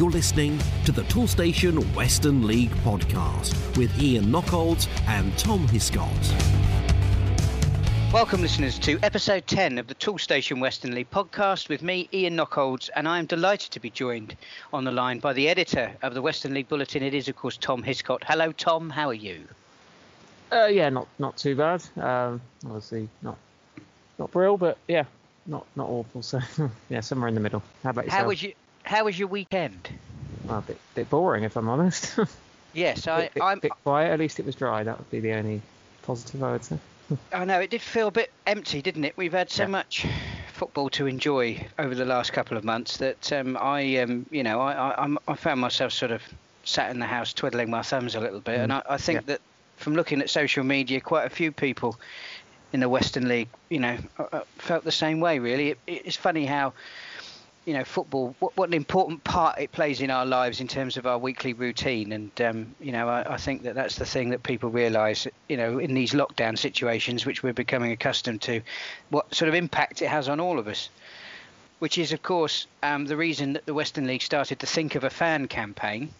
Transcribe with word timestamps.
You're 0.00 0.10
listening 0.10 0.58
to 0.86 0.92
the 0.92 1.02
Toolstation 1.02 1.78
Western 1.94 2.46
League 2.46 2.70
podcast 2.76 3.76
with 3.76 4.00
Ian 4.00 4.32
Knockolds 4.32 4.88
and 5.06 5.36
Tom 5.36 5.68
Hiscott. 5.68 6.10
Welcome, 8.10 8.40
listeners, 8.40 8.78
to 8.78 8.98
episode 9.02 9.46
10 9.46 9.76
of 9.76 9.88
the 9.88 9.94
Toolstation 9.94 10.58
Western 10.58 10.94
League 10.94 11.10
podcast 11.10 11.68
with 11.68 11.82
me, 11.82 12.08
Ian 12.14 12.34
Knockolds, 12.34 12.88
and 12.96 13.06
I 13.06 13.18
am 13.18 13.26
delighted 13.26 13.72
to 13.72 13.78
be 13.78 13.90
joined 13.90 14.36
on 14.72 14.84
the 14.84 14.90
line 14.90 15.18
by 15.18 15.34
the 15.34 15.50
editor 15.50 15.92
of 16.00 16.14
the 16.14 16.22
Western 16.22 16.54
League 16.54 16.70
Bulletin. 16.70 17.02
It 17.02 17.12
is, 17.12 17.28
of 17.28 17.36
course, 17.36 17.58
Tom 17.58 17.82
Hiscott. 17.82 18.24
Hello, 18.24 18.52
Tom. 18.52 18.88
How 18.88 19.10
are 19.10 19.12
you? 19.12 19.46
Uh, 20.50 20.64
yeah, 20.64 20.88
not 20.88 21.08
not 21.18 21.36
too 21.36 21.54
bad. 21.54 21.82
Um, 21.98 22.40
obviously, 22.64 23.06
not 23.20 23.36
not 24.18 24.30
brill, 24.30 24.56
but 24.56 24.78
yeah, 24.88 25.04
not 25.44 25.66
not 25.76 25.90
awful. 25.90 26.22
So 26.22 26.40
yeah, 26.88 27.00
somewhere 27.00 27.28
in 27.28 27.34
the 27.34 27.40
middle. 27.42 27.62
How 27.82 27.90
about 27.90 28.06
yourself? 28.06 28.22
How 28.22 28.28
was 28.28 28.42
your 28.42 28.52
How 28.90 29.04
was 29.04 29.16
your 29.16 29.28
weekend? 29.28 29.88
Well, 30.48 30.58
a 30.58 30.62
bit 30.62 30.76
bit 30.96 31.08
boring, 31.08 31.44
if 31.44 31.56
I'm 31.56 31.68
honest. 31.68 32.18
yes, 32.74 33.06
I, 33.06 33.30
bit, 33.32 33.40
I'm. 33.40 33.60
bit 33.60 33.70
quiet. 33.84 34.10
At 34.10 34.18
least 34.18 34.40
it 34.40 34.44
was 34.46 34.56
dry. 34.56 34.82
That 34.82 34.98
would 34.98 35.08
be 35.12 35.20
the 35.20 35.32
only 35.34 35.60
positive 36.02 36.42
I 36.42 36.50
would 36.50 36.64
say. 36.64 36.76
I 37.32 37.44
know 37.44 37.60
it 37.60 37.70
did 37.70 37.82
feel 37.82 38.08
a 38.08 38.10
bit 38.10 38.32
empty, 38.48 38.82
didn't 38.82 39.04
it? 39.04 39.16
We've 39.16 39.32
had 39.32 39.48
so 39.48 39.62
Yeah. 39.62 39.68
much 39.68 40.06
football 40.52 40.90
to 40.90 41.06
enjoy 41.06 41.64
over 41.78 41.94
the 41.94 42.04
last 42.04 42.32
couple 42.32 42.56
of 42.56 42.64
months 42.64 42.96
that 42.96 43.32
um, 43.32 43.56
I, 43.60 43.98
um, 43.98 44.26
you 44.32 44.42
know, 44.42 44.60
I, 44.60 44.72
I, 44.72 44.90
I'm- 45.02 45.18
found 45.36 45.60
myself 45.60 45.92
sort 45.92 46.10
of 46.10 46.22
sat 46.64 46.90
in 46.90 46.98
the 46.98 47.06
house 47.06 47.32
twiddling 47.32 47.70
my 47.70 47.82
thumbs 47.82 48.16
a 48.16 48.20
little 48.20 48.40
bit, 48.40 48.58
and 48.58 48.72
I, 48.72 48.82
I 48.90 48.96
think 48.96 49.18
Yeah. 49.20 49.26
that 49.26 49.40
from 49.76 49.94
looking 49.94 50.20
at 50.20 50.30
social 50.30 50.64
media, 50.64 51.00
quite 51.00 51.26
a 51.26 51.30
few 51.30 51.52
people 51.52 51.96
in 52.72 52.80
the 52.80 52.88
Western 52.88 53.28
League, 53.28 53.48
you 53.68 53.78
know, 53.78 53.98
uh, 54.18 54.24
uh, 54.32 54.40
felt 54.58 54.82
the 54.82 54.90
same 54.92 55.20
way. 55.20 55.38
Really, 55.38 55.70
it, 55.70 55.78
it's 55.86 56.16
funny 56.16 56.44
how. 56.44 56.72
You 57.70 57.76
know, 57.76 57.84
football. 57.84 58.34
What, 58.40 58.56
what 58.56 58.68
an 58.68 58.74
important 58.74 59.22
part 59.22 59.60
it 59.60 59.70
plays 59.70 60.00
in 60.00 60.10
our 60.10 60.26
lives 60.26 60.60
in 60.60 60.66
terms 60.66 60.96
of 60.96 61.06
our 61.06 61.16
weekly 61.16 61.52
routine, 61.52 62.10
and 62.10 62.40
um, 62.40 62.74
you 62.80 62.90
know, 62.90 63.08
I, 63.08 63.34
I 63.34 63.36
think 63.36 63.62
that 63.62 63.76
that's 63.76 63.94
the 63.94 64.04
thing 64.04 64.30
that 64.30 64.42
people 64.42 64.70
realise. 64.70 65.28
You 65.48 65.56
know, 65.56 65.78
in 65.78 65.94
these 65.94 66.10
lockdown 66.10 66.58
situations, 66.58 67.24
which 67.24 67.44
we're 67.44 67.52
becoming 67.52 67.92
accustomed 67.92 68.42
to, 68.42 68.60
what 69.10 69.32
sort 69.32 69.48
of 69.48 69.54
impact 69.54 70.02
it 70.02 70.08
has 70.08 70.28
on 70.28 70.40
all 70.40 70.58
of 70.58 70.66
us. 70.66 70.88
Which 71.78 71.96
is, 71.96 72.10
of 72.10 72.24
course, 72.24 72.66
um, 72.82 73.06
the 73.06 73.16
reason 73.16 73.52
that 73.52 73.66
the 73.66 73.72
Western 73.72 74.08
League 74.08 74.22
started 74.22 74.58
to 74.58 74.66
think 74.66 74.96
of 74.96 75.04
a 75.04 75.10
fan 75.10 75.46
campaign, 75.46 76.10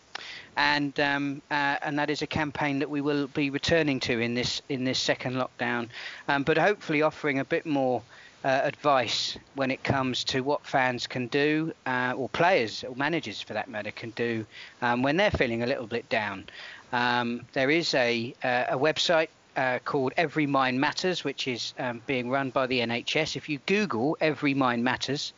and 0.56 1.00
um, 1.00 1.42
uh, 1.50 1.78
and 1.82 1.98
that 1.98 2.10
is 2.10 2.22
a 2.22 2.28
campaign 2.28 2.78
that 2.78 2.90
we 2.90 3.00
will 3.00 3.26
be 3.26 3.50
returning 3.50 3.98
to 3.98 4.20
in 4.20 4.34
this 4.34 4.62
in 4.68 4.84
this 4.84 5.00
second 5.00 5.34
lockdown, 5.34 5.88
um, 6.28 6.44
but 6.44 6.56
hopefully 6.56 7.02
offering 7.02 7.40
a 7.40 7.44
bit 7.44 7.66
more 7.66 8.02
uh, 8.44 8.60
advice 8.64 9.36
when 9.54 9.70
it 9.70 9.82
comes 9.84 10.24
to 10.24 10.40
what 10.40 10.64
fans 10.64 11.06
can 11.06 11.26
do, 11.26 11.72
uh, 11.86 12.14
or 12.16 12.28
players 12.30 12.84
or 12.84 12.94
managers 12.96 13.40
for 13.40 13.54
that 13.54 13.68
matter 13.68 13.90
can 13.90 14.10
do 14.10 14.46
um, 14.82 15.02
when 15.02 15.16
they're 15.16 15.30
feeling 15.30 15.62
a 15.62 15.66
little 15.66 15.86
bit 15.86 16.08
down. 16.08 16.44
Um, 16.92 17.42
there 17.52 17.70
is 17.70 17.94
a 17.94 18.34
uh, 18.42 18.64
a 18.70 18.78
website 18.78 19.28
uh, 19.56 19.78
called 19.84 20.12
Every 20.16 20.46
Mind 20.46 20.80
Matters, 20.80 21.24
which 21.24 21.46
is 21.46 21.74
um, 21.78 22.00
being 22.06 22.30
run 22.30 22.50
by 22.50 22.66
the 22.66 22.80
NHS. 22.80 23.36
If 23.36 23.48
you 23.48 23.58
Google 23.66 24.16
Every 24.20 24.54
Mind 24.54 24.82
Matters, 24.84 25.32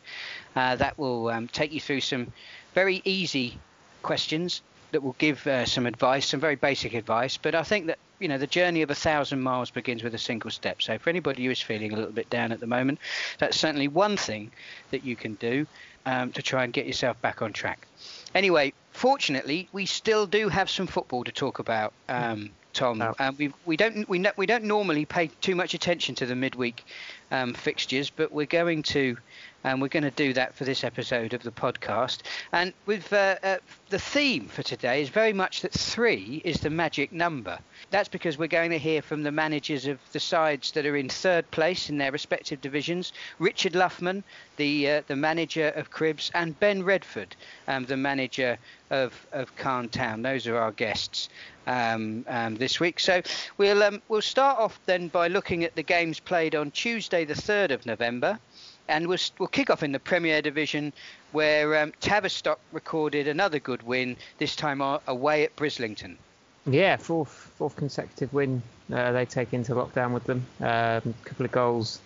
uh, 0.55 0.75
that 0.77 0.97
will 0.97 1.29
um, 1.29 1.47
take 1.47 1.73
you 1.73 1.81
through 1.81 2.01
some 2.01 2.31
very 2.73 3.01
easy 3.05 3.57
questions 4.01 4.61
that 4.93 5.03
will 5.03 5.15
give 5.17 5.45
uh, 5.45 5.65
some 5.65 5.85
advice, 5.85 6.25
some 6.27 6.39
very 6.39 6.55
basic 6.55 6.93
advice. 6.93 7.37
But 7.37 7.53
I 7.53 7.63
think 7.63 7.87
that 7.87 7.99
you 8.19 8.27
know 8.27 8.37
the 8.37 8.47
journey 8.47 8.81
of 8.81 8.89
a 8.89 8.95
thousand 8.95 9.41
miles 9.41 9.69
begins 9.69 10.01
with 10.03 10.15
a 10.15 10.17
single 10.19 10.49
step. 10.49 10.81
So 10.81 10.97
for 10.97 11.09
anybody 11.09 11.45
who 11.45 11.51
is 11.51 11.61
feeling 11.61 11.91
a 11.93 11.95
little 11.95 12.11
bit 12.11 12.29
down 12.29 12.51
at 12.51 12.59
the 12.59 12.67
moment, 12.67 12.99
that's 13.37 13.57
certainly 13.57 13.87
one 13.89 14.15
thing 14.17 14.51
that 14.91 15.03
you 15.03 15.15
can 15.15 15.33
do 15.35 15.67
um, 16.05 16.31
to 16.31 16.41
try 16.41 16.63
and 16.63 16.71
get 16.73 16.85
yourself 16.87 17.21
back 17.21 17.41
on 17.41 17.53
track. 17.53 17.85
Anyway, 18.33 18.73
fortunately, 18.91 19.67
we 19.73 19.85
still 19.85 20.25
do 20.25 20.49
have 20.49 20.69
some 20.69 20.87
football 20.87 21.23
to 21.25 21.31
talk 21.31 21.59
about. 21.59 21.93
Um, 22.09 22.49
Tom, 22.73 23.01
Oh. 23.03 23.13
um, 23.19 23.35
we 23.37 23.53
we 23.65 23.77
don't 23.77 24.09
we 24.09 24.25
we 24.35 24.45
don't 24.47 24.63
normally 24.63 25.05
pay 25.05 25.27
too 25.41 25.55
much 25.55 25.75
attention 25.75 26.15
to 26.15 26.25
the 26.25 26.35
midweek 26.35 26.83
um, 27.29 27.53
fixtures, 27.53 28.09
but 28.09 28.31
we're 28.31 28.47
going 28.47 28.81
to 28.83 29.15
and 29.63 29.81
we're 29.81 29.87
going 29.87 30.03
to 30.03 30.11
do 30.11 30.33
that 30.33 30.55
for 30.55 30.65
this 30.65 30.83
episode 30.83 31.33
of 31.33 31.43
the 31.43 31.51
podcast. 31.51 32.21
And 32.51 32.73
with 32.85 33.11
uh, 33.13 33.35
uh, 33.43 33.57
the 33.89 33.99
theme 33.99 34.47
for 34.47 34.63
today 34.63 35.01
is 35.01 35.09
very 35.09 35.33
much 35.33 35.61
that 35.61 35.71
three 35.71 36.41
is 36.43 36.59
the 36.59 36.69
magic 36.69 37.11
number. 37.11 37.59
That's 37.91 38.09
because 38.09 38.37
we're 38.37 38.47
going 38.47 38.71
to 38.71 38.79
hear 38.79 39.01
from 39.01 39.23
the 39.23 39.31
managers 39.31 39.85
of 39.85 39.99
the 40.11 40.19
sides 40.19 40.71
that 40.71 40.85
are 40.85 40.97
in 40.97 41.09
third 41.09 41.49
place 41.51 41.89
in 41.89 41.97
their 41.97 42.11
respective 42.11 42.61
divisions. 42.61 43.13
Richard 43.39 43.73
Luffman, 43.73 44.23
the 44.57 44.89
uh, 44.89 45.01
the 45.07 45.15
manager 45.15 45.69
of 45.69 45.91
Cribbs, 45.91 46.31
and 46.33 46.59
Ben 46.59 46.83
Redford, 46.83 47.35
um, 47.67 47.85
the 47.85 47.97
manager 47.97 48.57
of 48.89 49.27
of 49.31 49.55
Calne 49.55 49.89
Town. 49.89 50.21
Those 50.21 50.47
are 50.47 50.57
our 50.57 50.71
guests 50.71 51.29
um, 51.67 52.25
um, 52.27 52.55
this 52.55 52.79
week. 52.79 52.99
So 52.99 53.21
we'll 53.57 53.83
um, 53.83 54.01
we'll 54.07 54.21
start 54.21 54.59
off 54.59 54.79
then 54.85 55.07
by 55.07 55.27
looking 55.27 55.63
at 55.63 55.75
the 55.75 55.83
games 55.83 56.19
played 56.19 56.55
on 56.55 56.71
Tuesday, 56.71 57.25
the 57.25 57.35
third 57.35 57.71
of 57.71 57.85
November, 57.85 58.39
and 58.87 59.07
we'll 59.07 59.19
we'll 59.39 59.47
kick 59.47 59.69
off 59.69 59.83
in 59.83 59.91
the 59.91 59.99
Premier 59.99 60.41
Division, 60.41 60.93
where 61.31 61.81
um, 61.81 61.93
Tavistock 62.01 62.59
recorded 62.71 63.27
another 63.27 63.59
good 63.59 63.83
win. 63.83 64.17
This 64.37 64.55
time 64.55 64.81
away 65.07 65.43
at 65.43 65.55
Brislington. 65.55 66.17
Yeah, 66.65 66.97
fourth 66.97 67.51
fourth 67.57 67.75
consecutive 67.75 68.33
win 68.33 68.61
uh, 68.91 69.11
they 69.11 69.25
take 69.25 69.53
into 69.53 69.73
lockdown 69.73 70.13
with 70.13 70.25
them. 70.25 70.45
A 70.59 71.01
couple 71.23 71.45
of 71.45 71.51
goals 71.51 71.99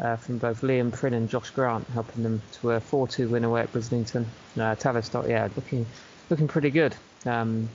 uh, 0.00 0.16
from 0.16 0.38
both 0.38 0.60
Liam 0.62 0.92
Prynne 0.92 1.14
and 1.14 1.28
Josh 1.28 1.50
Grant, 1.50 1.86
helping 1.88 2.22
them 2.22 2.42
to 2.52 2.72
a 2.72 2.80
4-2 2.80 3.30
win 3.30 3.44
away 3.44 3.62
at 3.62 3.72
Brislington. 3.72 4.24
Uh, 4.58 4.74
Tavistock, 4.74 5.28
yeah, 5.28 5.48
looking 5.56 5.86
looking 6.30 6.48
pretty 6.48 6.70
good. 6.70 6.94
Um, 7.26 7.68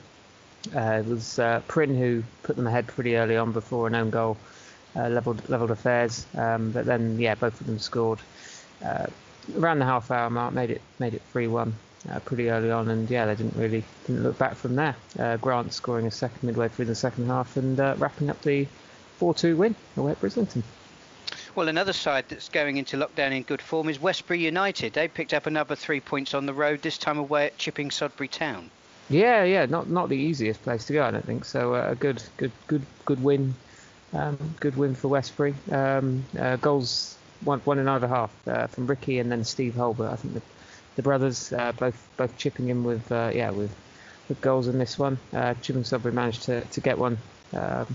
uh, 0.74 1.02
it 1.04 1.06
was 1.06 1.38
uh, 1.38 1.62
Prynne 1.68 1.96
who 1.96 2.24
put 2.42 2.56
them 2.56 2.66
ahead 2.66 2.86
pretty 2.86 3.16
early 3.16 3.36
on 3.36 3.52
before 3.52 3.86
an 3.86 3.94
own 3.94 4.10
goal 4.10 4.36
uh, 4.96 5.08
leveled 5.08 5.48
leveled 5.48 5.70
affairs. 5.70 6.26
Um, 6.36 6.70
but 6.70 6.86
then, 6.86 7.18
yeah, 7.18 7.34
both 7.34 7.60
of 7.60 7.66
them 7.66 7.78
scored 7.78 8.18
uh, 8.84 9.06
around 9.56 9.78
the 9.78 9.84
half 9.84 10.10
hour 10.10 10.30
mark, 10.30 10.54
made 10.54 10.70
it 10.70 10.82
made 10.98 11.14
it 11.14 11.22
3-1 11.32 11.72
uh, 12.10 12.18
pretty 12.20 12.50
early 12.50 12.70
on, 12.70 12.88
and 12.88 13.10
yeah, 13.10 13.26
they 13.26 13.34
didn't 13.34 13.56
really 13.56 13.84
didn't 14.06 14.22
look 14.22 14.38
back 14.38 14.54
from 14.54 14.76
there. 14.76 14.96
Uh, 15.18 15.36
Grant 15.36 15.72
scoring 15.72 16.06
a 16.06 16.10
second 16.10 16.46
midway 16.46 16.68
through 16.68 16.86
the 16.86 16.94
second 16.94 17.26
half 17.26 17.56
and 17.56 17.78
uh, 17.80 17.94
wrapping 17.98 18.30
up 18.30 18.40
the 18.42 18.66
4-2 19.20 19.56
win 19.56 19.74
away 19.96 20.12
at 20.12 20.20
Brislington. 20.20 20.62
Well, 21.54 21.68
another 21.68 21.92
side 21.92 22.26
that's 22.28 22.48
going 22.48 22.76
into 22.76 22.96
lockdown 22.96 23.32
in 23.32 23.42
good 23.42 23.60
form 23.60 23.88
is 23.88 23.98
Westbury 23.98 24.40
United. 24.40 24.92
They 24.92 25.08
picked 25.08 25.34
up 25.34 25.46
another 25.46 25.74
three 25.74 26.00
points 26.00 26.32
on 26.34 26.46
the 26.46 26.54
road, 26.54 26.82
this 26.82 26.98
time 26.98 27.18
away 27.18 27.46
at 27.46 27.58
Chipping 27.58 27.90
Sodbury 27.90 28.28
Town. 28.28 28.70
Yeah, 29.10 29.42
yeah, 29.44 29.64
not 29.66 29.88
not 29.88 30.10
the 30.10 30.16
easiest 30.16 30.62
place 30.62 30.84
to 30.86 30.92
go, 30.92 31.04
I 31.04 31.10
don't 31.10 31.24
think. 31.24 31.44
So 31.46 31.74
uh, 31.74 31.88
a 31.90 31.94
good, 31.94 32.22
good, 32.36 32.52
good, 32.66 32.82
good 33.06 33.22
win, 33.22 33.54
um, 34.12 34.38
good 34.60 34.76
win 34.76 34.94
for 34.94 35.08
Westbury. 35.08 35.54
Um, 35.70 36.24
uh, 36.38 36.56
goals 36.56 37.16
one 37.44 37.60
half 37.66 38.30
uh, 38.48 38.66
from 38.66 38.86
Ricky 38.86 39.18
and 39.18 39.30
then 39.30 39.44
Steve 39.44 39.74
Holbert. 39.74 40.12
I 40.12 40.16
think 40.16 40.34
the 40.34 40.42
the 40.96 41.02
brothers 41.02 41.52
uh, 41.52 41.72
both 41.78 42.08
both 42.16 42.36
chipping 42.36 42.68
in 42.68 42.82
with 42.82 43.10
uh, 43.12 43.30
yeah 43.32 43.50
with 43.50 43.74
with 44.28 44.40
goals 44.40 44.68
in 44.68 44.78
this 44.78 44.98
one. 44.98 45.18
Uh, 45.32 45.54
Chipping 45.62 45.84
Sodbury 45.84 46.12
managed 46.12 46.42
to, 46.44 46.60
to 46.60 46.80
get 46.80 46.98
one 46.98 47.16
um, 47.54 47.86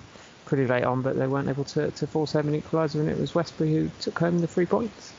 pretty 0.46 0.66
late 0.66 0.84
on, 0.84 1.01
but 1.01 1.18
they 1.18 1.28
weren't 1.28 1.50
able 1.50 1.66
to, 1.66 1.91
to 1.91 2.07
force 2.07 2.31
home 2.31 2.47
an 2.47 2.59
equaliser, 2.59 2.95
and 2.95 3.09
it 3.09 3.19
was 3.19 3.35
Westbury 3.35 3.74
who 3.74 3.91
took 4.00 4.18
home 4.18 4.40
the 4.40 4.47
three 4.47 4.66
points. 4.66 5.13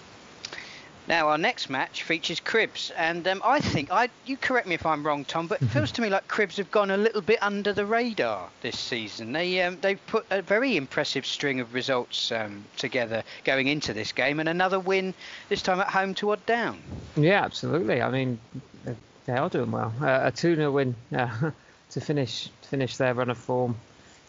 Now, 1.07 1.29
our 1.29 1.37
next 1.37 1.69
match 1.69 2.03
features 2.03 2.41
Cribbs, 2.41 2.91
and 2.97 3.29
um, 3.29 3.43
I 3.45 3.61
think 3.61 3.91
I 3.91 4.09
you 4.25 4.39
correct 4.39 4.67
me 4.67 4.75
if 4.75 4.87
I'm 4.87 5.07
wrong, 5.07 5.27
Tom, 5.27 5.47
but 5.47 5.61
it 5.61 5.67
feels 5.67 5.93
to 5.93 6.03
me 6.03 6.09
like 6.09 6.27
Cribbs 6.29 6.57
have 6.57 6.71
gone 6.71 6.91
a 6.91 6.97
little 6.97 7.21
bit 7.21 7.43
under 7.43 7.75
the 7.75 7.85
radar 7.85 8.49
this 8.63 8.79
season. 8.79 9.33
They 9.33 9.61
um, 9.63 9.79
they've 9.83 10.05
put 10.07 10.25
a 10.31 10.41
very 10.41 10.77
impressive 10.79 11.27
string 11.27 11.61
of 11.61 11.75
results 11.75 12.33
um, 12.33 12.65
together 12.79 13.23
going 13.45 13.69
into 13.69 13.93
this 13.93 14.13
game, 14.13 14.41
and 14.41 14.49
another 14.49 14.81
win 14.81 15.13
this 15.51 15.61
time 15.61 15.79
at 15.81 15.89
home 15.89 16.15
to 16.15 16.31
Odd 16.31 16.47
Down. 16.47 16.83
Yeah, 17.17 17.45
absolutely. 17.45 18.01
I 18.01 18.11
mean, 18.11 18.39
they- 18.85 19.33
are 19.33 19.49
doing 19.49 19.71
well. 19.71 19.93
Uh, 20.03 20.21
a 20.25 20.31
2 20.31 20.57
0 20.57 20.71
win 20.71 20.95
uh, 21.15 21.51
to 21.91 22.01
finish 22.01 22.49
finish 22.63 22.97
their 22.97 23.13
run 23.13 23.29
of 23.29 23.37
form. 23.39 23.77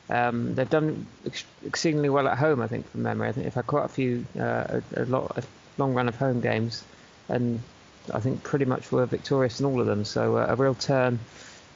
Um, 0.09 0.53
they've 0.55 0.69
done 0.69 1.05
ex- 1.25 1.45
exceedingly 1.65 2.09
well 2.09 2.27
at 2.27 2.37
home, 2.37 2.61
I 2.61 2.67
think, 2.67 2.89
from 2.89 3.03
memory. 3.03 3.29
I 3.29 3.31
think 3.31 3.45
they've 3.45 3.53
had 3.53 3.65
quite 3.65 3.85
a 3.85 3.89
few, 3.89 4.25
uh, 4.37 4.81
a, 4.95 5.03
a 5.03 5.05
lot, 5.05 5.43
long 5.77 5.93
run 5.93 6.07
of 6.07 6.15
home 6.15 6.41
games, 6.41 6.83
and 7.29 7.61
I 8.13 8.19
think 8.19 8.43
pretty 8.43 8.65
much 8.65 8.91
were 8.91 9.05
victorious 9.05 9.59
in 9.59 9.65
all 9.65 9.79
of 9.79 9.87
them. 9.87 10.05
So 10.05 10.37
uh, 10.37 10.47
a 10.49 10.55
real 10.55 10.75
turn 10.75 11.19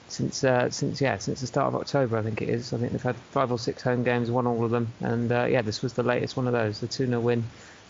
since 0.08 0.44
uh, 0.44 0.70
since 0.70 1.02
yeah 1.02 1.18
since 1.18 1.42
the 1.42 1.48
start 1.48 1.74
of 1.74 1.80
October, 1.80 2.18
I 2.18 2.22
think 2.22 2.42
it 2.42 2.50
is. 2.50 2.74
I 2.74 2.78
think 2.78 2.92
they've 2.92 3.02
had 3.02 3.16
five 3.32 3.52
or 3.52 3.60
six 3.60 3.82
home 3.82 4.04
games, 4.04 4.32
won 4.32 4.48
all 4.48 4.64
of 4.64 4.72
them, 4.72 4.92
and 5.00 5.32
uh, 5.32 5.46
yeah, 5.50 5.62
this 5.62 5.82
was 5.82 5.94
the 5.94 6.04
latest 6.04 6.38
one 6.38 6.48
of 6.48 6.54
those, 6.54 6.80
the 6.80 6.88
2 6.88 7.08
0 7.08 7.20
win 7.20 7.44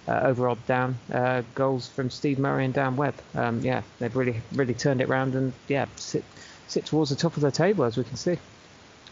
uh, 0.07 0.21
over 0.23 0.49
Odd 0.49 0.65
Down. 0.65 0.97
Uh, 1.11 1.43
goals 1.55 1.87
from 1.87 2.09
Steve 2.09 2.39
Murray 2.39 2.65
and 2.65 2.73
Dan 2.73 2.95
Webb. 2.95 3.15
Um, 3.35 3.61
yeah, 3.61 3.81
they've 3.99 4.15
really 4.15 4.41
really 4.53 4.73
turned 4.73 5.01
it 5.01 5.07
round 5.07 5.35
and 5.35 5.53
yeah 5.67 5.85
sit 5.95 6.23
sit 6.67 6.85
towards 6.85 7.09
the 7.09 7.15
top 7.15 7.35
of 7.35 7.41
the 7.41 7.51
table 7.51 7.85
as 7.85 7.97
we 7.97 8.03
can 8.03 8.17
see. 8.17 8.37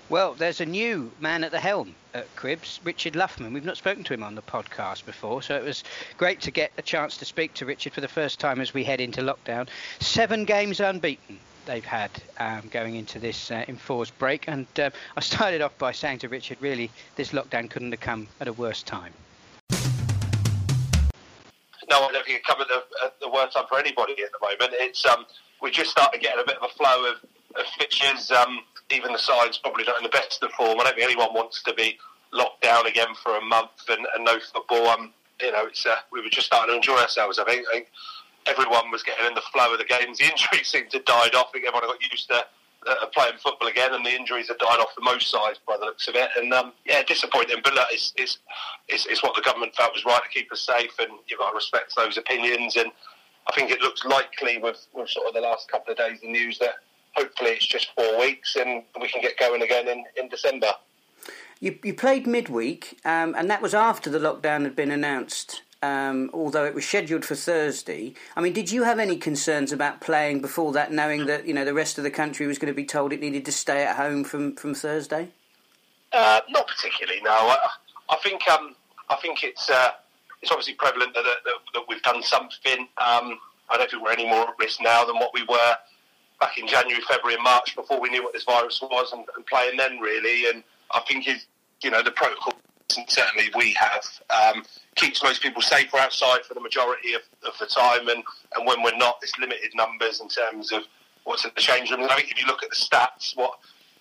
Well, 0.10 0.36
there's 0.36 0.62
a 0.62 0.66
new 0.66 1.12
man 1.20 1.44
at 1.44 1.52
the 1.52 1.60
helm 1.60 1.94
at 2.14 2.34
Cribbs, 2.38 2.80
Richard 2.86 3.14
Luffman. 3.14 3.54
We've 3.54 3.66
not 3.66 3.76
spoken 3.76 4.06
to 4.06 4.14
him 4.14 4.24
on 4.24 4.36
the 4.36 4.42
podcast 4.42 5.06
before, 5.06 5.42
so 5.42 5.56
it 5.58 5.66
was 5.66 5.84
great 6.18 6.40
to 6.42 6.52
get 6.52 6.72
a 6.78 6.82
chance 6.82 7.18
to 7.18 7.26
speak 7.26 7.54
to 7.56 7.66
Richard 7.66 7.92
for 7.92 8.00
the 8.00 8.08
first 8.08 8.40
time 8.40 8.62
as 8.62 8.74
we 8.74 8.86
head 8.86 9.02
into 9.02 9.22
lockdown. 9.22 9.68
Seven 10.00 10.46
games 10.46 10.80
unbeaten 10.80 11.40
they've 11.66 11.84
had 11.84 12.10
um, 12.40 12.70
going 12.72 12.96
into 12.96 13.20
this 13.20 13.52
uh, 13.52 13.66
enforced 13.68 14.18
break. 14.18 14.46
And 14.48 14.66
uh, 14.80 14.92
I 15.18 15.20
started 15.20 15.62
off 15.62 15.78
by 15.78 15.92
saying 15.92 16.20
to 16.20 16.30
Richard, 16.30 16.60
really, 16.62 16.90
this 17.18 17.34
lockdown 17.34 17.70
couldn't 17.70 17.92
have 17.92 18.00
come 18.00 18.28
at 18.40 18.48
a 18.48 18.54
worse 18.54 18.84
time. 18.84 19.12
No, 21.90 22.04
I 22.04 22.12
don't 22.12 22.26
think 22.26 22.38
it 22.40 22.46
come 22.46 22.62
at 22.62 22.70
the, 22.70 22.82
at 23.04 23.20
the 23.20 23.30
worst 23.30 23.58
time 23.58 23.66
for 23.68 23.78
anybody 23.78 24.14
at 24.24 24.30
the 24.32 24.40
moment. 24.42 24.72
It's 24.80 25.06
um, 25.06 25.26
we're 25.62 25.70
just 25.70 25.92
starting 25.92 26.22
to 26.22 26.26
get 26.26 26.40
a 26.40 26.46
bit 26.46 26.56
of 26.58 26.64
a 26.64 26.74
flow 26.74 27.12
of, 27.12 27.16
of 27.60 27.66
fixtures. 27.78 28.32
Um, 28.32 28.62
even 28.92 29.12
the 29.12 29.20
sides 29.20 29.58
probably 29.58 29.84
not 29.86 29.98
in 29.98 30.04
the 30.04 30.10
best 30.10 30.42
of 30.44 30.52
form. 30.52 30.80
I 30.80 30.84
don't 30.84 30.96
think 30.96 31.12
anyone 31.12 31.34
wants 31.34 31.62
to 31.64 31.74
be 31.74 31.98
locked 32.32 32.62
down 32.62 32.88
again 32.88 33.14
for 33.22 33.38
a 33.38 33.42
month 33.42 33.90
and, 33.90 34.06
and 34.16 34.26
no 34.26 34.40
football. 34.40 34.88
Um, 34.88 35.14
you 35.42 35.52
know, 35.52 35.66
it's 35.66 35.86
uh, 35.86 35.96
we 36.12 36.22
were 36.22 36.30
just 36.30 36.48
starting 36.48 36.74
to 36.74 36.76
enjoy 36.76 36.98
ourselves. 36.98 37.40
I 37.40 37.46
think. 37.46 37.68
I 37.68 37.74
think 37.74 37.88
everyone 38.48 38.90
was 38.92 39.04
getting 39.04 39.26
in 39.26 39.34
the 39.34 39.42
flow 39.54 39.74
of 39.74 39.80
the 39.80 39.86
games. 39.86 40.18
The 40.18 40.26
injuries 40.26 40.68
seemed 40.72 40.90
to 40.92 41.00
died 41.00 41.36
off. 41.36 41.48
I 41.50 41.52
think 41.54 41.66
everyone 41.68 41.88
got 41.88 42.12
used 42.12 42.28
to 42.30 42.46
uh, 42.88 43.06
playing 43.14 43.38
football 43.44 43.68
again, 43.68 43.94
and 43.94 44.06
the 44.06 44.16
injuries 44.16 44.48
have 44.48 44.60
died 44.60 44.80
off 44.80 44.94
for 44.94 45.02
most 45.02 45.30
sides 45.30 45.60
by 45.68 45.78
the 45.78 45.86
looks 45.86 46.08
of 46.08 46.16
it. 46.16 46.30
And 46.38 46.54
um, 46.54 46.74
yeah, 46.86 47.04
disappointing, 47.04 47.58
but 47.64 47.74
look, 47.74 47.88
it's, 47.92 48.14
it's, 48.16 48.40
it's, 48.88 49.06
it's, 49.08 49.24
what 49.24 49.36
the 49.36 49.42
government 49.42 49.76
felt 49.76 49.94
was 49.94 50.06
right 50.06 50.22
to 50.24 50.30
keep 50.30 50.52
us 50.52 50.62
safe, 50.62 50.92
and 51.00 51.12
you've 51.28 51.40
got 51.40 51.50
to 51.50 51.56
respect 51.56 51.94
those 51.96 52.18
opinions. 52.18 52.78
And 52.78 52.92
I 53.48 53.54
think 53.54 53.72
it 53.72 53.82
looks 53.82 54.06
likely 54.06 54.58
with, 54.58 54.88
with 54.94 55.10
sort 55.10 55.28
of 55.28 55.34
the 55.34 55.42
last 55.42 55.70
couple 55.70 55.92
of 55.92 55.98
days 55.98 56.20
of 56.24 56.30
news 56.30 56.60
that 56.60 56.76
hopefully 57.18 57.52
it's 57.52 57.68
just 57.68 57.90
four 57.96 58.20
weeks 58.20 58.56
and 58.56 58.84
we 59.02 59.08
can 59.08 59.22
get 59.22 59.38
going 59.38 59.62
again 59.62 59.88
in, 59.88 60.04
in 60.16 60.30
December. 60.30 60.72
You, 61.60 61.78
you 61.84 61.96
played 61.96 62.28
midweek, 62.28 63.00
um, 63.04 63.34
and 63.36 63.50
that 63.50 63.64
was 63.64 63.74
after 63.74 64.12
the 64.12 64.20
lockdown 64.20 64.62
had 64.62 64.76
been 64.76 64.92
announced 64.92 65.64
um, 65.82 66.30
although 66.34 66.66
it 66.66 66.74
was 66.74 66.88
scheduled 66.88 67.26
for 67.26 67.36
Thursday. 67.36 68.14
I 68.36 68.42
mean, 68.42 68.54
did 68.54 68.72
you 68.72 68.84
have 68.84 69.00
any 69.00 69.18
concerns 69.18 69.72
about 69.72 70.02
playing 70.02 70.42
before 70.42 70.74
that, 70.74 70.92
knowing 70.92 71.26
that 71.28 71.48
you 71.48 71.54
know 71.54 71.66
the 71.66 71.74
rest 71.74 71.98
of 71.98 72.04
the 72.04 72.12
country 72.12 72.48
was 72.48 72.58
going 72.58 72.74
to 72.74 72.76
be 72.76 72.86
told 72.86 73.14
it 73.14 73.20
needed 73.20 73.46
to 73.46 73.52
stay 73.52 73.84
at 73.84 73.96
home 73.96 74.24
from 74.24 74.56
from 74.56 74.74
Thursday? 74.74 75.30
Uh, 76.12 76.42
not 76.50 76.68
particularly. 76.68 77.22
No, 77.22 77.32
I, 77.32 77.58
I 78.10 78.16
think 78.18 78.48
um, 78.50 78.76
I 79.10 79.16
think 79.18 79.44
it's 79.44 79.70
uh, 79.70 79.92
it's 80.42 80.52
obviously 80.52 80.74
prevalent 80.74 81.14
that, 81.14 81.24
that, 81.24 81.54
that 81.74 81.84
we've 81.88 82.02
done 82.02 82.24
something. 82.24 82.80
Um, 82.98 83.40
I 83.70 83.78
don't 83.78 83.90
think 83.90 84.04
we're 84.04 84.12
any 84.12 84.28
more 84.28 84.48
at 84.48 84.56
risk 84.60 84.82
now 84.82 85.04
than 85.06 85.18
what 85.18 85.32
we 85.34 85.44
were 85.44 85.76
back 86.40 86.58
in 86.58 86.68
January, 86.68 87.02
February, 87.08 87.36
and 87.36 87.44
March 87.44 87.76
before 87.76 88.00
we 88.00 88.10
knew 88.10 88.24
what 88.24 88.34
this 88.34 88.44
virus 88.44 88.82
was 88.82 89.12
and, 89.14 89.26
and 89.36 89.46
playing 89.46 89.78
then 89.78 90.00
really. 90.00 90.50
And 90.50 90.64
I 90.92 91.02
think 91.08 91.28
is 91.28 91.46
you 91.84 91.92
know 91.92 92.02
the 92.02 92.12
protocol 92.12 92.54
certainly 93.08 93.50
we 93.56 93.74
have 93.74 94.04
um, 94.30 94.64
keeps 94.96 95.24
most 95.24 95.42
people 95.42 95.62
safer 95.62 95.98
outside 95.98 96.44
for 96.46 96.54
the 96.54 96.60
majority 96.60 97.14
of, 97.14 97.22
of 97.46 97.54
the 97.60 97.66
time, 97.66 98.08
and, 98.08 98.24
and 98.56 98.66
when 98.66 98.82
we're 98.84 98.98
not, 98.98 99.18
it's 99.22 99.38
limited 99.40 99.72
numbers 99.76 100.22
in 100.22 100.28
terms 100.28 100.72
of 100.72 100.84
what's 101.24 101.46
in 101.46 101.52
the 101.56 101.62
change 101.62 101.92
room. 101.92 102.02
I 102.04 102.16
think 102.16 102.32
if 102.32 102.42
you 102.42 102.48
look 102.48 102.64
at 102.64 102.70
the 102.70 102.76
stats, 102.76 103.36
what 103.36 103.60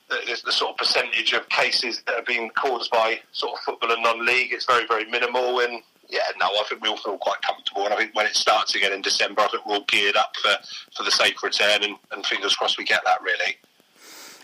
the, 0.09 0.41
the 0.45 0.53
sort 0.53 0.73
of 0.73 0.77
percentage 0.77 1.33
of 1.33 1.49
cases 1.49 2.03
that 2.07 2.15
are 2.15 2.23
being 2.23 2.51
caused 2.51 2.91
by 2.91 3.21
sort 3.33 3.55
of 3.55 3.59
football 3.61 3.93
and 3.93 4.03
non-league, 4.03 4.53
it's 4.53 4.65
very 4.65 4.87
very 4.87 5.05
minimal, 5.05 5.61
and 5.61 5.83
yeah, 6.09 6.21
no, 6.39 6.47
I 6.47 6.65
think 6.69 6.83
we 6.83 6.89
all 6.89 6.97
feel 6.97 7.19
quite 7.19 7.43
comfortable. 7.43 7.85
And 7.85 7.95
I 7.95 7.97
think 7.97 8.15
when 8.15 8.27
it 8.27 8.37
starts 8.37 8.75
again 8.75 8.93
in 8.93 9.03
December, 9.03 9.43
I 9.43 9.49
think 9.49 9.67
we're 9.67 9.77
all 9.77 9.85
geared 9.85 10.17
up 10.17 10.35
for, 10.37 10.55
for 10.97 11.03
the 11.03 11.11
safe 11.11 11.43
return, 11.43 11.83
and, 11.83 11.97
and 12.13 12.25
fingers 12.25 12.55
crossed 12.55 12.79
we 12.79 12.85
get 12.85 13.03
that 13.05 13.23
really. 13.23 13.57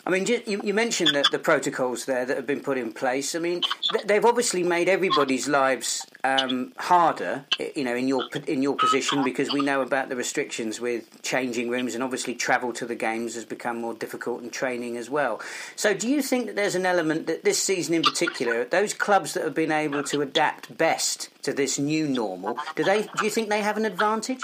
I 0.05 0.11
mean, 0.11 0.27
you, 0.27 0.75
mentioned 0.75 1.11
the, 1.11 1.25
the, 1.31 1.39
protocols 1.39 2.07
there 2.07 2.25
that 2.25 2.37
have 2.37 2.47
been 2.47 2.61
put 2.61 2.77
in 2.77 2.93
place. 2.93 3.37
I 3.37 3.39
mean, 3.39 3.63
they've 4.05 4.25
obviously 4.25 4.65
made 4.65 4.89
everybody's 4.89 5.47
lives 5.47 6.05
um, 6.25 6.73
harder, 6.77 7.45
you 7.77 7.85
know, 7.85 7.95
in 7.95 8.09
your 8.09 8.25
in 8.49 8.63
your 8.63 8.75
position 8.75 9.23
because 9.23 9.53
we 9.53 9.61
know 9.61 9.81
about 9.81 10.09
the 10.09 10.17
restrictions 10.17 10.81
with 10.81 11.23
changing 11.23 11.69
rooms 11.69 11.95
and 11.95 12.03
obviously 12.03 12.35
travel 12.35 12.73
to 12.73 12.87
the 12.87 12.97
games 12.97 13.37
has 13.37 13.45
become 13.45 13.81
more 13.81 13.95
difficult 13.95 14.43
and 14.43 14.53
training 14.53 14.97
as 14.97 15.09
well. 15.09 15.41
So, 15.77 15.95
do 15.95 16.09
you 16.09 16.21
think 16.21 16.47
that 16.47 16.57
there's 16.57 16.75
an 16.75 16.87
element 16.87 17.29
that 17.29 17.45
this 17.45 17.63
season 17.63 17.95
in 17.95 18.03
particular, 18.03 18.65
those 18.65 18.95
clubs 18.95 19.35
that 19.35 19.45
have 19.45 19.55
been 19.55 19.73
able 19.73 20.03
to 20.05 20.21
adapt 20.21 20.77
best 20.77 21.29
to 21.43 21.53
this 21.53 21.79
new 21.79 22.09
normal, 22.09 22.59
do 22.75 22.83
they? 22.83 23.03
Do 23.03 23.25
you 23.25 23.31
think 23.31 23.51
they 23.51 23.63
have 23.63 23.77
an 23.77 23.85
advantage? 23.85 24.41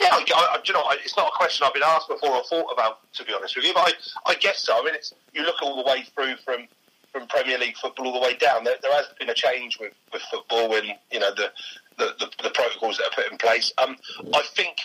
Yeah, 0.00 0.08
I, 0.12 0.24
I, 0.30 0.58
you 0.64 0.74
know, 0.74 0.84
it's 0.92 1.16
not 1.16 1.28
a 1.28 1.36
question 1.36 1.66
I've 1.66 1.74
been 1.74 1.82
asked 1.84 2.08
before 2.08 2.30
or 2.30 2.44
thought 2.44 2.70
about, 2.72 3.00
to 3.14 3.24
be 3.24 3.32
honest 3.34 3.56
with 3.56 3.64
you. 3.64 3.74
But 3.74 3.94
I, 4.26 4.30
I 4.30 4.34
guess 4.34 4.62
so. 4.62 4.78
I 4.78 4.84
mean, 4.84 4.94
it's 4.94 5.12
you 5.32 5.42
look 5.42 5.60
all 5.62 5.76
the 5.82 5.88
way 5.88 6.04
through 6.14 6.36
from 6.44 6.68
from 7.12 7.26
Premier 7.26 7.58
League 7.58 7.76
football 7.76 8.06
all 8.06 8.12
the 8.12 8.20
way 8.20 8.36
down. 8.36 8.64
There, 8.64 8.76
there 8.82 8.92
has 8.92 9.06
been 9.18 9.30
a 9.30 9.34
change 9.34 9.78
with, 9.80 9.92
with 10.12 10.22
football 10.30 10.74
and 10.74 10.94
you 11.10 11.18
know 11.18 11.32
the 11.34 11.50
the, 11.96 12.14
the, 12.18 12.44
the 12.44 12.50
protocols 12.50 12.96
that 12.98 13.06
are 13.06 13.22
put 13.22 13.30
in 13.30 13.38
place. 13.38 13.72
Um, 13.78 13.96
I 14.32 14.42
think 14.54 14.76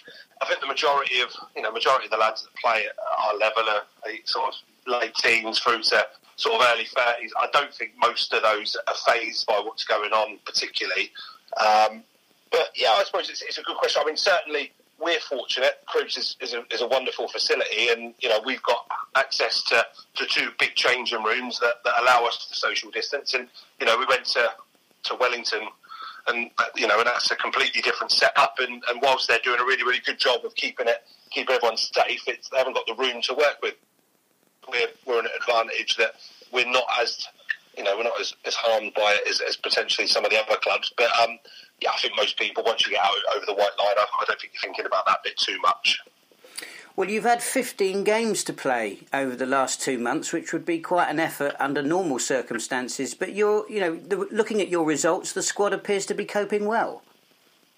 I 0.41 0.47
think 0.47 0.61
the 0.61 0.67
majority 0.67 1.19
of 1.19 1.29
you 1.55 1.61
know 1.61 1.71
majority 1.71 2.05
of 2.05 2.11
the 2.11 2.17
lads 2.17 2.43
that 2.43 2.55
play 2.55 2.85
at 2.85 2.95
our 3.25 3.37
level 3.37 3.63
are, 3.69 3.83
sort 4.25 4.49
of 4.49 4.53
late 4.87 5.13
teens 5.15 5.59
through 5.59 5.83
to 5.83 6.07
sort 6.35 6.55
of 6.55 6.67
early 6.73 6.85
thirties. 6.85 7.31
I 7.37 7.47
don't 7.53 7.73
think 7.73 7.91
most 7.99 8.33
of 8.33 8.41
those 8.41 8.75
are 8.87 8.95
phased 9.05 9.45
by 9.45 9.61
what's 9.63 9.85
going 9.85 10.11
on 10.11 10.39
particularly. 10.45 11.11
Um, 11.57 12.03
but 12.51 12.69
yeah, 12.75 12.91
I 12.91 13.03
suppose 13.03 13.29
it's, 13.29 13.41
it's 13.41 13.57
a 13.57 13.63
good 13.63 13.77
question. 13.77 14.01
I 14.03 14.07
mean, 14.07 14.17
certainly 14.17 14.71
we're 15.03 15.19
fortunate. 15.19 15.73
Cribbs 15.87 16.17
is, 16.17 16.35
is, 16.39 16.53
a, 16.53 16.63
is 16.71 16.81
a 16.81 16.87
wonderful 16.87 17.27
facility, 17.27 17.89
and 17.89 18.13
you 18.19 18.29
know 18.29 18.39
we've 18.45 18.63
got 18.63 18.87
access 19.15 19.63
to, 19.63 19.85
to 20.15 20.25
two 20.25 20.49
big 20.59 20.75
changing 20.75 21.21
rooms 21.23 21.59
that, 21.59 21.83
that 21.83 21.93
allow 22.01 22.25
us 22.25 22.47
to 22.47 22.55
social 22.55 22.89
distance. 22.91 23.33
And 23.33 23.47
you 23.79 23.85
know 23.85 23.97
we 23.97 24.05
went 24.05 24.25
to 24.25 24.49
to 25.03 25.15
Wellington, 25.15 25.67
and 26.27 26.49
you 26.75 26.87
know 26.87 26.97
and 26.97 27.07
that's 27.07 27.29
a 27.31 27.35
completely 27.35 27.81
different 27.81 28.11
setup. 28.11 28.55
And, 28.59 28.83
and 28.89 29.01
whilst 29.01 29.27
they're 29.27 29.39
doing 29.43 29.59
a 29.59 29.63
really 29.65 29.83
really 29.83 30.01
good 30.05 30.19
job 30.19 30.45
of 30.45 30.55
keeping 30.55 30.87
it 30.87 31.03
keeping 31.31 31.55
everyone 31.55 31.77
safe, 31.77 32.21
they 32.25 32.37
haven't 32.57 32.73
got 32.73 32.87
the 32.87 32.95
room 32.95 33.21
to 33.23 33.33
work 33.33 33.57
with. 33.61 33.75
We're 34.71 34.87
we're 35.05 35.19
an 35.19 35.27
advantage 35.39 35.97
that 35.97 36.15
we're 36.51 36.71
not 36.71 36.85
as 37.01 37.27
you 37.77 37.83
know 37.83 37.97
we're 37.97 38.03
not 38.03 38.19
as, 38.19 38.33
as 38.45 38.55
harmed 38.55 38.93
by 38.93 39.17
it 39.19 39.27
as, 39.27 39.41
as 39.41 39.57
potentially 39.57 40.07
some 40.07 40.23
of 40.23 40.31
the 40.31 40.39
other 40.41 40.57
clubs, 40.61 40.93
but. 40.97 41.09
um 41.21 41.37
yeah, 41.83 41.91
I 41.91 41.97
think 41.99 42.15
most 42.15 42.37
people, 42.37 42.63
once 42.63 42.85
you 42.85 42.93
get 42.93 43.03
out 43.03 43.11
over 43.35 43.45
the 43.45 43.53
white 43.53 43.77
line, 43.77 43.95
I, 43.97 44.05
I 44.21 44.25
don't 44.25 44.39
think 44.39 44.53
you're 44.53 44.61
thinking 44.61 44.85
about 44.85 45.05
that 45.05 45.23
bit 45.23 45.37
too 45.37 45.59
much. 45.59 45.99
Well, 46.95 47.09
you've 47.09 47.23
had 47.23 47.41
15 47.41 48.03
games 48.03 48.43
to 48.45 48.53
play 48.53 48.99
over 49.11 49.35
the 49.35 49.47
last 49.47 49.81
two 49.81 49.97
months, 49.97 50.31
which 50.31 50.53
would 50.53 50.65
be 50.65 50.79
quite 50.79 51.09
an 51.09 51.19
effort 51.19 51.55
under 51.59 51.81
normal 51.81 52.19
circumstances. 52.19 53.15
But 53.15 53.33
you're, 53.33 53.69
you 53.69 53.79
know, 53.79 53.95
the, 53.95 54.27
looking 54.31 54.61
at 54.61 54.69
your 54.69 54.85
results, 54.85 55.33
the 55.33 55.41
squad 55.41 55.73
appears 55.73 56.05
to 56.05 56.13
be 56.13 56.23
coping 56.23 56.65
well. 56.65 57.01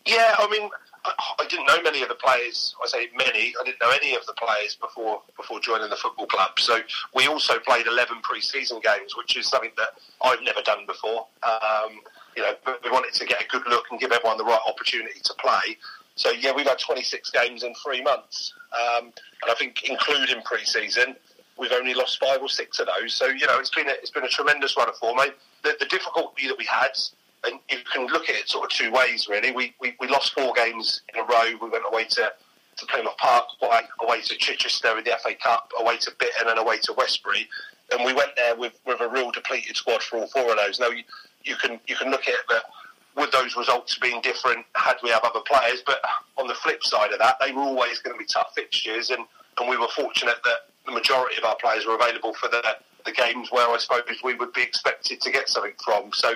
Yeah, 0.05 0.35
I 0.37 0.49
mean, 0.49 0.69
I, 1.05 1.13
I, 1.39 1.47
didn't 1.47 1.65
know 1.65 1.81
many 1.81 2.03
of 2.03 2.09
the 2.09 2.15
players. 2.15 2.75
I 2.83 2.87
say 2.87 3.07
many. 3.17 3.53
I 3.59 3.63
didn't 3.63 3.79
know 3.81 3.89
any 3.89 4.15
of 4.15 4.25
the 4.25 4.33
players 4.33 4.75
before 4.75 5.21
before 5.37 5.59
joining 5.61 5.89
the 5.89 5.95
football 5.95 6.27
club. 6.27 6.59
So 6.59 6.81
we 7.15 7.27
also 7.27 7.57
played 7.59 7.87
11 7.87 8.17
pre-season 8.21 8.81
games, 8.83 9.15
which 9.15 9.37
is 9.37 9.47
something 9.47 9.71
that 9.77 9.89
I've 10.21 10.41
never 10.43 10.61
done 10.61 10.85
before. 10.85 11.25
Um, 11.41 12.01
you 12.35 12.43
know, 12.43 12.53
but 12.63 12.81
we 12.83 12.91
wanted 12.91 13.13
to 13.13 13.25
get 13.25 13.41
a 13.41 13.47
good 13.47 13.63
look 13.67 13.85
and 13.91 13.99
give 13.99 14.11
everyone 14.11 14.37
the 14.37 14.43
right 14.43 14.59
opportunity 14.67 15.19
to 15.23 15.33
play. 15.35 15.77
So 16.15 16.31
yeah, 16.31 16.53
we've 16.55 16.67
had 16.67 16.79
26 16.79 17.31
games 17.31 17.63
in 17.63 17.73
three 17.83 18.01
months, 18.01 18.53
um, 18.73 19.05
and 19.05 19.49
I 19.49 19.53
think 19.55 19.83
including 19.83 20.41
pre-season, 20.43 21.15
we've 21.57 21.73
only 21.73 21.93
lost 21.93 22.19
five 22.19 22.41
or 22.41 22.49
six 22.49 22.79
of 22.79 22.87
those. 22.87 23.13
So 23.13 23.27
you 23.27 23.45
know, 23.47 23.59
it's 23.59 23.69
been 23.73 23.87
a, 23.87 23.93
it's 23.93 24.11
been 24.11 24.23
a 24.23 24.29
tremendous 24.29 24.77
run 24.77 24.89
of 24.89 24.95
form. 24.95 25.17
The, 25.63 25.75
the 25.79 25.85
difficulty 25.85 26.47
that 26.47 26.57
we 26.57 26.65
had, 26.65 26.91
and 27.43 27.59
you 27.69 27.79
can 27.91 28.07
look 28.07 28.29
at 28.29 28.35
it 28.35 28.47
sort 28.47 28.65
of 28.65 28.69
two 28.71 28.91
ways 28.91 29.27
really. 29.29 29.51
We, 29.51 29.73
we, 29.81 29.95
we 29.99 30.07
lost 30.07 30.33
four 30.33 30.53
games 30.53 31.01
in 31.13 31.19
a 31.19 31.23
row. 31.23 31.57
We 31.61 31.69
went 31.69 31.83
away 31.91 32.05
to 32.11 32.31
to 32.77 32.85
Plymouth 32.87 33.17
Park, 33.17 33.45
away, 33.61 33.81
away 34.01 34.21
to 34.21 34.35
Chichester 34.37 34.97
in 34.97 35.03
the 35.03 35.17
FA 35.23 35.33
Cup, 35.35 35.71
away 35.79 35.97
to 35.97 36.11
Bitton, 36.11 36.49
and 36.49 36.59
away 36.59 36.77
to 36.83 36.93
Westbury. 36.93 37.47
And 37.91 38.05
we 38.05 38.13
went 38.13 38.31
there 38.35 38.55
with, 38.55 38.73
with 38.85 38.99
a 39.01 39.07
real 39.07 39.31
depleted 39.31 39.75
squad 39.77 40.01
for 40.03 40.17
all 40.17 40.27
four 40.27 40.51
of 40.51 40.57
those. 40.57 40.79
Now, 40.79 40.89
you, 40.89 41.03
you 41.45 41.55
can 41.55 41.79
you 41.87 41.95
can 41.95 42.11
look 42.11 42.27
at 42.27 42.35
that 42.49 42.63
would 43.15 43.31
those 43.31 43.55
results 43.55 43.93
have 43.95 44.01
been 44.01 44.21
different 44.21 44.65
had 44.75 44.95
we 45.01 45.09
have 45.09 45.23
other 45.23 45.39
players? 45.39 45.81
But 45.85 46.01
on 46.37 46.47
the 46.47 46.53
flip 46.53 46.83
side 46.83 47.11
of 47.11 47.19
that, 47.19 47.37
they 47.39 47.51
were 47.51 47.61
always 47.61 47.99
going 47.99 48.13
to 48.13 48.19
be 48.19 48.25
tough 48.25 48.51
fixtures, 48.53 49.09
and, 49.09 49.23
and 49.59 49.69
we 49.69 49.77
were 49.77 49.87
fortunate 49.95 50.37
that 50.43 50.69
the 50.85 50.91
majority 50.91 51.37
of 51.37 51.45
our 51.45 51.55
players 51.55 51.85
were 51.85 51.95
available 51.95 52.33
for 52.33 52.49
the, 52.49 52.61
the 53.05 53.11
games 53.11 53.51
where 53.51 53.67
I 53.69 53.77
suppose 53.77 54.03
we 54.23 54.35
would 54.35 54.53
be 54.53 54.61
expected 54.61 55.21
to 55.21 55.31
get 55.31 55.49
something 55.49 55.73
from. 55.83 56.11
So 56.13 56.33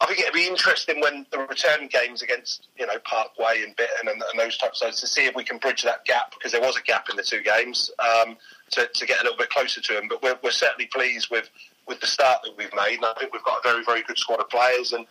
I 0.00 0.06
think 0.06 0.20
it'd 0.20 0.34
be 0.34 0.46
interesting 0.46 1.00
when 1.00 1.26
the 1.30 1.38
return 1.38 1.88
games 1.88 2.22
against 2.22 2.68
you 2.76 2.86
know 2.86 2.98
Parkway 3.04 3.62
and 3.62 3.76
Bitton 3.76 4.10
and, 4.10 4.22
and 4.22 4.38
those 4.38 4.58
types 4.58 4.82
of 4.82 4.88
sides 4.88 5.00
to 5.00 5.06
see 5.06 5.24
if 5.24 5.34
we 5.34 5.44
can 5.44 5.58
bridge 5.58 5.82
that 5.84 6.04
gap 6.04 6.32
because 6.32 6.52
there 6.52 6.60
was 6.60 6.76
a 6.76 6.82
gap 6.82 7.08
in 7.08 7.16
the 7.16 7.22
two 7.22 7.42
games 7.42 7.90
um, 7.98 8.36
to, 8.72 8.88
to 8.92 9.06
get 9.06 9.20
a 9.20 9.22
little 9.22 9.38
bit 9.38 9.48
closer 9.50 9.80
to 9.80 9.94
them. 9.94 10.08
But 10.08 10.22
we're, 10.22 10.38
we're 10.42 10.50
certainly 10.50 10.86
pleased 10.86 11.28
with 11.30 11.48
with 11.86 12.00
the 12.00 12.06
start 12.06 12.42
that 12.44 12.56
we've 12.56 12.74
made. 12.74 12.96
And 12.96 13.06
I 13.06 13.14
think 13.18 13.32
we've 13.32 13.44
got 13.44 13.58
a 13.58 13.68
very, 13.68 13.84
very 13.84 14.02
good 14.02 14.18
squad 14.18 14.40
of 14.40 14.48
players. 14.48 14.92
And, 14.92 15.06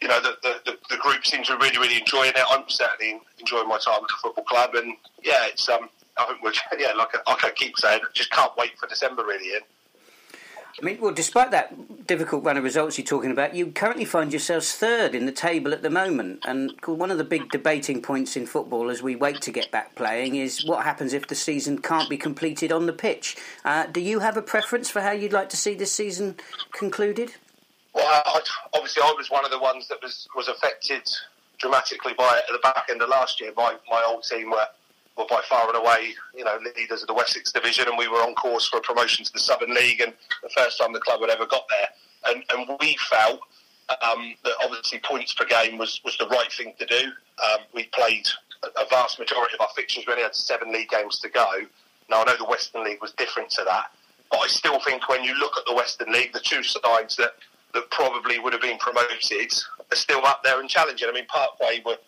you 0.00 0.08
know, 0.08 0.20
the, 0.20 0.36
the, 0.42 0.60
the, 0.64 0.78
the 0.90 0.96
group 0.96 1.24
seems 1.24 1.48
to 1.48 1.56
be 1.56 1.66
really, 1.66 1.78
really 1.78 1.98
enjoying 1.98 2.32
it. 2.34 2.44
I'm 2.50 2.68
certainly 2.68 3.20
enjoying 3.38 3.68
my 3.68 3.78
time 3.78 3.96
at 3.96 4.08
the 4.08 4.14
football 4.22 4.44
club. 4.44 4.74
And, 4.74 4.94
yeah, 5.22 5.46
it's, 5.46 5.68
um, 5.68 5.88
I 6.16 6.24
think 6.26 6.42
we're, 6.42 6.52
yeah, 6.78 6.92
like, 6.92 7.14
I, 7.14 7.30
like 7.30 7.44
I 7.44 7.50
keep 7.50 7.76
saying, 7.78 8.00
I 8.02 8.08
just 8.12 8.30
can't 8.30 8.52
wait 8.56 8.78
for 8.78 8.86
December, 8.86 9.24
really, 9.24 9.50
Ian. 9.50 9.62
I 10.80 10.84
mean, 10.84 10.98
well, 11.00 11.12
despite 11.12 11.52
that 11.52 12.06
difficult 12.06 12.44
run 12.44 12.56
of 12.56 12.64
results 12.64 12.98
you're 12.98 13.06
talking 13.06 13.30
about, 13.30 13.54
you 13.54 13.68
currently 13.68 14.04
find 14.04 14.32
yourselves 14.32 14.72
third 14.72 15.14
in 15.14 15.24
the 15.24 15.32
table 15.32 15.72
at 15.72 15.82
the 15.82 15.90
moment. 15.90 16.40
And 16.46 16.72
one 16.84 17.12
of 17.12 17.18
the 17.18 17.24
big 17.24 17.48
debating 17.50 18.02
points 18.02 18.36
in 18.36 18.46
football 18.46 18.90
as 18.90 19.02
we 19.02 19.14
wait 19.14 19.40
to 19.42 19.52
get 19.52 19.70
back 19.70 19.94
playing 19.94 20.34
is 20.34 20.64
what 20.64 20.84
happens 20.84 21.12
if 21.12 21.28
the 21.28 21.36
season 21.36 21.78
can't 21.78 22.10
be 22.10 22.16
completed 22.16 22.72
on 22.72 22.86
the 22.86 22.92
pitch. 22.92 23.36
Uh, 23.64 23.86
do 23.86 24.00
you 24.00 24.18
have 24.18 24.36
a 24.36 24.42
preference 24.42 24.90
for 24.90 25.00
how 25.00 25.12
you'd 25.12 25.32
like 25.32 25.48
to 25.50 25.56
see 25.56 25.74
this 25.74 25.92
season 25.92 26.36
concluded? 26.72 27.34
Well, 27.94 28.06
I, 28.06 28.40
obviously, 28.74 29.02
I 29.02 29.14
was 29.16 29.30
one 29.30 29.44
of 29.44 29.52
the 29.52 29.60
ones 29.60 29.86
that 29.88 30.02
was, 30.02 30.26
was 30.34 30.48
affected 30.48 31.08
dramatically 31.58 32.14
by 32.18 32.38
it 32.38 32.44
at 32.48 32.52
the 32.52 32.58
back 32.62 32.86
end 32.90 33.00
of 33.00 33.08
last 33.08 33.40
year. 33.40 33.52
My, 33.56 33.76
my 33.88 34.04
old 34.08 34.24
team 34.24 34.50
were 34.50 34.66
were 35.16 35.26
by 35.28 35.40
far 35.48 35.68
and 35.68 35.76
away, 35.76 36.14
you 36.34 36.44
know, 36.44 36.58
leaders 36.76 37.02
of 37.02 37.08
the 37.08 37.14
Wessex 37.14 37.52
division, 37.52 37.88
and 37.88 37.96
we 37.98 38.08
were 38.08 38.18
on 38.18 38.34
course 38.34 38.68
for 38.68 38.78
a 38.78 38.80
promotion 38.80 39.24
to 39.24 39.32
the 39.32 39.38
Southern 39.38 39.74
League, 39.74 40.00
and 40.00 40.12
the 40.42 40.48
first 40.50 40.78
time 40.78 40.92
the 40.92 41.00
club 41.00 41.20
had 41.20 41.30
ever 41.30 41.46
got 41.46 41.64
there. 41.68 41.88
And, 42.26 42.42
and 42.50 42.76
we 42.80 42.96
felt 43.10 43.40
um, 43.90 44.34
that 44.44 44.54
obviously 44.62 44.98
points 45.00 45.34
per 45.34 45.44
game 45.44 45.78
was, 45.78 46.00
was 46.04 46.16
the 46.18 46.26
right 46.28 46.50
thing 46.52 46.74
to 46.78 46.86
do. 46.86 47.12
Um, 47.42 47.60
we 47.74 47.84
played 47.92 48.26
a 48.62 48.86
vast 48.88 49.18
majority 49.18 49.54
of 49.54 49.60
our 49.60 49.68
fixtures. 49.76 50.04
We 50.06 50.12
only 50.12 50.22
had 50.22 50.34
seven 50.34 50.72
league 50.72 50.88
games 50.88 51.18
to 51.20 51.28
go. 51.28 51.66
Now 52.08 52.22
I 52.22 52.24
know 52.24 52.36
the 52.38 52.44
Western 52.44 52.84
League 52.84 53.00
was 53.02 53.12
different 53.12 53.50
to 53.50 53.64
that, 53.64 53.92
but 54.30 54.38
I 54.38 54.46
still 54.48 54.80
think 54.80 55.08
when 55.08 55.22
you 55.22 55.34
look 55.38 55.56
at 55.58 55.64
the 55.66 55.74
Western 55.74 56.12
League, 56.12 56.32
the 56.32 56.40
two 56.40 56.62
sides 56.62 57.16
that 57.16 57.34
that 57.74 57.90
probably 57.90 58.38
would 58.38 58.52
have 58.52 58.62
been 58.62 58.78
promoted 58.78 59.18
are 59.18 59.96
still 59.96 60.24
up 60.24 60.42
there 60.44 60.60
and 60.60 60.68
challenging. 60.68 61.08
I 61.08 61.12
mean, 61.12 61.26
Parkway 61.26 61.82
were 61.84 61.98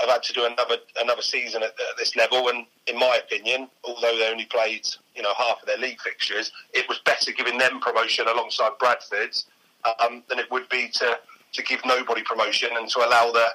have 0.00 0.10
had 0.10 0.22
to 0.24 0.32
do 0.32 0.44
another 0.44 0.76
another 1.00 1.22
season 1.22 1.62
at, 1.62 1.74
this 1.98 2.16
level. 2.16 2.48
And 2.48 2.66
in 2.86 2.98
my 2.98 3.20
opinion, 3.24 3.68
although 3.84 4.16
they 4.16 4.28
only 4.28 4.46
played 4.46 4.86
you 5.14 5.22
know 5.22 5.32
half 5.36 5.60
of 5.60 5.66
their 5.66 5.78
league 5.78 6.00
fixtures, 6.00 6.52
it 6.72 6.88
was 6.88 6.98
better 7.00 7.32
giving 7.32 7.58
them 7.58 7.80
promotion 7.80 8.26
alongside 8.28 8.72
Bradford's 8.78 9.46
um, 10.00 10.22
than 10.28 10.38
it 10.38 10.50
would 10.50 10.68
be 10.68 10.88
to 10.94 11.18
to 11.52 11.62
give 11.62 11.80
nobody 11.84 12.22
promotion 12.22 12.70
and 12.76 12.88
to 12.88 13.00
allow 13.00 13.30
the 13.30 13.46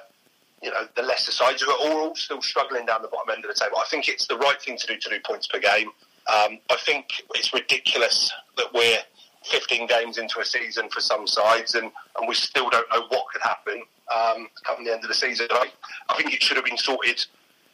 you 0.62 0.70
know 0.70 0.86
the 0.96 1.02
lesser 1.02 1.32
sides 1.32 1.62
who 1.62 1.70
are 1.70 1.78
all 1.78 2.14
still 2.14 2.42
struggling 2.42 2.86
down 2.86 3.02
the 3.02 3.08
bottom 3.08 3.30
end 3.34 3.44
of 3.44 3.54
the 3.54 3.60
table. 3.60 3.78
I 3.78 3.86
think 3.90 4.08
it's 4.08 4.26
the 4.26 4.36
right 4.36 4.60
thing 4.60 4.76
to 4.76 4.86
do 4.86 4.96
to 4.98 5.08
do 5.10 5.20
points 5.24 5.46
per 5.46 5.58
game. 5.58 5.88
Um, 6.28 6.58
I 6.70 6.76
think 6.84 7.06
it's 7.34 7.54
ridiculous 7.54 8.30
that 8.56 8.66
we're 8.74 8.98
15 9.44 9.86
games 9.86 10.18
into 10.18 10.40
a 10.40 10.44
season 10.44 10.88
for 10.90 11.00
some 11.00 11.26
sides 11.26 11.74
and, 11.74 11.90
and 12.18 12.28
we 12.28 12.34
still 12.34 12.68
don't 12.70 12.86
know 12.92 13.04
what 13.08 13.26
could 13.32 13.42
happen 13.42 13.82
um, 14.14 14.48
come 14.64 14.84
the 14.84 14.92
end 14.92 15.02
of 15.02 15.08
the 15.08 15.14
season. 15.14 15.46
I, 15.50 15.68
I 16.08 16.16
think 16.16 16.34
it 16.34 16.42
should 16.42 16.56
have 16.56 16.64
been 16.64 16.78
sorted 16.78 17.24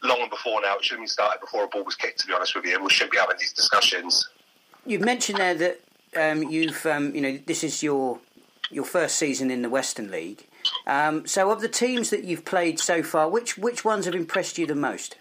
long 0.03 0.29
before 0.29 0.61
now. 0.61 0.77
It 0.77 0.85
should 0.85 0.97
have 0.97 1.01
been 1.01 1.09
started 1.09 1.41
before 1.41 1.65
a 1.65 1.69
ball 1.69 1.85
was 1.85 1.95
kicked, 1.95 2.21
to 2.21 2.27
be 2.27 2.33
honest 2.33 2.55
with 2.55 2.65
you, 2.65 2.75
and 2.75 2.85
we 2.85 2.91
should 2.91 3.11
be 3.11 3.19
having 3.19 3.37
these 3.39 3.53
discussions. 3.53 4.29
You've 4.87 5.05
mentioned 5.05 5.39
there 5.39 5.55
that 5.55 5.81
um, 6.17 6.43
you've, 6.45 6.85
um, 6.87 7.15
you 7.15 7.21
know, 7.21 7.39
this 7.47 7.65
is 7.65 7.83
your 7.83 8.21
your 8.71 8.85
first 8.85 9.17
season 9.17 9.51
in 9.51 9.63
the 9.63 9.69
Western 9.69 10.11
League. 10.11 10.47
Um, 10.87 11.27
so, 11.27 11.51
of 11.51 11.61
the 11.61 11.69
teams 11.69 12.11
that 12.11 12.25
you've 12.25 12.45
played 12.45 12.79
so 12.81 13.03
far, 13.03 13.29
which 13.29 13.57
which 13.57 13.85
ones 13.85 14.07
have 14.07 14.15
impressed 14.15 14.59
you 14.59 14.67
the 14.67 14.75
most? 14.75 15.17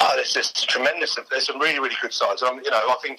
Oh, 0.00 0.12
there's 0.14 0.32
just 0.32 0.68
tremendous. 0.68 1.16
There's 1.30 1.46
some 1.46 1.58
really, 1.58 1.78
really 1.80 1.96
good 2.00 2.12
sides. 2.12 2.42
Um, 2.42 2.60
you 2.64 2.70
know, 2.70 2.76
I 2.76 2.96
think 3.02 3.18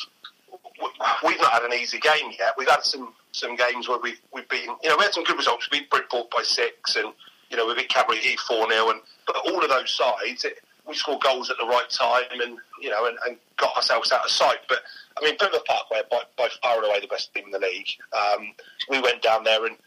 we've 1.25 1.39
not 1.39 1.51
had 1.51 1.63
an 1.63 1.73
easy 1.73 1.99
game 1.99 2.31
yet. 2.37 2.53
We've 2.57 2.69
had 2.69 2.83
some 2.83 3.13
some 3.31 3.55
games 3.55 3.87
where 3.87 3.99
we've 3.99 4.19
we've 4.33 4.47
been, 4.49 4.69
you 4.83 4.89
know, 4.89 4.97
we 4.97 5.03
had 5.03 5.13
some 5.13 5.23
good 5.23 5.37
results. 5.37 5.69
We 5.71 5.79
beat 5.79 5.89
Bridport 5.89 6.29
by 6.31 6.43
six, 6.43 6.95
and 6.95 7.13
you 7.49 7.57
know, 7.57 7.67
we 7.67 7.75
beat 7.75 7.91
Heath 7.91 8.39
four 8.39 8.69
0 8.71 8.89
and 8.89 9.01
but 9.27 9.35
all 9.45 9.63
of 9.63 9.69
those 9.69 9.91
sides, 9.91 10.45
it, 10.45 10.59
we 10.87 10.95
scored 10.95 11.21
goals 11.21 11.49
at 11.49 11.57
the 11.57 11.65
right 11.65 11.89
time, 11.89 12.41
and 12.41 12.57
you 12.81 12.89
know, 12.89 13.07
and, 13.07 13.17
and, 13.27 13.37
got 13.57 13.75
ourselves 13.75 14.11
out 14.11 14.25
of 14.25 14.31
sight. 14.31 14.57
But 14.67 14.79
I 15.17 15.23
mean, 15.23 15.37
Plymouth 15.37 15.63
Parkway 15.65 16.01
by, 16.09 16.21
by 16.35 16.49
far 16.63 16.77
and 16.77 16.85
away 16.87 16.99
the 16.99 17.07
best 17.07 17.31
team 17.31 17.45
in 17.45 17.51
the 17.51 17.59
league. 17.59 17.89
Um, 18.11 18.53
we 18.89 18.99
went 18.99 19.21
down 19.21 19.43
there 19.43 19.65
and. 19.65 19.77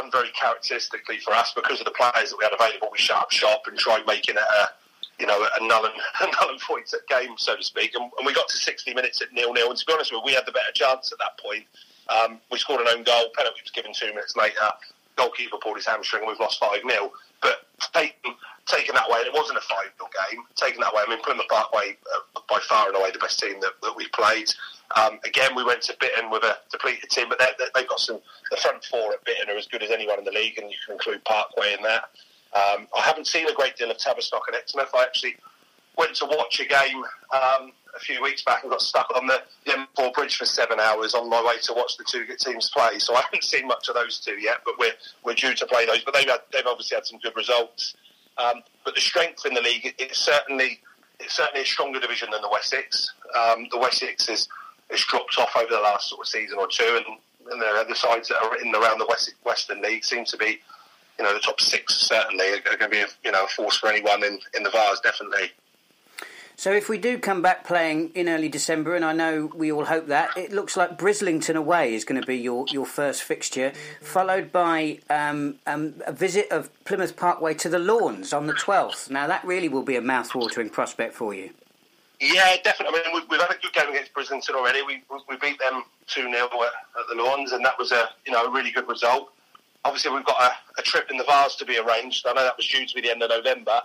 And 0.00 0.12
very 0.12 0.28
characteristically 0.40 1.18
for 1.18 1.32
us, 1.34 1.52
because 1.52 1.80
of 1.80 1.84
the 1.84 1.90
players 1.90 2.30
that 2.30 2.36
we 2.38 2.44
had 2.44 2.52
available, 2.52 2.90
we 2.92 2.98
shut 2.98 3.16
up 3.16 3.32
shop 3.32 3.62
and 3.66 3.76
tried 3.76 4.06
making 4.06 4.36
it 4.36 4.40
a, 4.40 4.70
you 5.20 5.26
know, 5.26 5.38
a 5.38 5.66
null 5.66 5.84
and, 5.84 5.94
a 6.22 6.26
null 6.26 6.50
and 6.50 6.60
void 6.66 6.84
game, 7.08 7.34
so 7.36 7.56
to 7.56 7.62
speak. 7.62 7.94
And, 7.94 8.10
and, 8.18 8.26
we 8.26 8.32
got 8.32 8.48
to 8.48 8.56
60 8.56 8.94
minutes 8.94 9.20
at 9.22 9.32
nil 9.32 9.52
nil. 9.52 9.68
And 9.70 9.78
to 9.78 9.86
be 9.86 9.92
honest 9.92 10.12
with 10.12 10.20
you, 10.20 10.26
we 10.26 10.32
had 10.32 10.46
the 10.46 10.52
better 10.52 10.72
chance 10.72 11.12
at 11.12 11.18
that 11.18 11.38
point. 11.38 11.64
Um, 12.08 12.40
we 12.50 12.58
scored 12.58 12.80
an 12.80 12.88
own 12.88 13.04
goal, 13.04 13.30
penalty 13.36 13.60
was 13.62 13.70
given 13.70 13.92
two 13.94 14.08
minutes 14.08 14.36
later. 14.36 14.56
Goalkeeper 15.16 15.58
pulled 15.62 15.76
his 15.76 15.86
hamstring, 15.86 16.22
and 16.22 16.28
we've 16.28 16.40
lost 16.40 16.58
5 16.58 16.80
0. 16.88 17.12
But 17.42 17.66
taking, 17.94 18.34
taking 18.66 18.94
that 18.94 19.08
way, 19.08 19.18
and 19.18 19.28
it 19.28 19.34
wasn't 19.34 19.58
a 19.58 19.62
5 19.62 19.78
0 19.96 20.10
game, 20.30 20.42
taking 20.56 20.80
that 20.80 20.92
way, 20.92 21.02
I 21.06 21.10
mean, 21.10 21.22
Plymouth 21.22 21.48
Parkway, 21.48 21.96
uh, 22.16 22.40
by 22.48 22.58
far 22.68 22.88
and 22.88 22.96
away 22.96 23.10
the 23.12 23.18
best 23.18 23.38
team 23.38 23.60
that, 23.60 23.72
that 23.82 23.94
we've 23.96 24.10
played. 24.12 24.48
Um, 24.96 25.20
again, 25.24 25.54
we 25.54 25.62
went 25.62 25.82
to 25.82 25.92
Bitton 25.94 26.32
with 26.32 26.42
a 26.42 26.56
depleted 26.72 27.10
team, 27.10 27.28
but 27.28 27.38
they 27.38 27.46
have 27.76 27.88
got 27.88 28.00
some. 28.00 28.18
The 28.50 28.56
front 28.56 28.84
four 28.84 29.12
at 29.12 29.24
Bitton 29.24 29.54
are 29.54 29.56
as 29.56 29.66
good 29.66 29.82
as 29.82 29.90
anyone 29.90 30.18
in 30.18 30.24
the 30.24 30.32
league, 30.32 30.58
and 30.58 30.68
you 30.68 30.76
can 30.84 30.94
include 30.94 31.22
Parkway 31.24 31.74
in 31.74 31.82
that. 31.84 32.10
Um, 32.54 32.88
I 32.96 33.00
haven't 33.02 33.26
seen 33.26 33.48
a 33.48 33.54
great 33.54 33.76
deal 33.76 33.90
of 33.90 33.98
Tavistock 33.98 34.42
and 34.48 34.56
Exmouth. 34.56 34.90
I 34.94 35.02
actually 35.02 35.36
went 35.96 36.14
to 36.16 36.26
watch 36.26 36.60
a 36.60 36.66
game 36.66 37.04
um, 37.32 37.72
a 37.94 37.98
few 38.00 38.22
weeks 38.22 38.42
back 38.42 38.62
and 38.62 38.70
got 38.70 38.80
stuck 38.80 39.08
on 39.14 39.26
the, 39.26 39.40
the 39.66 39.72
M4 39.96 40.12
bridge 40.14 40.36
for 40.36 40.44
seven 40.44 40.80
hours 40.80 41.14
on 41.14 41.28
my 41.28 41.44
way 41.44 41.58
to 41.62 41.72
watch 41.74 41.96
the 41.96 42.04
two 42.04 42.24
teams 42.38 42.70
play. 42.70 42.98
So 42.98 43.14
I 43.14 43.22
haven't 43.22 43.44
seen 43.44 43.66
much 43.66 43.88
of 43.88 43.94
those 43.94 44.18
two 44.18 44.40
yet, 44.40 44.58
but 44.64 44.74
we're 44.78 44.94
we're 45.24 45.34
due 45.34 45.54
to 45.54 45.66
play 45.66 45.86
those. 45.86 46.02
But 46.04 46.14
they've 46.14 46.28
had, 46.28 46.40
they've 46.52 46.66
obviously 46.66 46.96
had 46.96 47.06
some 47.06 47.18
good 47.18 47.36
results. 47.36 47.94
Um, 48.38 48.62
but 48.84 48.94
the 48.94 49.00
strength 49.00 49.44
in 49.46 49.54
the 49.54 49.60
league, 49.60 49.94
it's 49.98 50.18
certainly 50.18 50.80
it's 51.18 51.34
certainly 51.34 51.62
a 51.62 51.66
stronger 51.66 52.00
division 52.00 52.30
than 52.30 52.42
the 52.42 52.48
Wessex. 52.48 53.12
Um, 53.36 53.66
the 53.70 53.78
Wessex 53.78 54.28
is 54.28 54.48
has 54.90 55.00
dropped 55.00 55.38
off 55.38 55.54
over 55.56 55.70
the 55.70 55.80
last 55.80 56.08
sort 56.08 56.22
of 56.22 56.26
season 56.26 56.58
or 56.58 56.66
two, 56.66 57.00
and, 57.06 57.52
and 57.52 57.60
the 57.60 57.66
other 57.66 57.94
sides 57.94 58.28
that 58.28 58.42
are 58.42 58.56
in 58.56 58.74
around 58.74 58.98
the 58.98 59.06
West, 59.06 59.34
Western 59.44 59.82
League 59.82 60.04
seem 60.04 60.24
to 60.24 60.36
be 60.36 60.60
you 61.20 61.26
know, 61.26 61.34
the 61.34 61.40
top 61.40 61.60
six 61.60 61.96
certainly 61.96 62.46
are 62.46 62.78
going 62.78 62.78
to 62.78 62.88
be, 62.88 63.00
a, 63.00 63.06
you 63.22 63.30
know, 63.30 63.44
a 63.44 63.48
force 63.48 63.76
for 63.76 63.90
anyone 63.90 64.24
in, 64.24 64.38
in 64.56 64.62
the 64.62 64.70
Vase 64.70 65.00
definitely. 65.00 65.50
So 66.56 66.72
if 66.72 66.88
we 66.88 66.96
do 66.96 67.18
come 67.18 67.42
back 67.42 67.66
playing 67.66 68.12
in 68.14 68.26
early 68.26 68.48
December, 68.48 68.94
and 68.94 69.04
I 69.04 69.12
know 69.12 69.50
we 69.54 69.70
all 69.70 69.84
hope 69.84 70.06
that, 70.06 70.34
it 70.34 70.50
looks 70.50 70.78
like 70.78 70.98
Brislington 70.98 71.56
away 71.56 71.94
is 71.94 72.06
going 72.06 72.18
to 72.18 72.26
be 72.26 72.36
your, 72.36 72.64
your 72.70 72.86
first 72.86 73.22
fixture, 73.22 73.72
followed 74.00 74.50
by 74.50 75.00
um, 75.10 75.56
um, 75.66 75.94
a 76.06 76.12
visit 76.12 76.50
of 76.50 76.70
Plymouth 76.84 77.16
Parkway 77.16 77.52
to 77.54 77.68
the 77.68 77.78
Lawns 77.78 78.32
on 78.32 78.46
the 78.46 78.54
12th. 78.54 79.10
Now 79.10 79.26
that 79.26 79.44
really 79.44 79.68
will 79.68 79.82
be 79.82 79.96
a 79.96 80.02
mouth-watering 80.02 80.70
prospect 80.70 81.12
for 81.12 81.34
you. 81.34 81.50
Yeah, 82.18 82.56
definitely. 82.64 83.00
I 83.00 83.08
mean, 83.08 83.14
we've, 83.14 83.30
we've 83.30 83.40
had 83.40 83.50
a 83.50 83.58
good 83.60 83.74
game 83.74 83.90
against 83.90 84.14
Brislington 84.14 84.54
already. 84.54 84.82
We, 84.82 85.02
we 85.28 85.36
beat 85.36 85.58
them 85.58 85.84
2 86.06 86.22
0 86.22 86.32
at, 86.32 86.50
at 86.50 87.08
the 87.10 87.22
Lawns, 87.22 87.52
and 87.52 87.62
that 87.64 87.78
was 87.78 87.92
a 87.92 88.08
you 88.26 88.32
know 88.32 88.46
a 88.46 88.50
really 88.50 88.70
good 88.70 88.88
result 88.88 89.32
obviously 89.84 90.12
we've 90.12 90.24
got 90.24 90.40
a, 90.40 90.80
a, 90.80 90.82
trip 90.82 91.10
in 91.10 91.16
the 91.16 91.24
Vase 91.24 91.56
to 91.56 91.64
be 91.64 91.78
arranged. 91.78 92.26
I 92.26 92.32
know 92.32 92.42
that 92.42 92.56
was 92.56 92.66
due 92.66 92.86
to 92.86 92.94
be 92.94 93.00
the 93.00 93.10
end 93.10 93.22
of 93.22 93.30
November, 93.30 93.82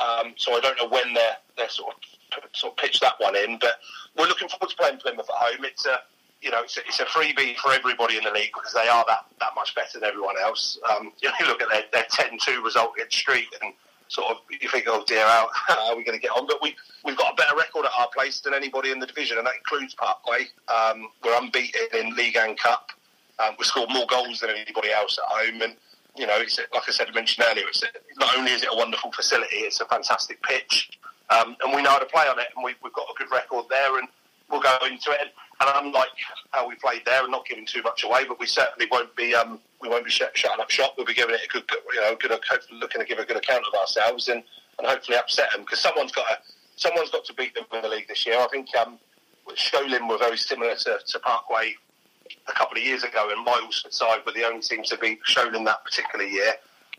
um, 0.00 0.34
so 0.36 0.56
I 0.56 0.60
don't 0.60 0.76
know 0.78 0.88
when 0.88 1.14
they're 1.14 1.36
they're 1.56 1.68
sort 1.68 1.94
of 1.94 2.42
sort 2.52 2.72
of 2.72 2.76
pitch 2.78 3.00
that 3.00 3.14
one 3.18 3.36
in. 3.36 3.58
But 3.58 3.74
we're 4.16 4.26
looking 4.26 4.48
forward 4.48 4.70
to 4.70 4.76
playing 4.76 4.98
Plymouth 4.98 5.28
at 5.28 5.34
home. 5.34 5.64
It's 5.64 5.86
a 5.86 5.98
you 6.40 6.50
know 6.50 6.62
it's 6.62 6.76
a, 6.76 6.80
it's 6.80 7.00
a 7.00 7.04
freebie 7.04 7.56
for 7.56 7.72
everybody 7.72 8.16
in 8.16 8.24
the 8.24 8.30
league 8.30 8.50
because 8.54 8.72
they 8.72 8.88
are 8.88 9.04
that, 9.08 9.26
that 9.40 9.50
much 9.54 9.74
better 9.74 10.00
than 10.00 10.04
everyone 10.04 10.36
else. 10.42 10.78
Um, 10.90 11.12
you, 11.22 11.28
know, 11.28 11.34
you 11.40 11.46
look 11.46 11.62
at 11.62 11.68
their, 11.68 11.84
their 11.92 12.04
10-2 12.04 12.62
result 12.62 12.92
against 12.96 13.16
Street 13.16 13.48
and 13.62 13.72
sort 14.08 14.30
of 14.30 14.36
you 14.60 14.68
think, 14.68 14.84
oh 14.88 15.02
dear, 15.06 15.26
how, 15.26 15.48
how 15.68 15.90
are 15.90 15.96
we 15.96 16.04
going 16.04 16.18
to 16.18 16.22
get 16.22 16.32
on? 16.32 16.46
But 16.46 16.62
we 16.62 16.76
we've 17.04 17.16
got 17.16 17.32
a 17.32 17.36
better 17.36 17.56
record 17.56 17.86
at 17.86 17.92
our 17.98 18.08
place 18.14 18.40
than 18.40 18.54
anybody 18.54 18.90
in 18.90 18.98
the 18.98 19.06
division, 19.06 19.38
and 19.38 19.46
that 19.46 19.54
includes 19.56 19.94
Parkway. 19.94 20.46
Um, 20.68 21.08
we're 21.24 21.36
unbeaten 21.38 21.80
in 21.98 22.14
League 22.14 22.36
and 22.36 22.58
Cup. 22.58 22.90
Um, 23.42 23.56
we 23.58 23.64
scored 23.64 23.90
more 23.90 24.06
goals 24.06 24.40
than 24.40 24.50
anybody 24.50 24.90
else 24.90 25.18
at 25.18 25.24
home, 25.24 25.62
and 25.62 25.76
you 26.16 26.26
know, 26.26 26.36
it's 26.38 26.58
like 26.58 26.82
I 26.86 26.92
said, 26.92 27.08
I 27.08 27.12
mentioned 27.12 27.46
earlier, 27.50 27.66
it's 27.68 27.82
not 28.18 28.36
only 28.36 28.52
is 28.52 28.62
it 28.62 28.68
a 28.70 28.76
wonderful 28.76 29.10
facility, 29.12 29.56
it's 29.56 29.80
a 29.80 29.86
fantastic 29.86 30.42
pitch, 30.42 30.98
um, 31.30 31.56
and 31.62 31.74
we 31.74 31.82
know 31.82 31.90
how 31.90 31.98
to 31.98 32.06
play 32.06 32.26
on 32.28 32.38
it, 32.38 32.48
and 32.54 32.64
we, 32.64 32.72
have 32.82 32.92
got 32.92 33.06
a 33.10 33.14
good 33.16 33.30
record 33.32 33.64
there, 33.70 33.98
and 33.98 34.08
we'll 34.50 34.60
go 34.60 34.76
into 34.88 35.10
it. 35.12 35.32
And 35.60 35.86
unlike 35.86 36.08
how 36.50 36.68
we 36.68 36.74
played 36.76 37.02
there, 37.04 37.22
and 37.22 37.30
not 37.30 37.46
giving 37.46 37.66
too 37.66 37.82
much 37.82 38.04
away, 38.04 38.24
but 38.26 38.38
we 38.38 38.46
certainly 38.46 38.86
won't 38.90 39.14
be 39.16 39.34
um, 39.34 39.60
we 39.80 39.88
won't 39.88 40.04
be 40.04 40.10
sh- 40.10 40.22
shutting 40.34 40.60
up 40.60 40.70
shop. 40.70 40.94
We'll 40.96 41.06
be 41.06 41.14
giving 41.14 41.34
it 41.34 41.40
a 41.44 41.48
good, 41.48 41.64
you 41.94 42.00
know, 42.00 42.16
good, 42.16 42.30
hopefully 42.30 42.78
looking 42.78 43.00
to 43.00 43.06
give 43.06 43.18
a 43.18 43.24
good 43.24 43.36
account 43.36 43.64
of 43.66 43.78
ourselves, 43.78 44.28
and, 44.28 44.42
and 44.78 44.86
hopefully 44.86 45.16
upset 45.16 45.50
them 45.52 45.62
because 45.62 45.80
someone's 45.80 46.12
got 46.12 46.26
to 46.28 46.38
someone's 46.76 47.10
got 47.10 47.24
to 47.24 47.34
beat 47.34 47.54
them 47.54 47.64
in 47.72 47.82
the 47.82 47.88
league 47.88 48.08
this 48.08 48.26
year. 48.26 48.38
I 48.38 48.48
think 48.48 48.68
um, 48.76 48.98
Sholing 49.54 50.08
were 50.08 50.18
very 50.18 50.36
similar 50.36 50.74
to, 50.74 50.98
to 51.06 51.18
Parkway 51.20 51.74
a 52.48 52.52
couple 52.52 52.76
of 52.76 52.84
years 52.84 53.02
ago, 53.02 53.30
and 53.34 53.44
my 53.44 53.60
Miles 53.60 53.84
side 53.90 54.20
were 54.26 54.32
the 54.32 54.44
only 54.44 54.60
team 54.60 54.82
to 54.84 54.96
be 54.98 55.18
shown 55.24 55.54
in 55.54 55.64
that 55.64 55.84
particular 55.84 56.24
year. 56.24 56.54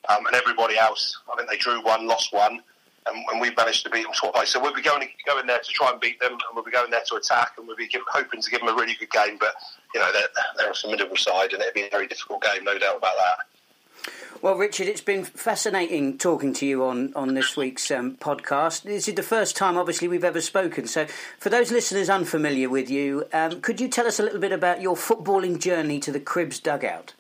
Um, 0.10 0.26
and 0.26 0.36
everybody 0.36 0.78
else, 0.78 1.18
I 1.32 1.38
think 1.38 1.50
they 1.50 1.58
drew 1.58 1.82
one, 1.82 2.08
lost 2.08 2.34
one, 2.34 2.62
and, 3.06 3.26
and 3.32 3.42
we 3.42 3.52
managed 3.56 3.84
to 3.86 3.90
beat 3.90 4.04
them 4.04 4.12
twice. 4.14 4.50
So 4.50 4.62
we'll 4.62 4.74
be 4.74 4.82
going 4.82 5.08
going 5.26 5.48
there 5.48 5.60
to 5.60 5.72
try 5.72 5.92
and 5.92 6.00
beat 6.00 6.20
them, 6.20 6.34
and 6.34 6.42
we'll 6.54 6.64
be 6.64 6.72
going 6.72 6.92
there 6.92 7.04
to 7.08 7.16
attack, 7.16 7.54
and 7.58 7.68
we'll 7.68 7.78
be 7.78 7.88
give, 7.88 8.02
hoping 8.08 8.42
to 8.42 8.52
give 8.52 8.60
them 8.60 8.70
a 8.70 8.74
really 8.74 8.96
good 9.00 9.12
game. 9.12 9.38
But 9.40 9.54
you 9.94 10.02
know 10.02 10.12
they're, 10.12 10.28
they're 10.58 10.72
a 10.72 10.76
formidable 10.76 11.16
side, 11.16 11.54
and 11.54 11.62
it'll 11.62 11.74
be 11.74 11.84
a 11.84 11.90
very 11.90 12.08
difficult 12.08 12.44
game, 12.44 12.64
no 12.64 12.78
doubt 12.78 12.98
about 12.98 13.16
that. 13.18 13.53
Well, 14.44 14.56
Richard, 14.56 14.90
it's 14.90 15.00
been 15.00 15.24
fascinating 15.24 16.18
talking 16.18 16.52
to 16.56 16.66
you 16.66 16.84
on, 16.84 17.14
on 17.16 17.34
this 17.34 17.56
week's 17.56 17.90
um, 17.90 18.18
podcast. 18.18 18.82
This 18.82 19.08
is 19.08 19.16
the 19.16 19.24
first 19.24 19.56
time, 19.56 19.78
obviously, 19.78 20.10
we've 20.10 20.26
ever 20.26 20.42
spoken. 20.42 20.86
So, 20.86 21.08
for 21.40 21.48
those 21.48 21.72
listeners 21.72 22.10
unfamiliar 22.10 22.68
with 22.68 22.90
you, 22.90 23.24
um, 23.32 23.62
could 23.62 23.80
you 23.80 23.88
tell 23.88 24.06
us 24.06 24.20
a 24.20 24.24
little 24.24 24.42
bit 24.42 24.52
about 24.52 24.82
your 24.82 24.98
footballing 24.98 25.62
journey 25.62 25.98
to 26.02 26.12
the 26.12 26.20
Cribbs 26.20 26.62
dugout? 26.62 27.14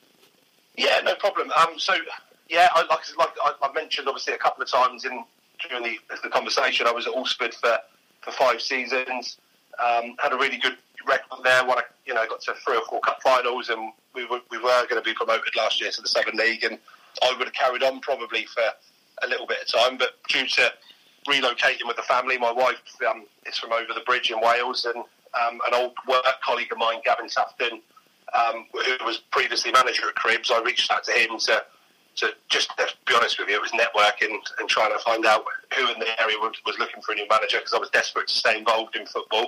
Yeah, 0.75 0.99
no 1.05 1.15
problem. 1.15 1.49
Um, 1.57 1.79
so, 1.79 1.93
yeah, 2.49 2.67
I, 2.73 2.81
like, 2.87 2.99
like 3.17 3.55
I, 3.61 3.71
mentioned, 3.71 4.09
obviously, 4.09 4.33
a 4.33 4.37
couple 4.37 4.61
of 4.61 4.69
times 4.69 5.05
in 5.05 5.23
during 5.69 5.81
the, 5.81 6.17
the 6.23 6.29
conversation, 6.29 6.87
I 6.87 6.91
was 6.91 7.07
at 7.07 7.13
Alresford 7.13 7.53
for, 7.53 7.77
for 8.19 8.31
five 8.31 8.61
seasons. 8.61 9.37
Um, 9.81 10.17
had 10.19 10.33
a 10.33 10.37
really 10.37 10.57
good 10.57 10.75
record 11.07 11.39
there. 11.45 11.65
Won, 11.65 11.77
you 12.05 12.15
know, 12.15 12.25
got 12.27 12.41
to 12.41 12.53
three 12.65 12.75
or 12.75 12.83
four 12.89 12.99
cup 12.99 13.23
finals, 13.23 13.69
and 13.69 13.93
we 14.13 14.25
were, 14.25 14.41
we 14.51 14.57
were 14.57 14.85
going 14.89 15.01
to 15.01 15.09
be 15.09 15.13
promoted 15.13 15.55
last 15.55 15.79
year 15.79 15.89
to 15.89 16.01
the 16.01 16.09
Southern 16.09 16.35
League. 16.35 16.65
And 16.65 16.79
I 17.21 17.35
would 17.37 17.47
have 17.47 17.53
carried 17.53 17.83
on 17.83 17.99
probably 17.99 18.45
for 18.45 18.63
a 19.21 19.27
little 19.27 19.47
bit 19.47 19.61
of 19.61 19.67
time, 19.67 19.97
but 19.97 20.15
due 20.27 20.47
to 20.47 20.73
relocating 21.27 21.87
with 21.87 21.95
the 21.95 22.03
family, 22.03 22.37
my 22.37 22.51
wife 22.51 22.77
um, 23.09 23.25
is 23.45 23.57
from 23.57 23.71
over 23.71 23.93
the 23.93 24.01
bridge 24.01 24.31
in 24.31 24.39
Wales, 24.41 24.85
and 24.85 24.97
um, 24.97 25.59
an 25.67 25.73
old 25.73 25.93
work 26.07 26.25
colleague 26.43 26.71
of 26.71 26.77
mine, 26.77 26.99
Gavin 27.03 27.29
Safton, 27.29 27.81
um, 28.33 28.65
who 28.71 29.05
was 29.05 29.19
previously 29.31 29.71
manager 29.71 30.09
at 30.09 30.15
Cribbs, 30.15 30.51
I 30.51 30.61
reached 30.61 30.91
out 30.91 31.03
to 31.05 31.11
him 31.11 31.37
to, 31.39 31.63
to 32.17 32.29
just 32.49 32.69
to 32.77 32.87
be 33.05 33.15
honest 33.15 33.39
with 33.39 33.49
you, 33.49 33.55
it 33.55 33.61
was 33.61 33.71
networking 33.71 34.35
and 34.59 34.69
trying 34.69 34.91
to 34.91 34.99
find 34.99 35.25
out 35.25 35.43
who 35.75 35.91
in 35.91 35.99
the 35.99 36.21
area 36.21 36.37
was, 36.39 36.53
was 36.65 36.77
looking 36.79 37.01
for 37.01 37.13
a 37.13 37.15
new 37.15 37.27
manager 37.29 37.57
because 37.57 37.73
I 37.73 37.79
was 37.79 37.89
desperate 37.89 38.27
to 38.27 38.33
stay 38.33 38.57
involved 38.57 38.95
in 38.95 39.05
football. 39.05 39.47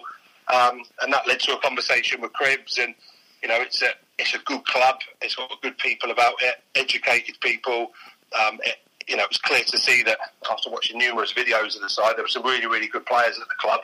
Um, 0.53 0.84
and 1.01 1.12
that 1.12 1.27
led 1.27 1.39
to 1.41 1.55
a 1.55 1.60
conversation 1.60 2.22
with 2.22 2.31
Cribbs, 2.34 2.77
and 2.79 2.93
you 3.41 3.50
know, 3.50 3.62
it's 3.62 3.81
a 3.81 3.89
it's 4.17 4.34
a 4.34 4.39
good 4.39 4.65
club. 4.65 4.98
It's 5.22 5.36
got 5.36 5.50
good 5.62 5.77
people 5.77 6.12
about 6.12 6.36
it, 6.41 6.55
educated 6.75 7.39
people. 7.41 7.91
Um, 8.34 8.60
it, 8.63 8.77
you 9.07 9.15
know, 9.15 9.24
it 9.24 9.29
was 9.29 9.38
clear 9.38 9.63
to 9.63 9.77
see 9.77 10.03
that 10.03 10.17
after 10.50 10.69
watching 10.69 10.98
numerous 10.98 11.34
videos 11.34 11.75
of 11.75 11.81
the 11.81 11.89
side, 11.89 12.15
there 12.15 12.24
were 12.24 12.29
some 12.29 12.43
really, 12.43 12.65
really 12.65 12.88
good 12.88 13.05
players 13.05 13.38
at 13.39 13.48
the 13.48 13.55
club. 13.60 13.81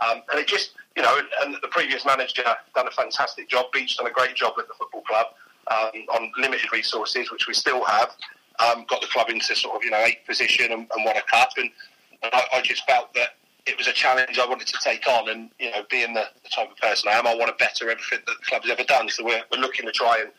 Um, 0.00 0.22
and 0.30 0.40
it 0.40 0.48
just, 0.48 0.72
you 0.96 1.02
know, 1.02 1.20
and 1.42 1.54
the 1.62 1.68
previous 1.68 2.04
manager 2.04 2.42
done 2.74 2.88
a 2.88 2.90
fantastic 2.90 3.48
job. 3.48 3.66
Beach 3.72 3.96
done 3.96 4.06
a 4.06 4.10
great 4.10 4.34
job 4.34 4.54
at 4.58 4.66
the 4.66 4.74
football 4.74 5.02
club 5.02 5.26
um, 5.70 6.02
on 6.12 6.32
limited 6.38 6.72
resources, 6.72 7.30
which 7.30 7.46
we 7.46 7.54
still 7.54 7.84
have. 7.84 8.10
Um, 8.58 8.84
got 8.88 9.00
the 9.00 9.08
club 9.08 9.30
into 9.30 9.54
sort 9.54 9.76
of, 9.76 9.84
you 9.84 9.90
know, 9.90 9.98
eighth 9.98 10.26
position 10.26 10.72
and, 10.72 10.86
and 10.94 11.04
won 11.04 11.16
a 11.16 11.22
cup. 11.22 11.50
And, 11.56 11.70
and 12.22 12.32
I, 12.32 12.42
I 12.54 12.62
just 12.62 12.84
felt 12.86 13.12
that 13.14 13.36
it 13.66 13.78
was 13.78 13.86
a 13.86 13.92
challenge 13.92 14.38
I 14.38 14.46
wanted 14.46 14.66
to 14.68 14.78
take 14.82 15.06
on, 15.08 15.28
and 15.28 15.50
you 15.58 15.70
know, 15.70 15.84
being 15.90 16.14
the, 16.14 16.24
the, 16.42 16.48
type 16.50 16.70
of 16.70 16.76
person 16.76 17.10
I 17.10 17.18
am, 17.18 17.26
I 17.26 17.34
want 17.34 17.56
to 17.56 17.64
better 17.64 17.90
everything 17.90 18.20
that 18.26 18.36
the 18.38 18.44
club's 18.44 18.70
ever 18.70 18.84
done. 18.84 19.08
So 19.08 19.24
we're, 19.24 19.42
we're 19.50 19.60
looking 19.60 19.86
to 19.86 19.92
try 19.92 20.20
and 20.20 20.30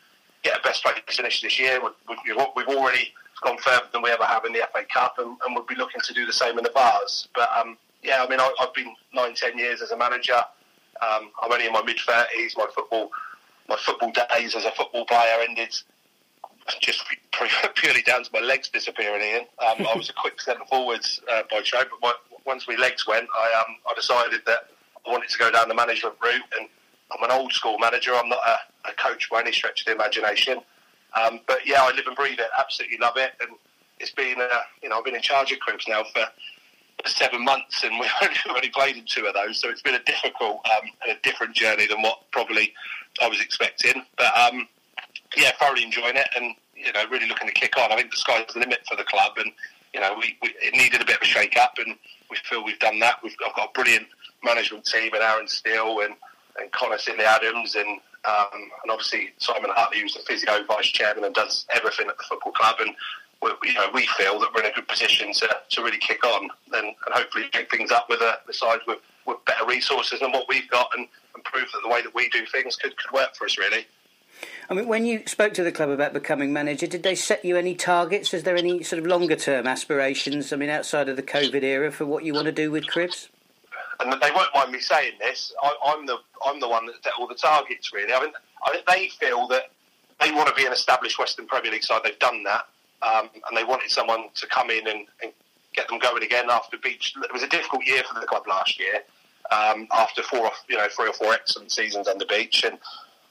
get 0.42 0.58
a 0.58 0.62
best 0.62 0.82
place 0.82 0.96
finish 1.08 1.42
this 1.42 1.58
year. 1.58 1.80
We've, 1.82 2.18
we've 2.54 2.68
already 2.68 3.12
gone 3.42 3.58
further 3.58 3.86
than 3.92 4.02
we 4.02 4.10
ever 4.10 4.24
have 4.24 4.44
in 4.44 4.52
the 4.52 4.66
FA 4.72 4.84
Cup, 4.92 5.16
and, 5.18 5.36
and 5.44 5.54
we'll 5.54 5.64
be 5.64 5.74
looking 5.74 6.00
to 6.02 6.14
do 6.14 6.24
the 6.24 6.32
same 6.32 6.56
in 6.56 6.64
the 6.64 6.70
Vase. 6.72 7.28
But 7.34 7.48
um, 7.58 7.76
yeah, 8.02 8.22
I 8.22 8.28
mean, 8.28 8.40
I, 8.40 8.52
have 8.60 8.74
been 8.74 8.94
nine, 9.12 9.34
ten 9.34 9.58
years 9.58 9.82
as 9.82 9.90
a 9.90 9.96
manager. 9.96 10.40
Um, 11.02 11.30
I'm 11.42 11.52
only 11.52 11.66
in 11.66 11.72
my 11.72 11.82
mid 11.82 11.98
thirties. 11.98 12.54
My 12.56 12.66
football, 12.74 13.10
my 13.68 13.76
football 13.76 14.12
days 14.12 14.54
as 14.54 14.64
a 14.64 14.70
football 14.70 15.04
player 15.04 15.44
ended 15.46 15.76
just 16.80 17.04
purely 17.74 18.02
down 18.02 18.24
to 18.24 18.30
my 18.32 18.40
legs 18.40 18.68
disappearing. 18.68 19.22
Ian, 19.22 19.46
um, 19.64 19.86
I 19.86 19.96
was 19.96 20.10
a 20.10 20.12
quick 20.12 20.40
centre 20.40 20.64
forwards 20.68 21.20
uh, 21.32 21.42
by 21.50 21.60
trade, 21.60 21.86
but 21.90 22.00
my, 22.02 22.12
once 22.46 22.66
my 22.68 22.76
legs 22.76 23.06
went, 23.06 23.28
I 23.36 23.64
um, 23.66 23.76
I 23.88 23.94
decided 23.94 24.42
that 24.46 24.70
I 25.06 25.10
wanted 25.10 25.28
to 25.30 25.38
go 25.38 25.50
down 25.50 25.68
the 25.68 25.74
management 25.74 26.14
route, 26.22 26.42
and 26.58 26.68
I'm 27.12 27.22
an 27.22 27.30
old 27.30 27.52
school 27.52 27.78
manager. 27.78 28.14
I'm 28.14 28.28
not 28.28 28.40
a, 28.46 28.90
a 28.90 28.92
coach 28.94 29.28
by 29.30 29.40
any 29.40 29.52
stretch 29.52 29.80
of 29.80 29.86
the 29.86 29.92
imagination. 29.92 30.60
Um, 31.20 31.40
but 31.46 31.66
yeah, 31.66 31.82
I 31.82 31.92
live 31.92 32.06
and 32.06 32.16
breathe 32.16 32.38
it. 32.38 32.48
Absolutely 32.58 32.98
love 32.98 33.16
it, 33.16 33.32
and 33.40 33.50
it's 33.98 34.12
been 34.12 34.40
uh, 34.40 34.60
you 34.82 34.88
know 34.88 34.98
I've 34.98 35.04
been 35.04 35.14
in 35.14 35.22
charge 35.22 35.52
of 35.52 35.58
Cribbs 35.58 35.88
now 35.88 36.04
for 36.14 36.26
seven 37.04 37.44
months, 37.44 37.84
and 37.84 37.92
we've 38.00 38.10
only, 38.22 38.36
only 38.50 38.68
played 38.70 38.96
in 38.96 39.04
two 39.04 39.26
of 39.26 39.34
those, 39.34 39.58
so 39.60 39.68
it's 39.68 39.82
been 39.82 39.94
a 39.94 40.02
difficult 40.04 40.60
um, 40.66 40.90
and 41.06 41.16
a 41.16 41.20
different 41.22 41.54
journey 41.54 41.86
than 41.86 42.02
what 42.02 42.20
probably 42.30 42.72
I 43.22 43.28
was 43.28 43.40
expecting. 43.40 44.02
But 44.16 44.36
um, 44.38 44.68
yeah, 45.36 45.52
thoroughly 45.58 45.84
enjoying 45.84 46.16
it, 46.16 46.28
and 46.36 46.54
you 46.74 46.92
know 46.92 47.04
really 47.10 47.26
looking 47.26 47.48
to 47.48 47.54
kick 47.54 47.76
on. 47.78 47.92
I 47.92 47.96
think 47.96 48.10
the 48.10 48.16
sky's 48.16 48.46
the 48.52 48.60
limit 48.60 48.80
for 48.88 48.96
the 48.96 49.04
club, 49.04 49.32
and 49.38 49.52
you 49.96 50.02
know 50.02 50.14
we, 50.20 50.36
we 50.42 50.52
it 50.60 50.74
needed 50.74 51.00
a 51.00 51.06
bit 51.06 51.16
of 51.16 51.22
a 51.22 51.24
shake 51.24 51.56
up, 51.56 51.72
and 51.78 51.96
we 52.30 52.36
feel 52.44 52.62
we've 52.62 52.78
done 52.78 52.98
that. 52.98 53.16
We've 53.22 53.34
I've 53.48 53.56
got 53.56 53.70
a 53.70 53.72
brilliant 53.72 54.06
management 54.44 54.84
team 54.84 55.14
and 55.14 55.22
Aaron 55.22 55.48
Steele 55.48 56.00
and, 56.00 56.14
and 56.60 56.70
Connor 56.72 56.98
Sidley 56.98 57.24
Adams 57.24 57.74
and 57.74 57.88
um, 58.26 58.60
and 58.82 58.90
obviously 58.90 59.32
Simon 59.38 59.70
Hartley, 59.72 60.00
who's 60.00 60.14
the 60.14 60.20
physio 60.20 60.64
vice 60.66 60.88
chairman 60.88 61.24
and 61.24 61.34
does 61.34 61.64
everything 61.74 62.08
at 62.08 62.18
the 62.18 62.24
football 62.28 62.52
club. 62.52 62.76
And 62.80 62.94
we, 63.40 63.50
you 63.64 63.74
know, 63.74 63.88
we 63.94 64.06
feel 64.18 64.38
that 64.40 64.48
we're 64.54 64.64
in 64.64 64.70
a 64.70 64.74
good 64.74 64.88
position 64.88 65.32
to, 65.32 65.48
to 65.70 65.82
really 65.82 65.98
kick 65.98 66.24
on 66.24 66.50
and, 66.74 66.86
and 66.86 67.14
hopefully 67.14 67.44
pick 67.52 67.70
things 67.70 67.92
up 67.92 68.06
with 68.08 68.20
a, 68.20 68.38
the 68.46 68.52
sides 68.52 68.82
with, 68.86 68.98
with 69.26 69.36
better 69.44 69.64
resources 69.66 70.20
than 70.20 70.32
what 70.32 70.46
we've 70.48 70.68
got 70.70 70.88
and, 70.96 71.06
and 71.34 71.44
prove 71.44 71.66
that 71.72 71.80
the 71.84 71.88
way 71.88 72.02
that 72.02 72.14
we 72.14 72.28
do 72.30 72.44
things 72.46 72.74
could, 72.76 72.96
could 72.96 73.12
work 73.12 73.34
for 73.36 73.44
us, 73.44 73.58
really. 73.58 73.86
I 74.68 74.74
mean, 74.74 74.88
when 74.88 75.04
you 75.04 75.22
spoke 75.26 75.54
to 75.54 75.62
the 75.62 75.70
club 75.70 75.90
about 75.90 76.12
becoming 76.12 76.52
manager, 76.52 76.86
did 76.86 77.02
they 77.02 77.14
set 77.14 77.44
you 77.44 77.56
any 77.56 77.74
targets? 77.74 78.34
Is 78.34 78.42
there 78.42 78.56
any 78.56 78.82
sort 78.82 79.00
of 79.00 79.06
longer 79.06 79.36
term 79.36 79.66
aspirations? 79.66 80.52
I 80.52 80.56
mean, 80.56 80.70
outside 80.70 81.08
of 81.08 81.16
the 81.16 81.22
COVID 81.22 81.62
era, 81.62 81.92
for 81.92 82.04
what 82.04 82.24
you 82.24 82.34
want 82.34 82.46
to 82.46 82.52
do 82.52 82.70
with 82.70 82.86
Cribbs? 82.86 83.28
And 84.00 84.12
they 84.12 84.30
won't 84.30 84.54
mind 84.54 84.72
me 84.72 84.80
saying 84.80 85.12
this. 85.20 85.54
I, 85.62 85.94
am 85.96 86.06
the 86.06 86.18
I'm 86.44 86.60
the 86.60 86.68
one 86.68 86.86
that 86.86 87.02
set 87.02 87.12
all 87.18 87.26
the 87.26 87.34
targets. 87.34 87.92
Really, 87.92 88.12
I 88.12 88.20
mean, 88.20 88.32
I 88.64 88.72
think 88.72 88.86
they 88.86 89.08
feel 89.08 89.46
that 89.48 89.70
they 90.20 90.32
want 90.32 90.48
to 90.48 90.54
be 90.54 90.66
an 90.66 90.72
established 90.72 91.18
Western 91.18 91.46
Premier 91.46 91.72
League 91.72 91.84
side. 91.84 92.00
They've 92.04 92.18
done 92.18 92.42
that, 92.42 92.66
um, 93.02 93.30
and 93.48 93.56
they 93.56 93.64
wanted 93.64 93.90
someone 93.90 94.24
to 94.34 94.46
come 94.46 94.70
in 94.70 94.86
and, 94.86 95.06
and, 95.22 95.32
get 95.74 95.88
them 95.88 95.98
going 95.98 96.22
again 96.22 96.46
after 96.48 96.78
Beach. 96.78 97.12
It 97.22 97.30
was 97.34 97.42
a 97.42 97.48
difficult 97.48 97.84
year 97.84 98.02
for 98.10 98.18
the 98.18 98.24
club 98.26 98.46
last 98.48 98.80
year. 98.80 99.02
Um, 99.52 99.86
after 99.92 100.22
four, 100.22 100.50
you 100.70 100.78
know, 100.78 100.86
three 100.88 101.06
or 101.06 101.12
four 101.12 101.34
excellent 101.34 101.70
seasons 101.70 102.08
under 102.08 102.24
Beach, 102.24 102.64
and 102.64 102.78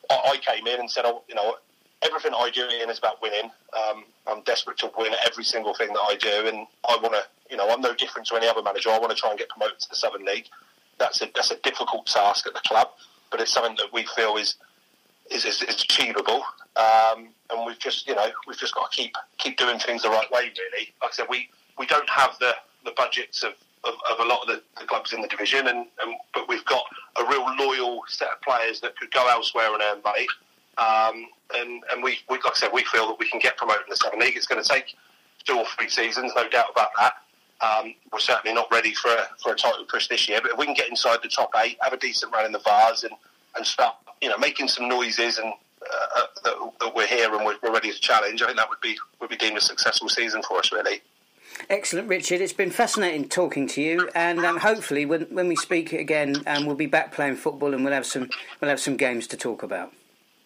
I, 0.09 0.37
came 0.37 0.67
in 0.67 0.79
and 0.79 0.89
said, 0.89 1.03
oh, 1.05 1.23
you 1.27 1.35
know, 1.35 1.55
everything 2.01 2.33
I 2.35 2.49
do 2.49 2.67
in 2.81 2.89
is 2.89 2.99
about 2.99 3.21
winning. 3.21 3.51
Um, 3.77 4.05
I'm 4.27 4.41
desperate 4.43 4.77
to 4.79 4.91
win 4.97 5.13
every 5.25 5.43
single 5.43 5.73
thing 5.73 5.89
that 5.89 5.99
I 5.99 6.15
do, 6.15 6.47
and 6.47 6.67
I 6.87 6.97
want 7.01 7.13
to, 7.13 7.23
you 7.49 7.57
know, 7.57 7.69
I'm 7.69 7.81
no 7.81 7.93
different 7.93 8.27
to 8.29 8.35
any 8.35 8.47
other 8.47 8.61
manager. 8.61 8.89
I 8.89 8.99
want 8.99 9.11
to 9.11 9.17
try 9.17 9.29
and 9.29 9.39
get 9.39 9.49
promoted 9.49 9.79
to 9.79 9.89
the 9.89 9.95
Southern 9.95 10.25
League. 10.25 10.47
That's 10.97 11.21
a 11.21 11.29
that's 11.35 11.51
a 11.51 11.57
difficult 11.57 12.05
task 12.07 12.47
at 12.47 12.53
the 12.53 12.61
club, 12.61 12.89
but 13.31 13.41
it's 13.41 13.51
something 13.51 13.75
that 13.77 13.91
we 13.91 14.05
feel 14.15 14.37
is 14.37 14.55
is, 15.31 15.45
is, 15.45 15.61
is 15.63 15.83
achievable. 15.83 16.43
Um, 16.75 17.29
and 17.49 17.65
we've 17.65 17.79
just, 17.79 18.07
you 18.07 18.15
know, 18.15 18.27
we've 18.47 18.57
just 18.57 18.75
got 18.75 18.91
to 18.91 18.97
keep 18.97 19.15
keep 19.37 19.57
doing 19.57 19.79
things 19.79 20.03
the 20.03 20.09
right 20.09 20.29
way. 20.31 20.51
Really, 20.57 20.93
like 21.01 21.11
I 21.11 21.15
said, 21.15 21.27
we, 21.29 21.49
we 21.77 21.85
don't 21.85 22.09
have 22.09 22.37
the, 22.39 22.53
the 22.83 22.91
budgets 22.91 23.43
of, 23.43 23.53
of, 23.85 23.93
of 24.11 24.25
a 24.25 24.27
lot 24.27 24.41
of 24.41 24.47
the, 24.47 24.61
the, 24.79 24.85
clubs 24.85 25.13
in 25.13 25.21
the 25.21 25.27
division, 25.27 25.67
and, 25.67 25.85
and 26.01 26.15
but 26.33 26.47
we've 26.47 26.65
got 26.65 26.83
a 27.17 27.25
real 27.25 27.45
loyal 27.57 28.01
set 28.07 28.29
of 28.29 28.41
players 28.41 28.79
that 28.81 28.97
could 28.97 29.11
go 29.11 29.27
elsewhere 29.29 29.73
and 29.73 29.81
earn 29.81 30.01
money. 30.03 30.27
Um, 30.77 31.27
and 31.55 31.83
and 31.91 32.03
we, 32.03 32.17
we, 32.29 32.37
like 32.37 32.47
I 32.47 32.55
said, 32.55 32.71
we 32.73 32.83
feel 32.85 33.07
that 33.07 33.19
we 33.19 33.29
can 33.29 33.39
get 33.39 33.57
promoted 33.57 33.83
in 33.83 33.91
the 33.91 33.97
Southern 33.97 34.19
League. 34.19 34.35
It's 34.35 34.47
going 34.47 34.61
to 34.61 34.67
take 34.67 34.95
two 35.45 35.57
or 35.57 35.65
three 35.77 35.89
seasons, 35.89 36.33
no 36.35 36.49
doubt 36.49 36.67
about 36.71 36.89
that. 36.99 37.13
Um, 37.61 37.95
we're 38.11 38.19
certainly 38.19 38.53
not 38.53 38.67
ready 38.71 38.93
for 38.93 39.09
a, 39.09 39.27
for 39.41 39.53
a 39.53 39.55
title 39.55 39.85
push 39.85 40.07
this 40.07 40.27
year, 40.27 40.39
but 40.41 40.51
if 40.51 40.57
we 40.57 40.65
can 40.65 40.73
get 40.73 40.89
inside 40.89 41.19
the 41.23 41.29
top 41.29 41.51
eight, 41.63 41.77
have 41.81 41.93
a 41.93 41.97
decent 41.97 42.33
run 42.33 42.45
in 42.45 42.51
the 42.51 42.59
Vase, 42.59 43.03
and, 43.03 43.13
and 43.55 43.65
start, 43.65 43.95
you 44.21 44.29
know, 44.29 44.37
making 44.37 44.67
some 44.67 44.89
noises 44.89 45.37
and 45.37 45.53
uh, 45.81 46.05
uh 46.17 46.25
that, 46.43 46.71
that, 46.79 46.95
we're 46.95 47.07
here 47.07 47.33
and 47.33 47.45
we're, 47.45 47.55
we're 47.63 47.71
ready 47.71 47.91
to 47.91 47.99
challenge, 47.99 48.41
I 48.41 48.47
think 48.47 48.57
that 48.57 48.67
would 48.67 48.81
be 48.81 48.97
would 49.21 49.29
be 49.29 49.37
deemed 49.37 49.57
a 49.57 49.61
successful 49.61 50.09
season 50.09 50.41
for 50.43 50.57
us, 50.59 50.71
really. 50.71 51.01
Excellent, 51.69 52.07
Richard. 52.07 52.41
It's 52.41 52.53
been 52.53 52.69
fascinating 52.69 53.27
talking 53.27 53.67
to 53.69 53.81
you, 53.81 54.09
and 54.13 54.39
um, 54.45 54.57
hopefully, 54.57 55.05
when 55.05 55.23
when 55.23 55.47
we 55.47 55.55
speak 55.55 55.93
again, 55.93 56.35
um, 56.45 56.65
we'll 56.65 56.75
be 56.75 56.85
back 56.85 57.11
playing 57.11 57.37
football, 57.37 57.73
and 57.73 57.83
we'll 57.83 57.93
have 57.93 58.05
some 58.05 58.29
we'll 58.61 58.69
have 58.69 58.79
some 58.79 58.97
games 58.97 59.25
to 59.27 59.37
talk 59.37 59.63
about. 59.63 59.91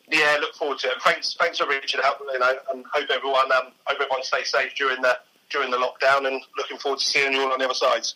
Yeah, 0.10 0.38
look 0.40 0.56
forward 0.56 0.80
to 0.80 0.88
it. 0.88 1.02
Thanks, 1.04 1.36
thanks 1.40 1.58
for 1.60 1.68
Richard. 1.68 2.02
You 2.34 2.40
know, 2.40 2.54
and 2.74 2.86
hope 2.94 3.10
everyone 3.10 3.52
um, 3.52 3.74
hope 3.86 4.00
everyone 4.00 4.24
stays 4.24 4.50
safe 4.50 4.74
during 4.76 5.02
the 5.02 5.18
during 5.50 5.72
the 5.72 5.78
lockdown, 5.78 6.26
and 6.28 6.42
looking 6.58 6.78
forward 6.78 7.00
to 7.00 7.06
seeing 7.06 7.34
you 7.34 7.42
all 7.42 7.52
on 7.52 7.60
the 7.60 7.66
other 7.66 7.74
sides. 7.74 8.16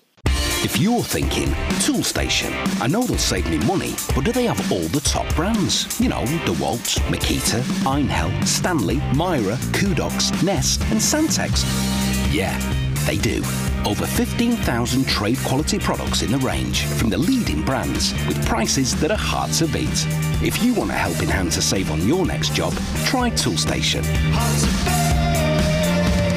If 0.66 0.78
you're 0.78 1.04
thinking, 1.04 1.50
Toolstation, 1.82 2.54
I 2.82 2.88
know 2.88 3.04
they'll 3.04 3.18
save 3.18 3.50
me 3.50 3.58
money, 3.68 3.96
but 4.16 4.24
do 4.24 4.32
they 4.32 4.46
have 4.46 4.72
all 4.72 4.88
the 4.88 5.02
top 5.02 5.28
brands? 5.36 6.00
You 6.00 6.08
know, 6.08 6.24
DeWalt, 6.24 7.00
Makita, 7.10 7.60
Einhell, 7.84 8.48
Stanley, 8.48 9.02
Mira, 9.14 9.58
Kudox, 9.74 10.42
Nest, 10.42 10.80
and 10.84 11.02
Santex. 11.02 11.66
Yeah, 12.34 12.58
they 13.06 13.18
do. 13.18 13.44
Over 13.86 14.06
15,000 14.06 15.08
trade 15.08 15.38
quality 15.40 15.80
products 15.80 16.22
in 16.22 16.32
the 16.32 16.38
range 16.40 16.84
from 16.86 17.10
the 17.10 17.18
leading 17.18 17.64
brands 17.64 18.14
with 18.28 18.46
prices 18.46 18.96
that 19.02 19.12
are 19.12 19.18
hard 19.18 19.52
to 19.54 19.68
beat. 19.68 20.08
If 20.42 20.64
you 20.64 20.74
want 20.74 20.92
a 20.92 20.94
helping 20.94 21.30
hand 21.30 21.52
to 21.54 21.62
save 21.62 21.92
on 21.92 22.08
your 22.08 22.26
next 22.26 22.54
job, 22.54 22.74
try 23.06 23.30
Toolstation. 23.30 24.04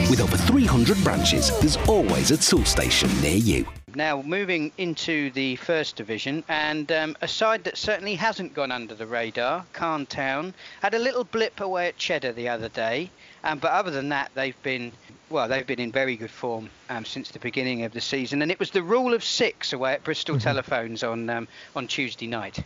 With 0.09 0.21
over 0.21 0.37
300 0.37 1.03
branches, 1.03 1.51
there's 1.61 1.77
always 1.89 2.31
a 2.31 2.37
Toolstation 2.37 3.11
near 3.23 3.37
you. 3.37 3.67
Now, 3.97 4.21
moving 4.21 4.73
into 4.77 5.31
the 5.31 5.57
first 5.57 5.97
division, 5.97 6.45
and 6.49 6.93
um, 6.93 7.17
a 7.23 7.29
side 7.29 7.65
that 7.65 7.79
certainly 7.79 8.15
hasn't 8.15 8.53
gone 8.53 8.71
under 8.71 8.95
the 8.95 9.07
radar, 9.07 9.65
Calne 9.73 10.05
Town, 10.05 10.53
had 10.83 10.93
a 10.93 10.99
little 10.99 11.25
blip 11.25 11.61
away 11.61 11.89
at 11.89 11.97
Cheddar 11.97 12.33
the 12.33 12.47
other 12.47 12.69
day. 12.69 13.11
Um, 13.43 13.59
but 13.59 13.73
other 13.73 13.91
than 13.91 14.11
that, 14.11 14.31
they've 14.35 14.63
been 14.63 14.93
well, 15.31 15.49
they've 15.49 15.67
been 15.67 15.81
in 15.81 15.93
very 15.93 16.17
good 16.17 16.31
form 16.31 16.71
um, 16.89 17.05
since 17.05 17.31
the 17.31 17.39
beginning 17.39 17.85
of 17.85 17.93
the 17.93 18.01
season, 18.01 18.43
and 18.43 18.51
it 18.51 18.59
was 18.59 18.71
the 18.71 18.83
rule 18.83 19.15
of 19.15 19.25
six 19.25 19.73
away 19.73 19.95
at 19.95 20.05
Bristol 20.05 20.37
mm-hmm. 20.37 20.45
Telephones 20.45 21.03
on 21.03 21.29
um, 21.31 21.49
on 21.75 21.87
Tuesday 21.87 22.27
night. 22.27 22.63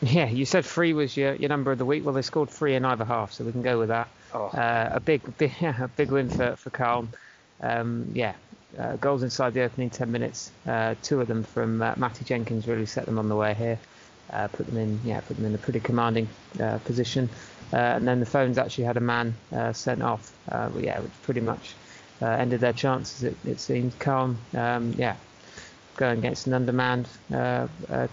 Yeah, 0.00 0.28
you 0.28 0.44
said 0.44 0.64
three 0.64 0.92
was 0.92 1.16
your, 1.16 1.34
your 1.34 1.48
number 1.48 1.72
of 1.72 1.78
the 1.78 1.84
week. 1.84 2.04
Well, 2.04 2.14
they 2.14 2.22
scored 2.22 2.50
three 2.50 2.76
in 2.76 2.84
either 2.84 3.04
half, 3.04 3.32
so 3.32 3.44
we 3.44 3.50
can 3.50 3.62
go 3.62 3.80
with 3.80 3.88
that. 3.88 4.08
Oh. 4.32 4.46
Uh, 4.46 4.90
a 4.92 5.00
big, 5.00 5.36
big, 5.38 5.52
yeah, 5.60 5.84
a 5.84 5.88
big 5.88 6.10
win 6.10 6.30
for 6.30 6.56
for 6.56 6.70
Calne. 6.70 7.08
Um, 7.60 8.10
yeah, 8.14 8.34
uh, 8.78 8.96
goals 8.96 9.22
inside 9.22 9.54
the 9.54 9.62
opening 9.62 9.90
10 9.90 10.12
minutes. 10.12 10.50
Uh, 10.66 10.94
two 11.02 11.20
of 11.20 11.28
them 11.28 11.42
from 11.42 11.80
uh, 11.82 11.94
Matty 11.96 12.24
Jenkins 12.24 12.66
really 12.66 12.86
set 12.86 13.06
them 13.06 13.18
on 13.18 13.28
the 13.28 13.36
way 13.36 13.54
here. 13.54 13.78
Uh, 14.30 14.46
put 14.48 14.66
them 14.66 14.76
in, 14.76 15.00
yeah, 15.04 15.20
put 15.20 15.36
them 15.36 15.46
in 15.46 15.54
a 15.54 15.58
pretty 15.58 15.80
commanding 15.80 16.28
uh, 16.60 16.78
position. 16.78 17.28
Uh, 17.72 17.76
and 17.76 18.06
then 18.06 18.20
the 18.20 18.26
phones 18.26 18.58
actually 18.58 18.84
had 18.84 18.96
a 18.96 19.00
man 19.00 19.34
sent 19.72 20.02
off, 20.02 20.32
yeah, 20.76 21.00
which 21.00 21.22
pretty 21.22 21.40
much 21.40 21.74
ended 22.26 22.60
their 22.60 22.72
chances. 22.72 23.24
It, 23.24 23.36
it 23.44 23.60
seemed 23.60 23.98
calm, 23.98 24.38
um, 24.54 24.94
yeah, 24.96 25.16
going 25.96 26.18
against 26.18 26.46
an 26.46 26.54
undermanned 26.54 27.08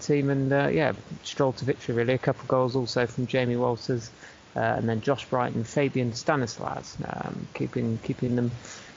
team, 0.00 0.30
and 0.30 0.50
yeah, 0.74 0.92
stroll 1.22 1.52
to 1.52 1.64
victory 1.64 1.94
really. 1.94 2.14
A 2.14 2.18
couple 2.18 2.46
goals 2.46 2.76
also 2.76 3.06
from 3.06 3.26
Jamie 3.26 3.56
Walters, 3.56 4.10
and 4.54 4.88
then 4.88 5.00
Josh 5.00 5.24
Brighton, 5.26 5.64
Fabian 5.64 6.12
Stanislas, 6.12 6.96
um, 7.04 7.48
keeping 7.54 7.98
keeping 7.98 8.36
them 8.36 8.50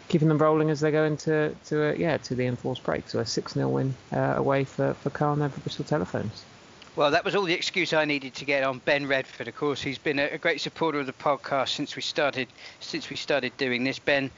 keeping 0.10 0.28
them 0.28 0.40
rolling 0.40 0.70
as 0.70 0.82
they 0.82 0.92
go 0.92 1.06
into 1.06 1.56
to 1.66 1.84
a, 1.84 1.96
yeah 1.96 2.18
to 2.18 2.36
the 2.36 2.46
enforced 2.46 2.84
break. 2.84 3.08
So 3.10 3.20
a 3.20 3.26
six 3.26 3.54
0 3.54 3.70
win 3.70 3.94
uh, 4.12 4.34
away 4.36 4.66
for 4.66 4.94
for 4.96 5.10
Calne 5.12 5.42
over 5.42 5.60
Bristol 5.62 5.86
Telephones. 5.86 6.44
Well, 6.96 7.12
that 7.12 7.24
was 7.24 7.36
all 7.36 7.44
the 7.44 7.54
excuse 7.54 7.94
I 7.94 8.06
needed 8.06 8.34
to 8.36 8.46
get 8.46 8.64
on 8.64 8.80
Ben 8.80 9.08
Redford. 9.08 9.48
Of 9.48 9.56
course, 9.56 9.82
he's 9.82 9.98
been 9.98 10.20
a, 10.20 10.38
great 10.38 10.60
supporter 10.60 11.00
of 11.00 11.06
the 11.06 11.14
podcast 11.14 11.70
since 11.70 11.96
we 11.96 12.02
started 12.02 12.48
since 12.80 13.10
we 13.10 13.16
started 13.16 13.56
doing 13.58 13.84
this. 13.84 14.00
Ben 14.00 14.32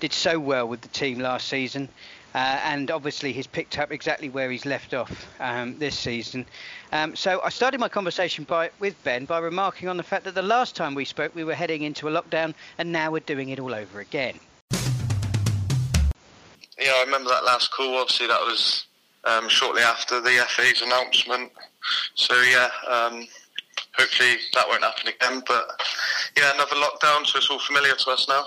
did 0.00 0.12
so 0.12 0.38
well 0.38 0.66
with 0.66 0.80
the 0.80 0.88
team 0.88 1.18
last 1.18 1.48
season. 1.48 1.88
Uh, 2.34 2.60
and 2.64 2.90
obviously 2.90 3.32
he's 3.32 3.46
picked 3.46 3.78
up 3.78 3.90
exactly 3.90 4.28
where 4.28 4.50
he's 4.50 4.66
left 4.66 4.92
off 4.92 5.26
um, 5.40 5.78
this 5.78 5.98
season. 5.98 6.44
Um, 6.92 7.16
so 7.16 7.40
I 7.42 7.48
started 7.48 7.80
my 7.80 7.88
conversation 7.88 8.44
by, 8.44 8.70
with 8.78 9.02
Ben 9.04 9.24
by 9.24 9.38
remarking 9.38 9.88
on 9.88 9.96
the 9.96 10.02
fact 10.02 10.24
that 10.24 10.34
the 10.34 10.42
last 10.42 10.76
time 10.76 10.94
we 10.94 11.06
spoke 11.06 11.34
we 11.34 11.44
were 11.44 11.54
heading 11.54 11.82
into 11.82 12.08
a 12.08 12.10
lockdown 12.10 12.52
and 12.76 12.92
now 12.92 13.10
we're 13.10 13.20
doing 13.20 13.48
it 13.48 13.58
all 13.58 13.74
over 13.74 14.00
again 14.00 14.38
yeah, 16.78 16.92
I 16.96 17.04
remember 17.04 17.30
that 17.30 17.44
last 17.44 17.72
call. 17.72 17.96
Obviously, 17.96 18.26
that 18.26 18.40
was 18.40 18.86
um, 19.24 19.48
shortly 19.48 19.82
after 19.82 20.20
the 20.20 20.44
FA's 20.48 20.82
announcement. 20.82 21.52
So 22.14 22.34
yeah, 22.42 22.68
um, 22.88 23.26
hopefully 23.96 24.36
that 24.54 24.68
won't 24.68 24.82
happen 24.82 25.08
again. 25.08 25.42
But 25.46 25.80
yeah, 26.36 26.52
another 26.54 26.76
lockdown, 26.76 27.26
so 27.26 27.38
it's 27.38 27.50
all 27.50 27.58
familiar 27.58 27.94
to 27.94 28.10
us 28.10 28.26
now. 28.28 28.44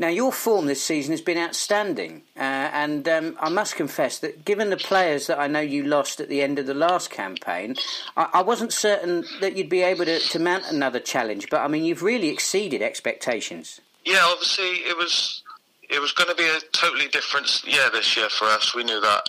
Now, 0.00 0.08
your 0.08 0.32
form 0.32 0.64
this 0.64 0.82
season 0.82 1.12
has 1.12 1.20
been 1.20 1.36
outstanding, 1.36 2.22
uh, 2.34 2.40
and 2.40 3.06
um, 3.06 3.36
I 3.38 3.50
must 3.50 3.76
confess 3.76 4.18
that 4.20 4.46
given 4.46 4.70
the 4.70 4.78
players 4.78 5.26
that 5.26 5.38
I 5.38 5.46
know 5.46 5.60
you 5.60 5.82
lost 5.82 6.20
at 6.20 6.30
the 6.30 6.40
end 6.40 6.58
of 6.58 6.64
the 6.64 6.72
last 6.72 7.10
campaign, 7.10 7.76
I, 8.16 8.28
I 8.32 8.42
wasn't 8.42 8.72
certain 8.72 9.26
that 9.42 9.58
you'd 9.58 9.68
be 9.68 9.82
able 9.82 10.06
to, 10.06 10.18
to 10.18 10.38
mount 10.38 10.64
another 10.70 11.00
challenge. 11.00 11.50
But 11.50 11.60
I 11.60 11.68
mean, 11.68 11.84
you've 11.84 12.02
really 12.02 12.30
exceeded 12.30 12.80
expectations. 12.80 13.78
Yeah, 14.06 14.22
obviously 14.24 14.88
it 14.88 14.96
was 14.96 15.42
it 15.90 16.00
was 16.00 16.12
going 16.12 16.30
to 16.30 16.34
be 16.34 16.48
a 16.48 16.60
totally 16.72 17.08
different 17.08 17.62
year 17.66 17.90
this 17.90 18.16
year 18.16 18.30
for 18.30 18.46
us. 18.46 18.74
We 18.74 18.84
knew 18.84 19.02
that. 19.02 19.28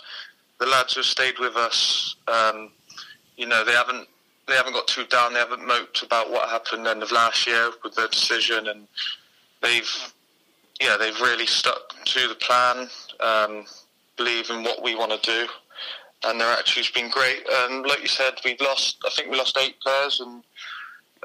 The 0.58 0.66
lads 0.66 0.94
who 0.94 1.02
stayed 1.02 1.38
with 1.38 1.54
us, 1.54 2.16
um, 2.28 2.70
you 3.42 3.48
know, 3.48 3.64
they 3.64 3.72
haven't 3.72 4.06
they 4.46 4.54
haven't 4.54 4.72
got 4.72 4.86
too 4.86 5.04
down. 5.06 5.32
They 5.32 5.40
haven't 5.40 5.66
moped 5.66 6.04
about 6.04 6.30
what 6.30 6.48
happened 6.48 6.86
end 6.86 7.02
of 7.02 7.10
last 7.10 7.44
year 7.44 7.72
with 7.82 7.96
the 7.96 8.06
decision, 8.06 8.68
and 8.68 8.86
they've 9.60 10.14
yeah 10.80 10.96
they've 10.96 11.20
really 11.20 11.46
stuck 11.46 11.92
to 12.04 12.28
the 12.28 12.36
plan, 12.36 12.88
um, 13.18 13.64
believe 14.16 14.48
in 14.48 14.62
what 14.62 14.80
we 14.80 14.94
want 14.94 15.10
to 15.10 15.28
do, 15.28 15.48
and 16.24 16.40
their 16.40 16.52
attitude's 16.52 16.92
been 16.92 17.10
great. 17.10 17.42
And 17.50 17.84
like 17.84 18.00
you 18.00 18.06
said, 18.06 18.34
we've 18.44 18.60
lost. 18.60 18.98
I 19.04 19.10
think 19.10 19.28
we 19.28 19.36
lost 19.36 19.58
eight 19.58 19.80
players, 19.80 20.20
and 20.20 20.44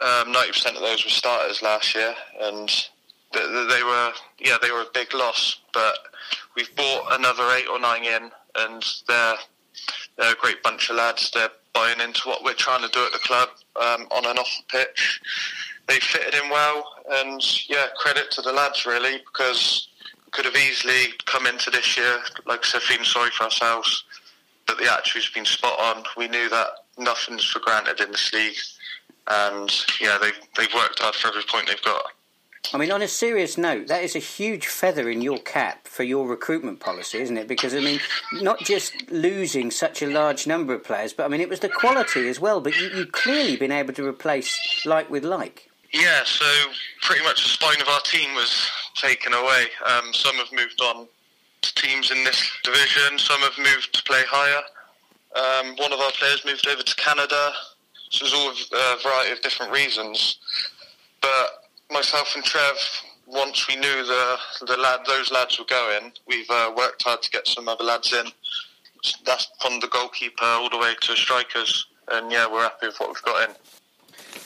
um, 0.01 0.32
ninety 0.32 0.49
um, 0.49 0.53
percent 0.53 0.75
of 0.75 0.82
those 0.82 1.06
were 1.06 1.12
starters 1.12 1.62
last 1.62 1.93
year, 1.93 2.15
and 2.41 2.67
they 3.32 3.84
were 3.84 4.12
yeah 4.39 4.58
they 4.60 4.71
were 4.71 4.82
a 4.82 4.91
big 4.91 5.13
loss, 5.13 5.60
but 5.71 5.99
we've 6.56 6.75
bought 6.75 7.19
another 7.19 7.43
eight 7.51 7.67
or 7.67 7.80
nine 7.80 8.06
in, 8.06 8.32
and 8.56 8.84
they're 9.08 9.36
they're 10.17 10.34
a 10.34 10.38
great 10.38 10.63
bunch 10.63 10.89
of 10.89 10.95
lads. 10.95 11.30
They're 11.30 11.51
buying 11.77 11.99
into 11.99 12.27
what 12.27 12.43
we're 12.43 12.55
trying 12.55 12.81
to 12.81 12.89
do 12.89 13.05
at 13.05 13.11
the 13.11 13.19
club 13.19 13.49
um, 13.75 14.07
on 14.09 14.25
and 14.25 14.39
off 14.39 14.49
the 14.57 14.79
pitch. 14.79 15.21
They 15.87 15.99
fitted 15.99 16.33
in 16.33 16.49
well, 16.49 16.83
and 17.11 17.39
yeah, 17.69 17.85
credit 17.97 18.31
to 18.31 18.41
the 18.41 18.51
lads 18.51 18.87
really 18.87 19.19
because 19.19 19.87
we 20.25 20.31
could 20.31 20.45
have 20.45 20.55
easily 20.55 21.13
come 21.25 21.45
into 21.45 21.69
this 21.69 21.95
year, 21.95 22.17
like 22.47 22.61
I 22.61 22.67
said, 22.67 22.81
feeling 22.81 23.05
sorry 23.05 23.29
for 23.29 23.43
ourselves. 23.43 24.05
But 24.65 24.79
the 24.79 24.91
attitude's 24.91 25.29
been 25.29 25.45
spot 25.45 25.79
on. 25.79 26.03
We 26.17 26.27
knew 26.27 26.49
that 26.49 26.67
nothing's 26.97 27.45
for 27.45 27.59
granted 27.59 28.01
in 28.01 28.11
this 28.11 28.33
league, 28.33 28.57
and 29.27 29.71
yeah, 30.01 30.17
they've 30.19 30.39
they've 30.57 30.73
worked 30.73 30.99
hard 30.99 31.13
for 31.13 31.27
every 31.27 31.43
point 31.43 31.67
they've 31.67 31.81
got. 31.83 32.05
I 32.73 32.77
mean, 32.77 32.91
on 32.91 33.01
a 33.01 33.08
serious 33.08 33.58
note, 33.58 33.88
that 33.88 34.03
is 34.03 34.15
a 34.15 34.19
huge 34.19 34.67
feather 34.67 35.10
in 35.10 35.21
your 35.21 35.38
cap 35.39 35.88
for 35.88 36.03
your 36.03 36.27
recruitment 36.27 36.80
policy, 36.80 37.19
isn't 37.19 37.38
it? 37.38 37.47
Because, 37.47 37.73
I 37.73 37.80
mean, 37.80 37.99
not 38.34 38.60
just 38.60 39.10
losing 39.10 39.71
such 39.71 40.01
a 40.01 40.08
large 40.08 40.47
number 40.47 40.73
of 40.73 40.84
players, 40.84 41.13
but, 41.13 41.25
I 41.25 41.30
mean, 41.30 41.41
it 41.41 41.49
was 41.49 41.62
the 41.62 41.69
quality 41.69 42.27
as 42.27 42.39
well. 42.39 42.60
But 42.62 42.80
you, 42.80 42.89
you've 42.89 43.12
clearly 43.12 43.56
been 43.56 43.71
able 43.71 43.93
to 43.93 44.06
replace 44.06 44.86
like 44.86 45.10
with 45.10 45.23
like. 45.23 45.69
Yeah, 45.93 46.23
so 46.25 46.45
pretty 47.01 47.23
much 47.23 47.43
the 47.43 47.49
spine 47.49 47.82
of 47.82 47.88
our 47.88 48.01
team 48.01 48.34
was 48.36 48.69
taken 48.95 49.34
away. 49.34 49.67
Um, 49.86 50.13
some 50.13 50.36
have 50.36 50.51
moved 50.51 50.82
on 50.82 51.08
to 51.62 51.75
teams 51.75 52.12
in 52.12 52.23
this 52.23 52.51
division, 52.63 53.17
some 53.17 53.39
have 53.41 53.58
moved 53.58 53.93
to 53.93 54.03
play 54.03 54.23
higher. 54.27 54.62
Um, 55.36 55.75
one 55.77 55.93
of 55.93 55.99
our 55.99 56.12
players 56.12 56.43
moved 56.45 56.67
over 56.67 56.82
to 56.82 56.95
Canada. 56.95 57.51
So 58.10 58.25
there's 58.25 58.34
all 58.34 58.51
a 58.51 58.97
variety 59.01 59.32
of 59.32 59.41
different 59.41 59.71
reasons. 59.71 60.38
But 61.21 61.66
myself 61.91 62.36
and 62.36 62.43
Trev, 62.43 62.76
once 63.26 63.67
we 63.67 63.76
knew 63.76 64.06
the 64.06 64.38
the 64.65 64.78
lad 64.78 65.02
those 65.06 65.32
lads 65.32 65.60
were 65.60 65.65
going, 65.65 66.12
we've 66.28 66.50
uh, 66.50 66.71
worked 66.76 67.04
hard 67.04 67.21
to 67.21 67.30
get 67.30 67.47
some 67.47 67.67
other 67.67 67.84
lads 67.84 68.13
in. 68.13 68.26
That's 69.26 69.47
from 69.62 69.80
the 69.80 69.88
goalkeeper 69.88 70.45
all 70.45 70.69
the 70.69 70.78
way 70.78 70.95
to 71.02 71.15
strikers, 71.15 71.88
and 72.10 72.32
yeah, 72.32 72.52
we're 72.52 72.63
happy 72.63 72.88
with 72.88 73.00
what 73.00 73.10
we've 73.10 73.21
got 73.23 73.50
in. 73.50 73.56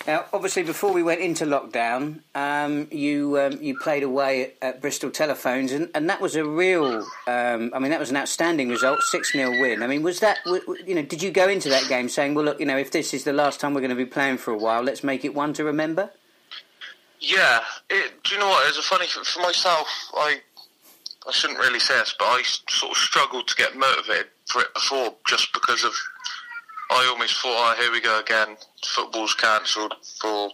Now, 0.08 0.26
obviously, 0.34 0.64
before 0.64 0.92
we 0.94 1.04
went 1.04 1.22
into 1.22 1.46
lockdown, 1.46 2.22
um, 2.34 2.88
you 2.92 3.40
um, 3.40 3.60
you 3.62 3.78
played 3.78 4.04
away 4.04 4.44
at, 4.44 4.56
at, 4.62 4.82
Bristol 4.82 5.12
Telephones, 5.12 5.72
and, 5.72 5.90
and 5.94 6.10
that 6.10 6.20
was 6.20 6.36
a 6.36 6.44
real. 6.44 7.06
Um, 7.28 7.72
I 7.74 7.80
mean, 7.80 7.92
that 7.92 8.00
was 8.00 8.10
an 8.10 8.18
outstanding 8.18 8.70
result, 8.70 9.02
six 9.04 9.32
0 9.32 9.52
win. 9.62 9.84
I 9.84 9.88
mean, 9.88 10.02
was 10.02 10.20
that 10.20 10.40
you 10.86 10.96
know? 10.96 11.04
Did 11.04 11.22
you 11.22 11.30
go 11.30 11.48
into 11.48 11.70
that 11.70 11.88
game 11.88 12.10
saying, 12.10 12.34
"Well, 12.34 12.46
look, 12.46 12.60
you 12.60 12.66
know, 12.66 12.78
if 12.78 12.92
this 12.92 13.14
is 13.14 13.26
the 13.26 13.34
last 13.34 13.60
time 13.60 13.74
we're 13.74 13.82
going 13.82 13.90
to 13.90 13.96
be 13.96 14.06
playing 14.06 14.38
for 14.38 14.52
a 14.52 14.58
while, 14.58 14.82
let's 14.82 15.04
make 15.04 15.24
it 15.24 15.36
one 15.36 15.54
to 15.54 15.64
remember"? 15.64 16.10
Yeah, 17.22 17.60
it, 17.90 18.24
do 18.24 18.34
you 18.34 18.42
know 18.42 18.50
what? 18.50 18.68
It's 18.68 18.80
a 18.80 18.82
funny 18.82 19.06
for 19.08 19.42
myself. 19.42 19.88
I 20.16 20.42
I 21.28 21.32
shouldn't 21.32 21.60
really 21.60 21.80
say 21.80 21.94
this, 22.00 22.16
but 22.18 22.26
I 22.26 22.42
sort 22.68 22.92
of 22.92 22.98
struggled 22.98 23.48
to 23.48 23.56
get 23.56 23.78
motivated 23.78 24.28
for 24.48 24.64
it 24.64 24.74
before, 24.74 25.14
just 25.28 25.54
because 25.54 25.84
of 25.84 25.94
I 26.90 27.08
almost 27.10 27.40
thought, 27.40 27.78
oh, 27.78 27.82
here 27.82 27.92
we 27.92 28.02
go 28.02 28.20
again. 28.20 28.58
Football's 28.84 29.36
cancelled 29.36 29.94
for 30.20 30.50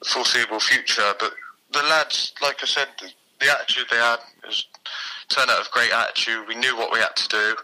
the 0.00 0.04
foreseeable 0.04 0.60
future. 0.60 1.14
But 1.18 1.32
the 1.72 1.82
lads, 1.84 2.34
like 2.42 2.58
I 2.62 2.66
said, 2.66 2.88
the, 3.00 3.08
the 3.40 3.52
attitude 3.52 3.86
they 3.90 3.96
had 3.96 4.18
was 4.44 4.66
turned 5.28 5.50
out 5.50 5.60
of 5.60 5.70
great 5.70 5.92
attitude. 5.92 6.48
We 6.48 6.56
knew 6.56 6.76
what 6.76 6.92
we 6.92 6.98
had 6.98 7.16
to 7.16 7.28
do. 7.28 7.56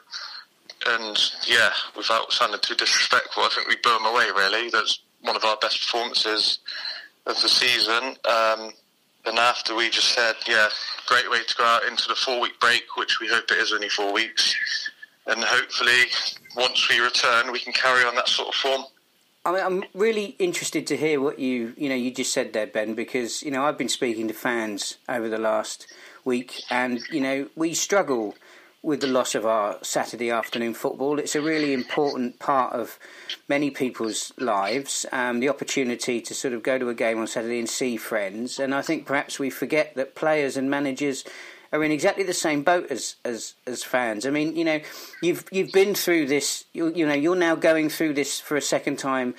And 0.87 1.19
yeah, 1.47 1.73
without 1.97 2.33
sounding 2.33 2.61
too 2.61 2.77
disrespectful, 2.77 3.43
I 3.43 3.51
think 3.51 3.69
we 3.69 3.77
blew 3.83 3.93
them 3.93 4.07
away, 4.07 4.29
really. 4.35 4.71
That's 4.71 5.01
one 5.21 5.37
of 5.37 5.45
our 5.45 5.59
best 5.59 5.81
performances 5.81 6.59
of 7.31 7.41
the 7.43 7.49
season. 7.49 8.17
Um, 8.29 8.73
and 9.27 9.39
after 9.39 9.75
we 9.75 9.91
just 9.91 10.15
said, 10.15 10.35
yeah, 10.49 10.69
great 11.07 11.31
way 11.31 11.43
to 11.47 11.57
go 11.57 11.65
out 11.65 11.85
into 11.85 12.09
the 12.09 12.15
four 12.15 12.41
week 12.41 12.59
break, 12.61 12.97
which 12.97 13.21
we 13.21 13.29
hope 13.29 13.51
it 13.51 13.59
is 13.59 13.73
only 13.73 13.89
four 13.89 14.13
weeks. 14.13 14.55
And 15.27 15.43
hopefully, 15.45 16.05
once 16.57 16.89
we 16.89 16.99
return, 16.99 17.53
we 17.53 17.61
can 17.61 17.73
carry 17.73 18.05
on 18.05 18.15
that 18.17 18.29
sort 18.29 18.49
of 18.49 18.55
form. 18.55 18.85
I 19.45 19.53
mean, 19.53 19.63
I'm 19.65 19.85
really 19.95 20.37
interested 20.39 20.87
to 20.89 20.97
hear 20.97 21.21
what 21.21 21.39
you 21.39 21.75
you 21.77 21.89
know 21.89 21.95
you 21.95 22.11
just 22.11 22.33
said 22.33 22.53
there, 22.53 22.67
Ben, 22.67 22.95
because 22.95 23.43
you 23.43 23.51
know 23.51 23.65
I've 23.65 23.79
been 23.79 23.89
speaking 23.89 24.29
to 24.29 24.35
fans 24.35 24.99
over 25.09 25.29
the 25.29 25.39
last 25.39 25.87
week, 26.25 26.63
and 26.69 27.01
you 27.11 27.21
know 27.21 27.49
we 27.55 27.75
struggle 27.75 28.35
with 28.83 29.01
the 29.01 29.07
loss 29.07 29.35
of 29.35 29.45
our 29.45 29.79
Saturday 29.83 30.31
afternoon 30.31 30.73
football. 30.73 31.19
It's 31.19 31.35
a 31.35 31.43
really 31.43 31.75
important 31.75 32.39
part 32.39 32.73
of 32.73 32.99
many 33.47 33.71
people's 33.71 34.33
lives, 34.39 35.05
um, 35.13 35.41
the 35.41 35.51
opportunity 35.51 36.21
to 36.23 36.35
sort 36.35 36.55
of 36.55 36.63
go 36.63 36.79
to 36.79 36.89
a 36.89 36.95
game 36.95 37.19
on 37.19 37.27
Saturday 37.27 37.59
and 37.59 37.69
see 37.69 37.97
friends. 37.97 38.59
And 38.59 38.75
I 38.75 38.81
think 38.81 39.05
perhaps 39.05 39.39
we 39.39 39.51
forget 39.51 39.95
that 39.97 40.15
players 40.15 40.57
and 40.57 40.71
managers 40.71 41.25
are 41.73 41.85
in 41.85 41.93
exactly 41.93 42.25
the 42.25 42.35
same 42.35 42.63
boat 42.63 42.91
as, 42.91 43.17
as, 43.25 43.55
as 43.67 43.85
fans. 43.85 44.27
I 44.27 44.31
mean, 44.31 44.57
you 44.57 44.65
know, 44.65 44.81
you've 45.23 45.45
you've 45.53 45.73
been 45.73 45.95
through 45.95 46.27
this. 46.27 46.65
You, 46.73 46.93
you 46.93 47.07
know, 47.07 47.15
you're 47.15 47.37
now 47.37 47.55
going 47.55 47.91
through 47.91 48.15
this 48.15 48.41
for 48.41 48.57
a 48.57 48.63
second 48.63 48.99
time, 48.99 49.35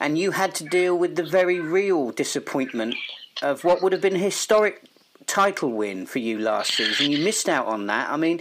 and 0.00 0.16
you 0.16 0.30
had 0.30 0.54
to 0.56 0.64
deal 0.64 0.96
with 0.96 1.16
the 1.16 1.24
very 1.24 1.60
real 1.60 2.10
disappointment 2.10 2.94
of 3.42 3.64
what 3.64 3.82
would 3.82 3.92
have 3.92 4.00
been 4.00 4.16
a 4.16 4.18
historic 4.18 4.84
title 5.26 5.72
win 5.72 6.06
for 6.06 6.20
you 6.20 6.38
last 6.38 6.74
season. 6.74 7.10
You 7.10 7.18
missed 7.18 7.48
out 7.48 7.66
on 7.66 7.86
that. 7.86 8.10
I 8.10 8.16
mean, 8.16 8.40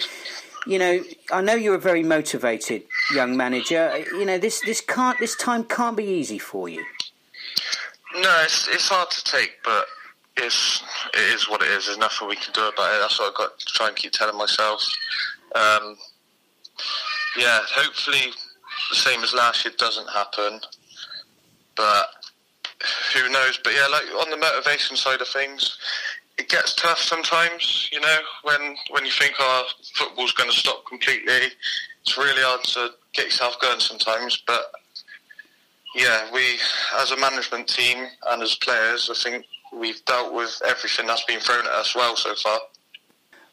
you 0.65 0.79
know, 0.79 1.03
I 1.31 1.41
know 1.41 1.55
you're 1.55 1.75
a 1.75 1.79
very 1.79 2.03
motivated 2.03 2.83
young 3.13 3.35
manager. 3.35 4.03
You 4.11 4.25
know, 4.25 4.37
this 4.37 4.61
this 4.61 4.81
can't 4.81 5.19
this 5.19 5.35
time 5.35 5.63
can't 5.63 5.97
be 5.97 6.05
easy 6.05 6.39
for 6.39 6.69
you. 6.69 6.83
No, 8.15 8.41
it's 8.43 8.67
it's 8.67 8.89
hard 8.89 9.09
to 9.11 9.23
take, 9.23 9.57
but 9.63 9.85
it's 10.37 10.83
it 11.13 11.33
is 11.33 11.49
what 11.49 11.61
it 11.61 11.69
is. 11.69 11.85
There's 11.85 11.97
nothing 11.97 12.27
we 12.27 12.35
can 12.35 12.53
do 12.53 12.61
about 12.61 12.95
it. 12.95 12.99
That's 12.99 13.19
what 13.19 13.29
I've 13.29 13.37
got 13.37 13.59
to 13.59 13.65
try 13.65 13.87
and 13.87 13.95
keep 13.95 14.11
telling 14.11 14.37
myself. 14.37 14.83
Um, 15.55 15.97
yeah, 17.37 17.59
hopefully 17.69 18.31
the 18.89 18.95
same 18.95 19.23
as 19.23 19.33
last 19.33 19.65
year 19.65 19.73
doesn't 19.77 20.09
happen, 20.09 20.59
but 21.75 22.07
who 23.13 23.29
knows? 23.29 23.59
But 23.63 23.73
yeah, 23.73 23.87
like 23.87 24.05
on 24.19 24.29
the 24.29 24.37
motivation 24.37 24.95
side 24.97 25.21
of 25.21 25.27
things, 25.27 25.77
it 26.37 26.49
gets 26.49 26.73
tough 26.75 26.99
sometimes. 26.99 27.89
You 27.91 28.01
know, 28.01 28.17
when 28.43 28.75
when 28.91 29.05
you 29.05 29.11
think, 29.11 29.33
oh, 29.39 29.67
football's 29.95 30.33
going 30.33 30.49
to 30.49 30.55
stop 30.55 30.85
completely, 30.87 31.51
it's 32.01 32.17
really 32.17 32.41
hard 32.41 32.63
to 32.63 32.89
get 33.13 33.25
yourself 33.25 33.59
going 33.61 33.79
sometimes. 33.79 34.41
But 34.45 34.71
yeah, 35.95 36.31
we 36.33 36.57
as 36.97 37.11
a 37.11 37.17
management 37.17 37.67
team 37.67 38.07
and 38.29 38.41
as 38.41 38.55
players, 38.55 39.09
I 39.11 39.15
think 39.21 39.45
we've 39.71 40.03
dealt 40.05 40.33
with 40.33 40.61
everything 40.65 41.07
that's 41.07 41.25
been 41.25 41.39
thrown 41.39 41.65
at 41.65 41.71
us 41.71 41.95
well 41.95 42.15
so 42.15 42.33
far. 42.35 42.59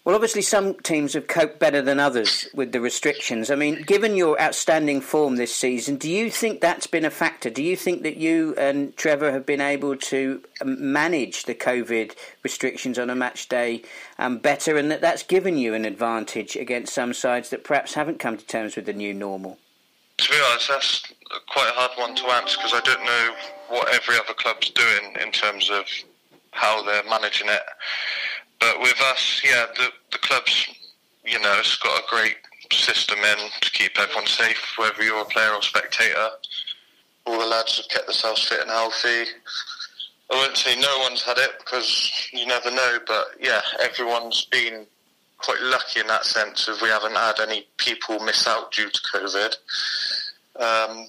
Well, 0.02 0.14
obviously, 0.14 0.40
some 0.40 0.76
teams 0.76 1.12
have 1.12 1.28
coped 1.28 1.58
better 1.58 1.82
than 1.82 2.00
others 2.00 2.48
with 2.54 2.72
the 2.72 2.80
restrictions. 2.80 3.50
I 3.50 3.54
mean, 3.54 3.82
given 3.82 4.16
your 4.16 4.40
outstanding 4.40 5.02
form 5.02 5.36
this 5.36 5.54
season, 5.54 5.96
do 5.96 6.10
you 6.10 6.30
think 6.30 6.62
that's 6.62 6.86
been 6.86 7.04
a 7.04 7.10
factor? 7.10 7.50
Do 7.50 7.62
you 7.62 7.76
think 7.76 8.02
that 8.04 8.16
you 8.16 8.54
and 8.56 8.96
Trevor 8.96 9.30
have 9.30 9.44
been 9.44 9.60
able 9.60 9.96
to 9.96 10.42
um, 10.62 10.92
manage 10.92 11.44
the 11.44 11.54
COVID 11.54 12.14
restrictions 12.42 12.98
on 12.98 13.10
a 13.10 13.14
match 13.14 13.50
day 13.50 13.82
um, 14.18 14.38
better 14.38 14.78
and 14.78 14.90
that 14.90 15.02
that's 15.02 15.22
given 15.22 15.58
you 15.58 15.74
an 15.74 15.84
advantage 15.84 16.56
against 16.56 16.94
some 16.94 17.12
sides 17.12 17.50
that 17.50 17.62
perhaps 17.62 17.92
haven't 17.92 18.18
come 18.18 18.38
to 18.38 18.46
terms 18.46 18.76
with 18.76 18.86
the 18.86 18.94
new 18.94 19.12
normal? 19.12 19.58
To 20.16 20.30
be 20.30 20.36
honest, 20.50 20.68
that's 20.68 21.12
quite 21.50 21.68
a 21.68 21.78
hard 21.78 21.92
one 21.98 22.14
to 22.14 22.24
answer 22.28 22.56
because 22.56 22.72
I 22.72 22.80
don't 22.80 23.04
know 23.04 23.34
what 23.68 23.92
every 23.92 24.16
other 24.16 24.32
club's 24.32 24.70
doing 24.70 25.16
in 25.22 25.30
terms 25.30 25.68
of 25.68 25.84
how 26.52 26.82
they're 26.82 27.04
managing 27.04 27.48
it. 27.48 27.62
But 28.60 28.80
with 28.80 29.00
us, 29.00 29.42
yeah, 29.44 29.66
the, 29.76 29.88
the 30.12 30.18
club's, 30.18 30.68
you 31.24 31.40
know, 31.40 31.54
it's 31.58 31.76
got 31.78 31.98
a 31.98 32.06
great 32.08 32.36
system 32.72 33.18
in 33.18 33.50
to 33.60 33.70
keep 33.70 33.98
everyone 33.98 34.26
safe, 34.26 34.74
whether 34.76 35.02
you're 35.02 35.22
a 35.22 35.24
player 35.24 35.52
or 35.52 35.62
spectator. 35.62 36.28
All 37.26 37.38
the 37.38 37.46
lads 37.46 37.78
have 37.78 37.88
kept 37.88 38.06
themselves 38.06 38.46
fit 38.46 38.60
and 38.60 38.70
healthy. 38.70 39.30
I 40.30 40.36
won't 40.36 40.56
say 40.56 40.78
no 40.78 40.98
one's 41.00 41.22
had 41.22 41.38
it 41.38 41.50
because 41.58 42.28
you 42.32 42.46
never 42.46 42.70
know, 42.70 42.98
but 43.06 43.26
yeah, 43.40 43.60
everyone's 43.82 44.44
been 44.44 44.86
quite 45.38 45.60
lucky 45.62 46.00
in 46.00 46.06
that 46.06 46.24
sense 46.24 46.68
of 46.68 46.80
we 46.82 46.88
haven't 46.88 47.16
had 47.16 47.40
any 47.40 47.66
people 47.78 48.20
miss 48.20 48.46
out 48.46 48.70
due 48.72 48.90
to 48.90 49.00
COVID. 49.12 49.56
Um, 50.56 51.06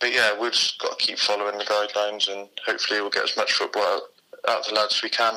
but 0.00 0.12
yeah, 0.12 0.38
we've 0.38 0.52
just 0.52 0.80
got 0.80 0.98
to 0.98 1.04
keep 1.04 1.18
following 1.18 1.56
the 1.56 1.64
guidelines 1.64 2.28
and 2.28 2.48
hopefully 2.66 3.00
we'll 3.00 3.10
get 3.10 3.24
as 3.24 3.36
much 3.36 3.52
football 3.52 3.82
out, 3.82 4.02
out 4.48 4.58
of 4.60 4.66
the 4.66 4.74
lads 4.74 4.96
as 4.96 5.02
we 5.02 5.08
can. 5.08 5.34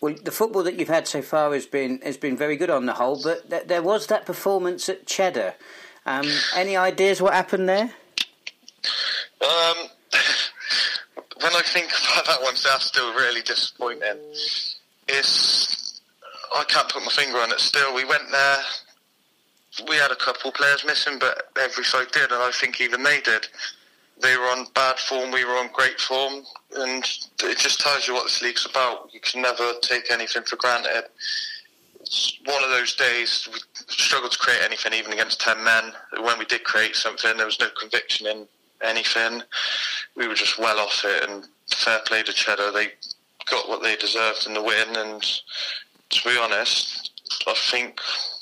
Well, 0.00 0.14
the 0.22 0.30
football 0.30 0.62
that 0.62 0.78
you've 0.78 0.88
had 0.88 1.06
so 1.06 1.20
far 1.20 1.52
has 1.52 1.66
been 1.66 2.00
has 2.02 2.16
been 2.16 2.36
very 2.36 2.56
good 2.56 2.70
on 2.70 2.86
the 2.86 2.94
whole, 2.94 3.20
but 3.22 3.50
th- 3.50 3.66
there 3.66 3.82
was 3.82 4.06
that 4.06 4.24
performance 4.24 4.88
at 4.88 5.06
Cheddar. 5.06 5.54
Um, 6.06 6.26
any 6.56 6.76
ideas 6.76 7.20
what 7.20 7.34
happened 7.34 7.68
there? 7.68 7.92
Um, 9.42 9.76
when 11.42 11.52
I 11.54 11.62
think 11.64 11.88
about 11.88 12.26
that 12.26 12.42
one, 12.42 12.54
that's 12.64 12.86
still 12.86 13.12
really 13.14 13.42
disappointing. 13.42 14.18
It's 15.06 16.00
I 16.56 16.64
can't 16.64 16.88
put 16.88 17.02
my 17.02 17.10
finger 17.10 17.38
on 17.38 17.52
it. 17.52 17.60
Still, 17.60 17.94
we 17.94 18.04
went 18.06 18.30
there. 18.32 18.58
We 19.88 19.96
had 19.96 20.10
a 20.10 20.16
couple 20.16 20.50
players 20.52 20.84
missing, 20.84 21.18
but 21.18 21.50
every 21.60 21.84
side 21.84 22.10
did, 22.12 22.32
and 22.32 22.42
I 22.42 22.50
think 22.52 22.80
even 22.80 23.02
they 23.02 23.20
did 23.20 23.46
they 24.22 24.36
were 24.36 24.44
on 24.44 24.66
bad 24.74 24.98
form, 24.98 25.30
we 25.30 25.44
were 25.44 25.56
on 25.56 25.70
great 25.72 26.00
form, 26.00 26.44
and 26.76 27.04
it 27.42 27.58
just 27.58 27.80
tells 27.80 28.06
you 28.06 28.14
what 28.14 28.24
this 28.24 28.42
league's 28.42 28.66
about. 28.66 29.10
You 29.12 29.20
can 29.20 29.42
never 29.42 29.72
take 29.82 30.10
anything 30.10 30.42
for 30.42 30.56
granted. 30.56 31.04
It's 32.00 32.38
one 32.44 32.62
of 32.64 32.70
those 32.70 32.94
days 32.94 33.48
we 33.52 33.58
struggled 33.88 34.32
to 34.32 34.38
create 34.38 34.62
anything, 34.64 34.94
even 34.94 35.12
against 35.12 35.40
ten 35.40 35.62
men. 35.62 35.92
When 36.20 36.38
we 36.38 36.44
did 36.44 36.64
create 36.64 36.96
something, 36.96 37.36
there 37.36 37.46
was 37.46 37.60
no 37.60 37.68
conviction 37.78 38.26
in 38.26 38.46
anything. 38.82 39.42
We 40.16 40.26
were 40.26 40.34
just 40.34 40.58
well 40.58 40.78
off 40.78 41.04
it, 41.04 41.28
and 41.28 41.46
fair 41.72 42.00
play 42.06 42.22
to 42.22 42.32
Cheddar. 42.32 42.72
They 42.72 42.88
got 43.50 43.68
what 43.68 43.82
they 43.82 43.96
deserved 43.96 44.46
in 44.46 44.54
the 44.54 44.62
win, 44.62 44.96
and 44.96 45.22
to 45.22 46.28
be 46.28 46.36
honest, 46.38 47.10
I 47.46 47.54
think 47.70 48.00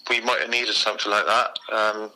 we 0.08 0.20
might 0.20 0.40
have 0.40 0.50
needed 0.50 0.74
something 0.74 1.10
like 1.10 1.26
that. 1.26 1.58
Um, 1.72 2.10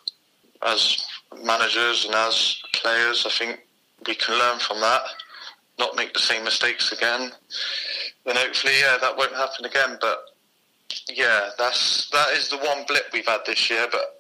as 0.65 1.05
managers 1.43 2.05
and 2.05 2.15
as 2.15 2.61
players, 2.75 3.25
I 3.27 3.31
think 3.31 3.61
we 4.07 4.15
can 4.15 4.39
learn 4.39 4.59
from 4.59 4.81
that, 4.81 5.03
not 5.79 5.97
make 5.97 6.13
the 6.13 6.21
same 6.21 6.45
mistakes 6.45 6.93
again. 6.93 7.33
and 8.27 8.39
hopefully, 8.39 8.75
yeah, 8.81 8.99
that 9.01 9.17
won't 9.17 9.35
happen 9.35 9.65
again. 9.65 9.99
But 10.01 10.19
yeah, 11.09 11.51
that's 11.59 12.09
that 12.11 12.31
is 12.33 12.49
the 12.49 12.59
one 12.59 12.85
blip 12.87 13.05
we've 13.13 13.27
had 13.27 13.41
this 13.47 13.71
year. 13.71 13.87
But 13.91 14.17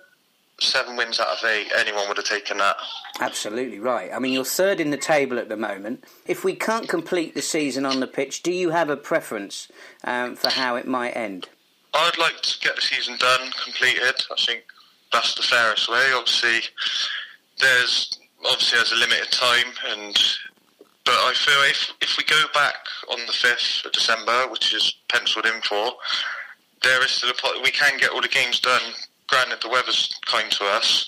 seven 0.61 0.97
wins 0.97 1.21
out 1.21 1.29
of 1.29 1.45
eight, 1.45 1.73
anyone 1.77 2.09
would 2.09 2.17
have 2.17 2.27
taken 2.27 2.59
that. 2.59 2.77
Absolutely 3.21 3.79
right. 3.79 4.11
I 4.13 4.19
mean, 4.19 4.33
you're 4.33 4.45
third 4.45 4.81
in 4.81 4.91
the 4.91 4.97
table 4.97 5.39
at 5.39 5.49
the 5.49 5.57
moment. 5.57 6.05
If 6.27 6.45
we 6.45 6.55
can't 6.55 6.89
complete 6.89 7.35
the 7.35 7.43
season 7.43 7.85
on 7.85 8.01
the 8.01 8.07
pitch, 8.07 8.43
do 8.43 8.53
you 8.53 8.71
have 8.71 8.91
a 8.91 8.97
preference 8.97 9.69
um, 10.05 10.37
for 10.37 10.51
how 10.51 10.77
it 10.77 10.87
might 10.87 11.17
end? 11.17 11.49
I'd 11.95 12.19
like 12.19 12.41
to 12.41 12.59
get 12.61 12.77
the 12.77 12.83
season 12.83 13.17
done, 13.19 13.51
completed. 13.63 14.15
I 14.31 14.35
think 14.39 14.65
that's 15.13 15.35
the 15.35 15.43
fairest 15.43 15.89
way. 15.89 16.13
Obviously, 16.15 16.61
there's 17.61 18.19
obviously 18.47 18.79
there's 18.79 18.93
a 18.93 18.97
limited 18.97 19.31
time, 19.31 19.73
and 19.91 20.17
but 21.05 21.15
I 21.15 21.33
feel 21.35 21.63
if 21.71 21.93
if 22.01 22.17
we 22.17 22.25
go 22.25 22.43
back 22.55 22.87
on 23.11 23.19
the 23.27 23.33
fifth 23.33 23.85
of 23.85 23.93
December, 23.93 24.49
which 24.51 24.75
is 24.75 24.95
penciled 25.09 25.47
in 25.47 25.61
for, 25.63 25.93
there 26.83 27.05
is 27.05 27.11
still 27.11 27.31
a 27.31 27.63
we 27.63 27.71
can 27.71 27.99
get 27.99 28.11
all 28.11 28.23
the 28.23 28.29
games 28.29 28.61
done. 28.61 28.83
Granted, 29.29 29.61
the 29.63 29.69
weather's 29.69 30.13
kind 30.27 30.51
to 30.53 30.65
us. 30.65 31.07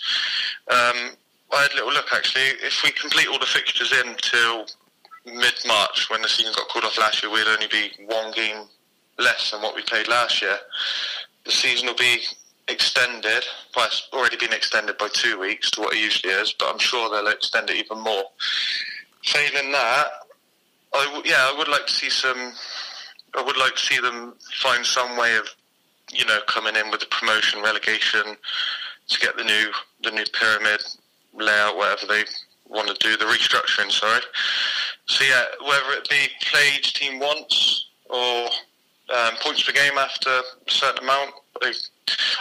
Um, 0.70 1.10
I 1.52 1.62
had 1.62 1.72
a 1.72 1.76
little 1.76 1.92
look 1.92 2.12
actually. 2.12 2.42
If 2.62 2.82
we 2.82 2.90
complete 2.90 3.28
all 3.28 3.38
the 3.38 3.46
fixtures 3.46 3.92
in 3.92 4.14
till 4.16 4.66
mid 5.26 5.54
March, 5.66 6.08
when 6.10 6.22
the 6.22 6.28
season 6.28 6.52
got 6.56 6.68
called 6.68 6.84
off 6.84 6.98
last 6.98 7.22
year, 7.22 7.32
we'd 7.32 7.46
only 7.46 7.68
be 7.68 7.90
one 8.06 8.32
game 8.32 8.66
less 9.18 9.50
than 9.50 9.62
what 9.62 9.74
we 9.76 9.82
played 9.82 10.08
last 10.08 10.42
year. 10.42 10.58
The 11.44 11.52
season 11.52 11.86
will 11.86 11.94
be 11.94 12.18
extended. 12.68 13.44
Well, 13.76 13.86
it's 13.86 14.08
already 14.12 14.36
been 14.36 14.52
extended 14.52 14.98
by 14.98 15.08
two 15.12 15.38
weeks 15.38 15.70
to 15.72 15.82
what 15.82 15.94
it 15.94 16.00
usually 16.00 16.32
is, 16.32 16.54
but 16.58 16.68
I'm 16.72 16.78
sure 16.78 17.10
they'll 17.10 17.32
extend 17.32 17.70
it 17.70 17.76
even 17.76 18.00
more. 18.00 18.24
Failing 19.24 19.72
that, 19.72 20.06
I 20.94 21.04
w- 21.06 21.22
yeah, 21.24 21.38
I 21.38 21.54
would 21.58 21.68
like 21.68 21.86
to 21.86 21.92
see 21.92 22.10
some. 22.10 22.52
I 23.36 23.42
would 23.42 23.56
like 23.56 23.74
to 23.74 23.82
see 23.82 23.98
them 24.00 24.34
find 24.62 24.86
some 24.86 25.16
way 25.16 25.36
of, 25.36 25.48
you 26.12 26.24
know, 26.24 26.38
coming 26.46 26.76
in 26.76 26.90
with 26.90 27.00
the 27.00 27.06
promotion 27.06 27.62
relegation 27.62 28.36
to 29.08 29.20
get 29.20 29.36
the 29.36 29.44
new 29.44 29.70
the 30.02 30.10
new 30.10 30.24
pyramid 30.32 30.82
layout, 31.34 31.76
whatever 31.76 32.06
they 32.06 32.24
want 32.68 32.88
to 32.88 32.94
do, 32.94 33.16
the 33.16 33.24
restructuring. 33.24 33.90
Sorry. 33.90 34.20
So 35.06 35.24
yeah, 35.24 35.44
whether 35.66 35.98
it 35.98 36.08
be 36.08 36.28
play 36.42 36.70
each 36.76 36.94
team 36.94 37.18
once 37.18 37.86
or 38.08 38.48
um, 39.14 39.34
points 39.40 39.62
per 39.62 39.72
game 39.72 39.98
after 39.98 40.30
a 40.30 40.70
certain 40.70 41.04
amount, 41.04 41.32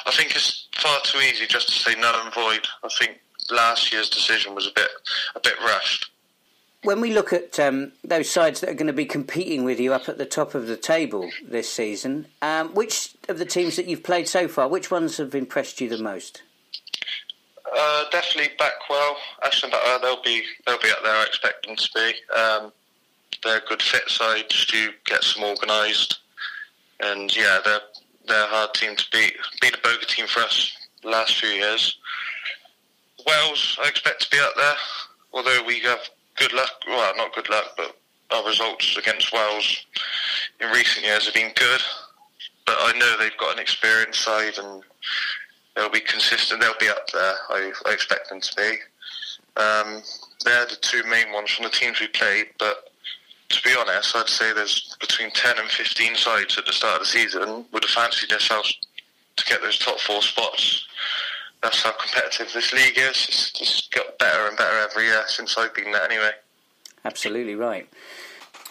I 0.06 0.12
think 0.12 0.36
it's 0.36 0.68
far 0.76 1.00
too 1.04 1.20
easy 1.20 1.46
just 1.48 1.68
to 1.68 1.74
say 1.74 2.00
null 2.00 2.24
and 2.24 2.34
void. 2.34 2.68
I 2.84 2.90
think 3.00 3.20
last 3.52 3.92
year's 3.92 4.10
decision 4.10 4.56
was 4.56 4.68
a 4.68 4.72
bit 4.72 4.90
a 5.36 5.40
bit 5.40 5.54
rushed. 5.64 6.10
When 6.84 7.00
we 7.00 7.14
look 7.14 7.32
at 7.32 7.58
um, 7.62 7.94
those 8.04 8.30
sides 8.30 8.60
that 8.60 8.70
are 8.70 8.74
going 8.74 8.88
to 8.88 8.94
be 8.94 9.06
competing 9.06 9.64
with 9.64 9.80
you 9.80 9.94
up 9.94 10.10
at 10.10 10.18
the 10.18 10.26
top 10.26 10.54
of 10.54 10.68
the 10.68 10.76
table 10.76 11.30
this 11.42 11.70
season, 11.70 12.28
um, 12.42 12.74
which 12.74 13.16
of 13.30 13.38
the 13.38 13.46
teams 13.46 13.78
that 13.78 13.88
you've 13.88 14.04
played 14.04 14.28
so 14.28 14.50
far, 14.50 14.68
which 14.68 14.92
ones 14.92 15.16
have 15.16 15.34
impressed 15.34 15.80
you 15.80 15.88
the 15.88 15.98
most? 15.98 16.42
Uh, 17.76 18.04
definitely 18.12 18.52
Backwell, 18.60 19.16
Ashton 19.44 19.70
Butler. 19.70 20.00
They'll 20.02 20.22
be 20.24 20.44
they'll 20.66 20.82
be 20.82 20.92
up 20.92 21.04
there. 21.04 21.16
I 21.16 21.24
expect 21.24 21.66
them 21.66 21.76
to 21.76 21.90
be. 21.96 22.14
Um, 22.38 22.74
they're 23.44 23.58
a 23.58 23.68
good 23.68 23.82
fit 23.82 24.10
side. 24.10 24.46
Stu 24.52 24.92
gets 25.06 25.34
them 25.34 25.44
organised, 25.44 26.20
and 27.00 27.36
yeah, 27.36 27.60
they're 27.64 27.80
they're 28.28 28.46
a 28.46 28.48
hard 28.48 28.74
team 28.74 28.96
to 28.96 29.06
beat. 29.12 29.34
Beat 29.62 29.76
a 29.76 29.82
bogey 29.82 30.06
team 30.08 30.28
for 30.28 30.42
us 30.42 30.72
last 31.04 31.38
few 31.38 31.50
years. 31.50 31.98
Wells, 33.26 33.78
I 33.84 33.88
expect 33.88 34.22
to 34.24 34.30
be 34.30 34.40
up 34.40 34.54
there, 34.56 34.76
although 35.34 35.64
we 35.66 35.80
have 35.82 36.00
good 36.38 36.54
luck. 36.54 36.72
Well, 36.88 37.16
not 37.16 37.34
good 37.34 37.50
luck, 37.50 37.74
but 37.78 37.96
our 38.32 38.46
results 38.46 38.98
against 38.98 39.32
Wells 39.32 39.86
in 40.60 40.70
recent 40.70 41.06
years 41.06 41.26
have 41.26 41.34
been 41.34 41.52
good. 41.56 41.82
But 42.66 42.76
I 42.80 42.98
know 42.98 43.18
they've 43.18 43.38
got 43.38 43.54
an 43.54 43.60
experienced 43.60 44.22
side 44.22 44.58
and 44.58 44.84
they'll 45.76 45.90
be 45.90 46.00
consistent. 46.00 46.62
They'll 46.62 46.74
be 46.80 46.90
up 46.90 47.08
there. 47.12 47.34
I, 47.50 47.72
I 47.86 47.92
expect 47.92 48.30
them 48.30 48.42
to 48.42 48.56
be. 48.56 49.62
Um, 49.62 50.02
they're 50.44 50.66
the 50.66 50.78
two 50.82 51.04
main 51.10 51.32
ones 51.32 51.52
from 51.52 51.66
the 51.66 51.72
teams 51.72 52.00
we 52.00 52.08
played, 52.08 52.48
but 52.58 52.93
to 53.54 53.64
be 53.64 53.76
honest, 53.76 54.16
I'd 54.16 54.28
say 54.28 54.54
there's 54.54 54.96
between 55.00 55.32
10 55.32 55.60
and 55.60 55.70
15 55.70 56.16
sides 56.16 56.58
at 56.58 56.66
the 56.66 56.74
start 56.74 56.96
of 56.96 57.02
the 57.02 57.06
season 57.06 57.66
would 57.72 57.84
have 57.84 57.92
fancied 57.92 58.30
themselves 58.30 58.78
to 59.36 59.46
get 59.46 59.62
those 59.62 59.78
top 59.80 60.00
four 60.00 60.22
spots. 60.22 60.86
That's 61.62 61.82
how 61.82 61.92
competitive 61.92 62.52
this 62.54 62.74
league 62.74 62.98
is. 62.98 63.28
It's 63.30 63.52
just 63.52 63.92
got 63.92 64.18
better 64.18 64.48
and 64.48 64.58
better 64.58 64.78
every 64.80 65.06
year 65.06 65.24
since 65.28 65.58
I've 65.58 65.74
been 65.74 65.92
there 65.92 66.04
anyway. 66.04 66.32
Absolutely 67.06 67.56
right. 67.56 67.88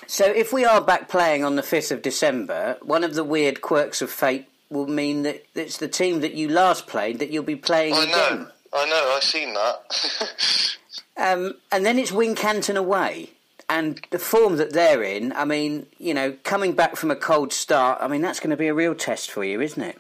So, 0.07 0.27
if 0.27 0.53
we 0.53 0.65
are 0.65 0.81
back 0.81 1.09
playing 1.09 1.45
on 1.45 1.57
the 1.57 1.63
5th 1.63 1.93
of 1.93 2.03
December, 2.03 2.77
one 2.83 3.05
of 3.05 3.15
the 3.15 3.25
weird 3.25 3.63
quirks 3.63 4.03
of 4.03 4.11
fate 4.11 4.47
will 4.69 4.89
mean 4.89 5.23
that 5.23 5.45
it's 5.55 5.77
the 5.79 5.89
team 5.89 6.21
that 6.21 6.35
you 6.35 6.49
last 6.49 6.87
played 6.87 7.19
that 7.21 7.31
you'll 7.31 7.45
be 7.45 7.57
playing 7.57 7.95
I 7.95 8.07
know. 8.07 8.49
I 8.75 8.87
know, 8.87 9.15
I've 9.17 9.23
seen 9.23 9.55
that. 9.55 10.77
Um, 11.17 11.55
and 11.71 11.85
then 11.85 11.99
it's 11.99 12.11
Wincanton 12.11 12.77
away. 12.77 13.31
And 13.73 14.07
the 14.11 14.19
form 14.19 14.57
that 14.57 14.75
they're 14.75 15.03
in, 15.03 15.33
I 15.33 15.47
mean, 15.47 15.87
you 15.99 16.13
know, 16.13 16.37
coming 16.45 16.75
back 16.75 16.95
from 16.95 17.11
a 17.11 17.17
cold 17.17 17.55
start, 17.55 18.03
I 18.03 18.07
mean, 18.07 18.21
that's 18.21 18.39
going 18.39 18.51
to 18.51 18.57
be 18.57 18.67
a 18.67 18.75
real 18.75 18.95
test 18.95 19.31
for 19.31 19.43
you, 19.43 19.63
isn't 19.63 19.83
it? 19.83 19.99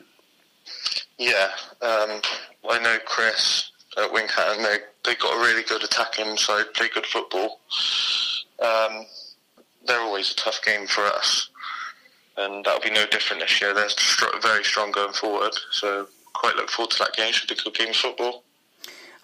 yeah, 1.19 1.49
um, 1.81 2.21
I 2.69 2.79
know 2.83 2.99
Chris 3.07 3.71
at 3.97 4.11
Wincanton, 4.11 4.63
they, 4.63 4.77
they 5.05 5.15
got 5.17 5.35
a 5.35 5.41
really 5.41 5.63
good 5.63 5.83
attacking 5.83 6.37
side, 6.37 6.67
play 6.75 6.91
good 6.93 7.07
football. 7.07 7.61
Um, 8.63 9.07
they're 9.87 10.01
always 10.01 10.33
a 10.33 10.37
tough 10.37 10.61
game 10.63 10.87
for 10.87 11.07
us. 11.07 11.49
And 12.37 12.67
that'll 12.67 12.81
be 12.81 12.91
no 12.91 13.07
different 13.07 13.41
this 13.41 13.59
year. 13.61 13.73
They're 13.73 13.89
very 14.43 14.65
strong 14.65 14.93
going 14.93 15.15
forward. 15.15 15.53
So 15.71 16.09
quite 16.35 16.57
look 16.57 16.69
forward 16.69 16.91
to 16.91 16.99
that 16.99 17.15
game. 17.15 17.33
Should 17.33 17.49
be 17.49 17.55
a 17.55 17.65
good 17.65 17.75
game 17.75 17.91
of 17.91 17.97
football. 17.97 18.45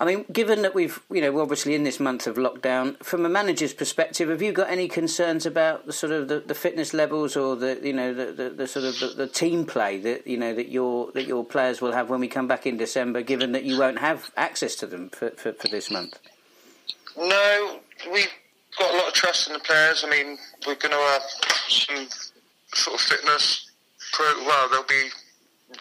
I 0.01 0.05
mean, 0.05 0.27
given 0.33 0.63
that 0.63 0.77
we've, 0.77 1.01
you 1.11 1.21
know, 1.21 1.33
we're 1.33 1.43
obviously 1.43 1.75
in 1.75 1.83
this 1.83 1.99
month 1.99 2.29
of 2.29 2.37
lockdown, 2.37 3.03
from 3.03 3.27
a 3.27 3.29
manager's 3.29 3.75
perspective, 3.75 4.29
have 4.29 4.41
you 4.41 4.53
got 4.53 4.71
any 4.71 4.87
concerns 4.87 5.45
about 5.45 5.87
the 5.87 5.93
sort 5.93 6.13
of 6.13 6.29
the, 6.29 6.39
the 6.39 6.55
fitness 6.55 6.95
levels 6.95 7.37
or 7.37 7.57
the, 7.57 7.81
you 7.83 7.93
know, 7.93 8.15
the, 8.15 8.27
the, 8.27 8.51
the 8.51 8.67
sort 8.69 8.85
of 8.85 9.01
the, 9.01 9.09
the 9.09 9.27
team 9.27 9.67
play 9.67 9.99
that 9.99 10.25
you 10.25 10.37
know 10.37 10.55
that 10.55 10.69
your 10.69 11.11
that 11.13 11.27
your 11.27 11.45
players 11.45 11.81
will 11.81 11.91
have 11.93 12.11
when 12.11 12.21
we 12.21 12.29
come 12.29 12.47
back 12.47 12.65
in 12.65 12.77
December, 12.77 13.23
given 13.23 13.51
that 13.53 13.65
you 13.65 13.77
won't 13.77 13.99
have 13.99 14.31
access 14.37 14.77
to 14.77 14.87
them 14.87 15.09
for, 15.09 15.31
for, 15.31 15.53
for 15.53 15.67
this 15.67 15.91
month? 15.91 16.21
No, 17.17 17.81
we've 18.13 18.31
got 18.79 18.95
a 18.95 18.97
lot 18.99 19.09
of 19.09 19.15
trust 19.15 19.49
in 19.49 19.55
the 19.55 19.59
players. 19.59 20.05
I 20.07 20.11
mean, 20.11 20.39
we're 20.65 20.77
going 20.77 20.93
to 20.93 20.97
have 20.97 21.23
some 21.69 22.07
sort 22.73 22.95
of 22.95 23.01
fitness. 23.01 23.69
Well, 24.17 24.69
there'll 24.69 24.85
be 24.87 25.09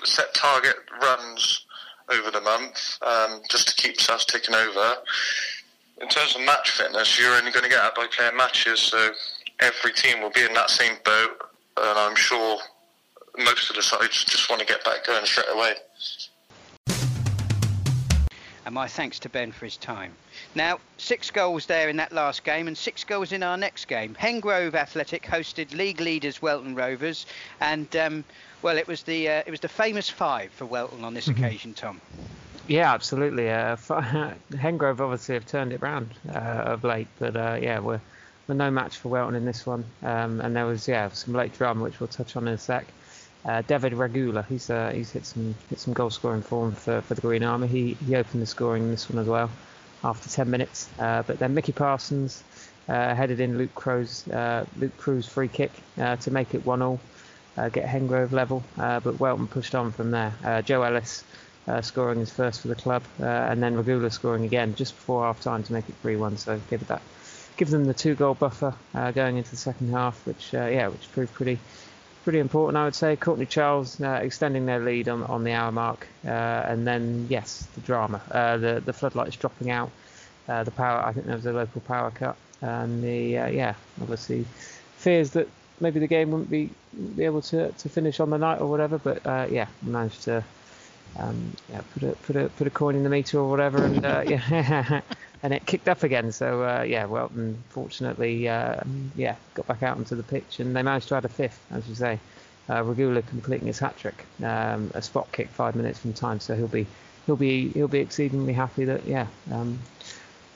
set 0.03 0.34
target 0.34 0.75
runs 1.01 1.66
over 2.10 2.32
the 2.32 2.41
month 2.41 2.98
um, 3.02 3.41
just 3.50 3.67
to 3.70 3.76
keep 3.76 3.98
us 4.10 4.26
ticking 4.26 4.56
over. 4.56 4.96
In 6.02 6.08
terms 6.08 6.36
of 6.36 6.41
match 6.41 6.72
fitness, 6.72 7.20
you're 7.20 7.34
only 7.34 7.52
going 7.52 7.63
to 7.63 7.70
get 7.70 7.82
that 7.82 7.96
by 7.96 8.08
playing 8.08 8.38
matches, 8.38 8.80
so 8.80 9.12
every 9.60 9.91
team 9.93 10.22
will 10.22 10.30
be 10.30 10.43
in 10.43 10.54
that 10.54 10.70
same 10.70 10.93
boat, 11.04 11.41
and 11.78 12.00
I'm 12.00 12.15
sure 12.15 12.60
most 13.38 13.70
of 13.70 13.76
the 13.76 13.82
sides 13.82 14.24
just 14.26 14.50
want 14.50 14.60
to 14.60 14.65
get 14.65 14.84
back 14.84 15.06
going 15.06 15.26
straight 15.26 15.48
away. 15.52 15.74
And 18.65 18.74
my 18.74 18.86
thanks 18.86 19.17
to 19.20 19.30
Ben 19.30 19.54
for 19.54 19.63
his 19.63 19.78
time. 19.78 20.12
Now, 20.54 20.80
six 20.98 21.32
goals 21.32 21.65
there 21.65 21.88
in 21.88 21.96
that 21.98 22.12
last 22.12 22.43
game, 22.43 22.67
and 22.67 22.78
six 22.78 23.04
goals 23.06 23.32
in 23.32 23.41
our 23.41 23.56
next 23.56 23.86
game. 23.86 24.13
Hengrove 24.20 24.74
Athletic 24.74 25.24
hosted 25.24 25.74
league 25.74 26.02
leaders 26.02 26.41
Welton 26.41 26.76
Rovers, 26.76 27.26
and 27.62 27.96
um, 27.96 28.26
well, 28.62 28.78
it 28.78 28.88
was 28.88 29.04
the 29.04 29.30
uh, 29.30 29.43
it 29.46 29.52
was 29.52 29.60
the 29.60 29.70
famous 29.70 30.10
five 30.10 30.52
for 30.52 30.65
Welton 30.65 31.04
on 31.04 31.13
this 31.13 31.28
occasion, 31.28 31.74
Tom. 31.74 32.02
Yeah, 32.67 32.93
absolutely. 32.93 33.50
Uh, 33.50 33.76
Hengrove 34.52 35.00
obviously 35.00 35.36
have 35.36 35.46
turned 35.46 35.72
it 35.72 35.82
round 35.82 36.10
uh, 36.30 36.38
of 36.38 36.84
late, 36.84 37.08
but 37.17 37.36
uh, 37.36 37.58
yeah, 37.62 37.80
we're, 37.80 38.02
we're 38.48 38.56
no 38.56 38.70
match 38.70 38.98
for 38.98 39.08
Welton 39.10 39.36
in 39.36 39.46
this 39.46 39.65
one. 39.65 39.86
Um, 40.04 40.41
and 40.41 40.56
there 40.56 40.65
was 40.65 40.88
yeah 40.88 41.10
some 41.10 41.34
late 41.34 41.58
drama 41.58 41.84
which 41.84 42.00
we'll 42.00 42.08
touch 42.08 42.36
on 42.36 42.48
in 42.48 42.54
a 42.54 42.58
sec. 42.58 42.86
Uh, 43.46 43.62
David 43.62 43.93
Regula, 43.93 44.46
he's 44.50 44.70
uh, 44.70 44.91
he's 44.93 45.12
hit 45.12 45.26
some 45.26 45.56
hit 45.70 45.80
some 45.80 45.93
goal 45.93 46.10
scoring 46.10 46.41
form 46.41 46.74
for, 46.74 47.02
for 47.02 47.13
the 47.13 47.22
Green 47.22 47.43
Army. 47.43 47.67
He 47.67 47.93
he 48.06 48.15
opened 48.15 48.41
the 48.41 48.48
scoring 48.48 48.84
in 48.84 48.91
this 48.91 49.10
one 49.10 49.20
as 49.20 49.28
well 49.28 49.50
after 50.04 50.30
10 50.30 50.50
minutes. 50.50 50.89
Uh, 51.00 51.24
but 51.26 51.39
then 51.39 51.54
Mickey 51.54 51.72
Parsons 51.72 52.43
uh, 52.88 53.15
headed 53.15 53.39
in 53.39 53.58
Luke 53.58 53.74
Crow's 53.76 54.28
uh, 54.28 54.65
Luke 54.78 54.96
Crew's 54.98 55.28
free 55.28 55.48
kick 55.48 55.72
uh, 56.00 56.15
to 56.17 56.32
make 56.32 56.54
it 56.54 56.65
one 56.65 56.82
all, 56.82 57.00
get 57.72 57.86
Hengrove 57.86 58.32
level. 58.32 58.63
Uh, 58.78 59.00
but 59.00 59.20
Welton 59.20 59.48
pushed 59.48 59.76
on 59.76 59.91
from 59.91 60.12
there. 60.12 60.62
Joe 60.65 60.84
Ellis 60.84 61.24
scoring 61.82 62.20
his 62.20 62.32
first 62.32 62.62
for 62.62 62.70
the 62.70 62.76
club, 62.76 63.04
and 63.20 63.62
then 63.62 63.76
Regula 63.76 64.10
scoring 64.10 64.46
again 64.46 64.76
just 64.76 64.96
before 64.96 65.26
half 65.26 65.41
time 65.41 65.63
to 65.63 65.74
make 65.74 65.89
it 65.89 65.96
3-1. 66.04 66.38
So 66.38 66.60
give 66.70 66.88
that 66.88 67.02
give 67.58 67.72
them 67.72 67.86
the 67.86 67.93
two 67.93 68.13
goal 68.13 68.36
buffer 68.36 68.74
going 69.13 69.38
into 69.38 69.50
the 69.52 69.58
second 69.58 69.91
half, 69.91 70.26
which 70.26 70.54
yeah, 70.54 70.88
which 70.88 71.12
proved 71.12 71.34
pretty 71.34 71.60
pretty 72.28 72.39
important, 72.39 72.76
I 72.76 72.84
would 72.84 72.93
say. 72.93 73.15
Courtney 73.15 73.46
Charles 73.46 74.02
uh, 74.02 74.20
extending 74.22 74.65
their 74.65 74.82
lead 74.82 75.08
on, 75.08 75.24
on 75.24 75.46
the 75.46 75.54
hour 75.54 75.72
mark, 75.72 76.06
uh, 76.26 76.28
and 76.28 76.86
then 76.86 77.26
yes, 77.30 77.65
the 77.76 77.80
drama, 77.80 78.20
uh, 78.32 78.58
the 78.58 78.82
the 78.84 78.91
floodlights 78.91 79.38
dropping 79.38 79.70
out, 79.72 79.89
uh, 80.50 80.62
the 80.65 80.72
power. 80.72 81.00
I 81.00 81.13
think 81.13 81.26
there 81.26 81.38
was 81.38 81.46
a 81.46 81.54
local 81.54 81.80
power 81.80 82.12
cut, 82.12 82.36
and 82.60 83.02
the 83.02 83.38
uh, 83.38 83.48
yeah, 83.48 83.76
obviously 84.02 84.46
fears 84.98 85.32
that 85.32 85.48
maybe 85.80 86.00
the 86.00 86.08
game 86.08 86.32
wouldn't 86.32 86.50
be 86.50 86.70
be 87.16 87.26
able 87.26 87.42
to, 87.42 87.72
to 87.72 87.90
finish 87.90 88.20
on 88.20 88.30
the 88.30 88.38
night 88.38 88.60
or 88.60 88.68
whatever. 88.68 88.98
But 88.98 89.26
uh, 89.26 89.48
yeah, 89.50 89.68
managed 89.82 90.24
to 90.24 90.44
um, 91.18 91.54
yeah 91.72 91.82
put 91.94 92.04
a 92.04 92.12
put 92.24 92.36
a 92.36 92.50
put 92.50 92.68
a 92.68 92.72
coin 92.72 92.96
in 92.96 93.04
the 93.04 93.10
meter 93.10 93.40
or 93.40 93.50
whatever, 93.50 93.84
and 93.84 94.02
yeah. 94.30 95.02
and 95.44 95.54
it 95.54 95.66
kicked 95.66 95.88
up 95.88 96.04
again. 96.04 96.32
So 96.32 96.63
uh, 96.63 96.84
yeah, 96.84 97.06
well, 97.06 97.32
fortunately, 97.70 98.48
uh, 98.48 98.82
yeah, 99.16 99.36
got 99.54 99.68
back 99.68 99.84
out 99.84 99.98
onto 99.98 100.16
the 100.16 100.24
pitch, 100.24 100.60
and 100.60 100.76
they 100.76 100.84
managed 100.84 101.10
to 101.10 101.16
add 101.16 101.26
a 101.26 101.30
fifth, 101.30 101.60
as 101.72 101.88
you 101.88 101.96
say. 101.96 102.20
Uh, 102.70 102.84
Regula 102.84 103.22
completing 103.22 103.68
his 103.68 103.80
hat 103.80 103.98
trick, 103.98 104.26
um, 104.44 104.92
a 104.94 105.02
spot 105.02 105.32
kick 105.32 105.48
five 105.48 105.74
minutes 105.76 106.00
from 106.00 106.12
time, 106.12 106.40
so 106.42 106.54
he'll 106.54 106.68
be 106.68 106.86
he'll 107.26 107.38
be 107.38 107.70
he'll 107.70 107.88
be 107.88 108.00
exceedingly 108.00 108.54
happy 108.54 108.84
that 108.86 109.06
yeah, 109.06 109.28
um, 109.52 109.80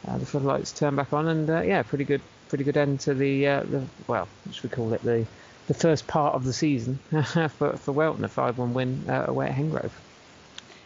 uh, 0.07 0.17
the 0.17 0.25
floodlights 0.25 0.73
turn 0.73 0.95
back 0.95 1.13
on, 1.13 1.27
and 1.27 1.49
uh, 1.49 1.61
yeah, 1.61 1.83
pretty 1.83 2.03
good 2.03 2.21
pretty 2.51 2.65
good 2.65 2.75
end 2.75 2.99
to 2.99 3.13
the 3.13 3.47
uh, 3.47 3.61
the 3.61 3.81
well, 4.07 4.27
what 4.43 4.53
should 4.53 4.63
we 4.63 4.69
call 4.75 4.93
it 4.93 5.01
the 5.03 5.25
the 5.67 5.73
first 5.73 6.05
part 6.05 6.35
of 6.35 6.43
the 6.43 6.51
season 6.51 6.99
for 7.57 7.77
for 7.77 7.91
Welton, 7.93 8.25
a 8.25 8.27
five-one 8.27 8.73
win 8.73 9.09
uh, 9.09 9.25
away 9.27 9.47
at 9.47 9.55
Hengrove. 9.55 9.91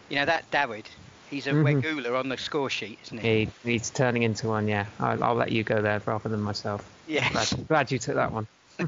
You 0.09 0.17
know 0.17 0.25
that 0.25 0.49
David, 0.51 0.87
He's 1.31 1.47
a 1.47 1.53
Mhm. 1.53 1.65
regular 1.65 2.15
on 2.15 2.29
the 2.29 2.37
score 2.37 2.69
sheet, 2.69 2.99
isn't 3.05 3.17
he? 3.17 3.49
He, 3.63 3.71
he's 3.71 3.89
turning 3.89 4.21
into 4.21 4.47
one, 4.47 4.67
yeah. 4.67 4.85
I'll, 4.99 5.23
I'll 5.23 5.33
let 5.33 5.51
you 5.51 5.63
go 5.63 5.81
there 5.81 5.99
rather 6.05 6.29
than 6.29 6.41
myself. 6.41 6.85
Yes. 7.07 7.51
Glad, 7.51 7.67
glad 7.67 7.91
you 7.91 7.97
took 7.97 8.15
that 8.15 8.31
one. 8.31 8.47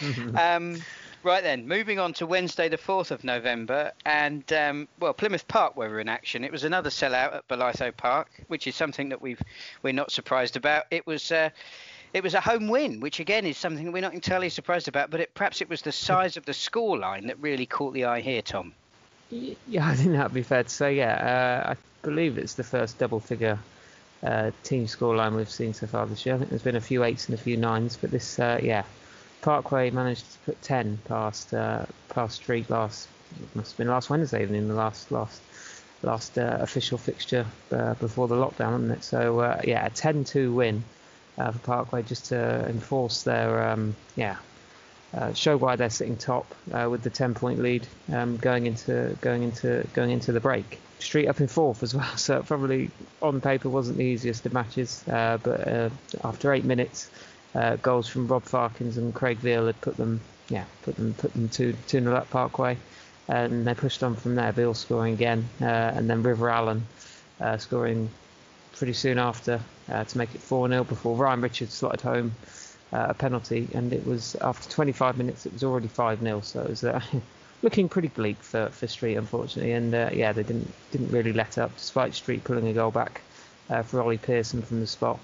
Um, 0.36 0.82
right 1.22 1.42
then, 1.42 1.66
moving 1.66 1.98
on 1.98 2.12
to 2.14 2.26
Wednesday, 2.26 2.68
the 2.68 2.78
4th 2.78 3.10
of 3.10 3.24
November, 3.24 3.92
and 4.04 4.50
um, 4.52 4.88
well, 5.00 5.12
Plymouth 5.12 5.46
Parkway 5.48 5.88
were 5.88 6.00
in 6.00 6.08
action. 6.08 6.44
It 6.44 6.52
was 6.52 6.64
another 6.64 6.90
sellout 6.90 7.34
at 7.34 7.48
Bolitho 7.48 7.96
Park, 7.96 8.28
which 8.48 8.66
is 8.66 8.74
something 8.74 9.08
that 9.10 9.20
we've 9.20 9.40
we're 9.82 9.92
not 9.92 10.10
surprised 10.10 10.56
about. 10.56 10.84
It 10.90 11.06
was. 11.06 11.30
Uh, 11.32 11.50
it 12.14 12.22
was 12.22 12.32
a 12.32 12.40
home 12.40 12.68
win, 12.68 13.00
which 13.00 13.20
again 13.20 13.44
is 13.44 13.58
something 13.58 13.92
we're 13.92 14.00
not 14.00 14.14
entirely 14.14 14.48
surprised 14.48 14.88
about, 14.88 15.10
but 15.10 15.20
it, 15.20 15.34
perhaps 15.34 15.60
it 15.60 15.68
was 15.68 15.82
the 15.82 15.92
size 15.92 16.38
of 16.38 16.46
the 16.46 16.52
scoreline 16.52 17.26
that 17.26 17.38
really 17.42 17.66
caught 17.66 17.92
the 17.92 18.06
eye 18.06 18.20
here, 18.20 18.40
Tom. 18.40 18.72
Yeah, 19.30 19.56
I 19.86 19.94
think 19.96 20.12
that'd 20.12 20.32
be 20.32 20.42
fair 20.42 20.62
to 20.62 20.68
say. 20.68 20.96
Yeah, 20.96 21.64
uh, 21.66 21.72
I 21.72 21.76
believe 22.02 22.38
it's 22.38 22.54
the 22.54 22.64
first 22.64 22.98
double-figure 22.98 23.58
uh, 24.22 24.50
team 24.62 24.86
scoreline 24.86 25.36
we've 25.36 25.50
seen 25.50 25.74
so 25.74 25.86
far 25.86 26.06
this 26.06 26.24
year. 26.24 26.36
I 26.36 26.38
think 26.38 26.50
there's 26.50 26.62
been 26.62 26.76
a 26.76 26.80
few 26.80 27.04
eights 27.04 27.28
and 27.28 27.34
a 27.34 27.42
few 27.42 27.56
nines, 27.56 27.96
but 27.96 28.10
this, 28.10 28.38
uh, 28.38 28.60
yeah, 28.62 28.84
Parkway 29.42 29.90
managed 29.90 30.32
to 30.32 30.38
put 30.46 30.62
ten 30.62 30.98
past 31.04 31.54
uh, 31.54 31.86
past 32.08 32.36
Street 32.36 32.68
last. 32.70 33.08
Must 33.54 33.72
have 33.72 33.78
been 33.78 33.88
last 33.88 34.08
Wednesday, 34.08 34.42
even 34.42 34.54
in 34.54 34.68
the 34.68 34.74
last 34.74 35.10
last 35.10 35.40
last 36.02 36.38
uh, 36.38 36.58
official 36.60 36.98
fixture 36.98 37.46
uh, 37.72 37.94
before 37.94 38.28
the 38.28 38.34
lockdown, 38.34 38.72
wasn't 38.72 38.92
it? 38.92 39.04
So 39.04 39.40
uh, 39.40 39.60
yeah, 39.64 39.86
a 39.86 39.90
10-2 39.90 40.54
win 40.54 40.84
uh, 41.38 41.52
for 41.52 41.58
Parkway 41.58 42.02
just 42.02 42.26
to 42.26 42.66
enforce 42.68 43.22
their 43.22 43.68
um, 43.68 43.94
yeah 44.14 44.36
uh, 45.14 45.32
show 45.32 45.56
why 45.56 45.76
they're 45.76 45.90
sitting 45.90 46.16
top 46.16 46.54
uh, 46.72 46.88
with 46.90 47.02
the 47.02 47.10
10 47.10 47.34
point 47.34 47.60
lead 47.60 47.86
um, 48.12 48.36
going 48.36 48.66
into 48.66 49.16
going 49.20 49.42
into 49.42 49.86
going 49.94 50.10
into 50.10 50.32
the 50.32 50.40
break. 50.40 50.80
Street 50.98 51.28
up 51.28 51.40
in 51.40 51.46
fourth 51.46 51.82
as 51.82 51.94
well, 51.94 52.16
so 52.16 52.42
probably 52.42 52.90
on 53.20 53.40
paper 53.40 53.68
wasn't 53.68 53.98
the 53.98 54.04
easiest 54.04 54.46
of 54.46 54.52
matches, 54.52 55.02
but 55.06 55.92
after 56.24 56.52
eight 56.52 56.64
minutes, 56.64 57.10
uh, 57.56 57.76
goals 57.76 58.06
from 58.06 58.28
Rob 58.28 58.44
Farkins 58.44 58.98
and 58.98 59.14
Craig 59.14 59.38
Veal 59.38 59.66
had 59.66 59.80
put 59.80 59.96
them 59.96 60.20
yeah 60.48 60.64
put 60.82 60.96
them 60.96 61.14
put 61.14 61.32
them 61.32 61.48
two 61.48 61.74
two 61.86 62.00
nil 62.00 62.14
up 62.14 62.28
Parkway, 62.30 62.76
and 63.28 63.66
they 63.66 63.74
pushed 63.74 64.02
on 64.02 64.14
from 64.14 64.34
there. 64.34 64.52
Veal 64.52 64.74
scoring 64.74 65.14
again, 65.14 65.48
uh, 65.60 65.64
and 65.64 66.08
then 66.08 66.22
River 66.22 66.50
Allen 66.50 66.86
uh, 67.40 67.56
scoring 67.56 68.10
pretty 68.76 68.92
soon 68.92 69.18
after 69.18 69.60
uh, 69.90 70.04
to 70.04 70.18
make 70.18 70.34
it 70.34 70.40
4 70.40 70.68
0 70.68 70.84
before 70.84 71.16
Ryan 71.16 71.40
Richards 71.40 71.72
slotted 71.72 72.02
home 72.02 72.32
uh, 72.92 73.06
a 73.08 73.14
penalty, 73.14 73.68
and 73.72 73.92
it 73.92 74.06
was 74.06 74.36
after 74.42 74.68
25 74.68 75.16
minutes 75.16 75.46
it 75.46 75.52
was 75.54 75.64
already 75.64 75.88
5 75.88 76.20
0. 76.20 76.40
So 76.42 76.60
it 76.60 76.68
was 76.68 76.84
uh, 76.84 77.00
looking 77.62 77.88
pretty 77.88 78.08
bleak 78.08 78.36
for, 78.42 78.68
for 78.68 78.86
Street, 78.86 79.16
unfortunately. 79.16 79.72
And 79.72 79.92
yeah, 80.14 80.32
they 80.32 80.42
didn't 80.42 80.70
didn't 80.92 81.10
really 81.10 81.32
let 81.32 81.56
up, 81.56 81.74
despite 81.74 82.14
Street 82.14 82.44
pulling 82.44 82.68
a 82.68 82.74
goal 82.74 82.90
back 82.90 83.22
for 83.84 84.02
Ollie 84.02 84.18
Pearson 84.18 84.60
from 84.60 84.80
the 84.80 84.86
spot. 84.86 85.18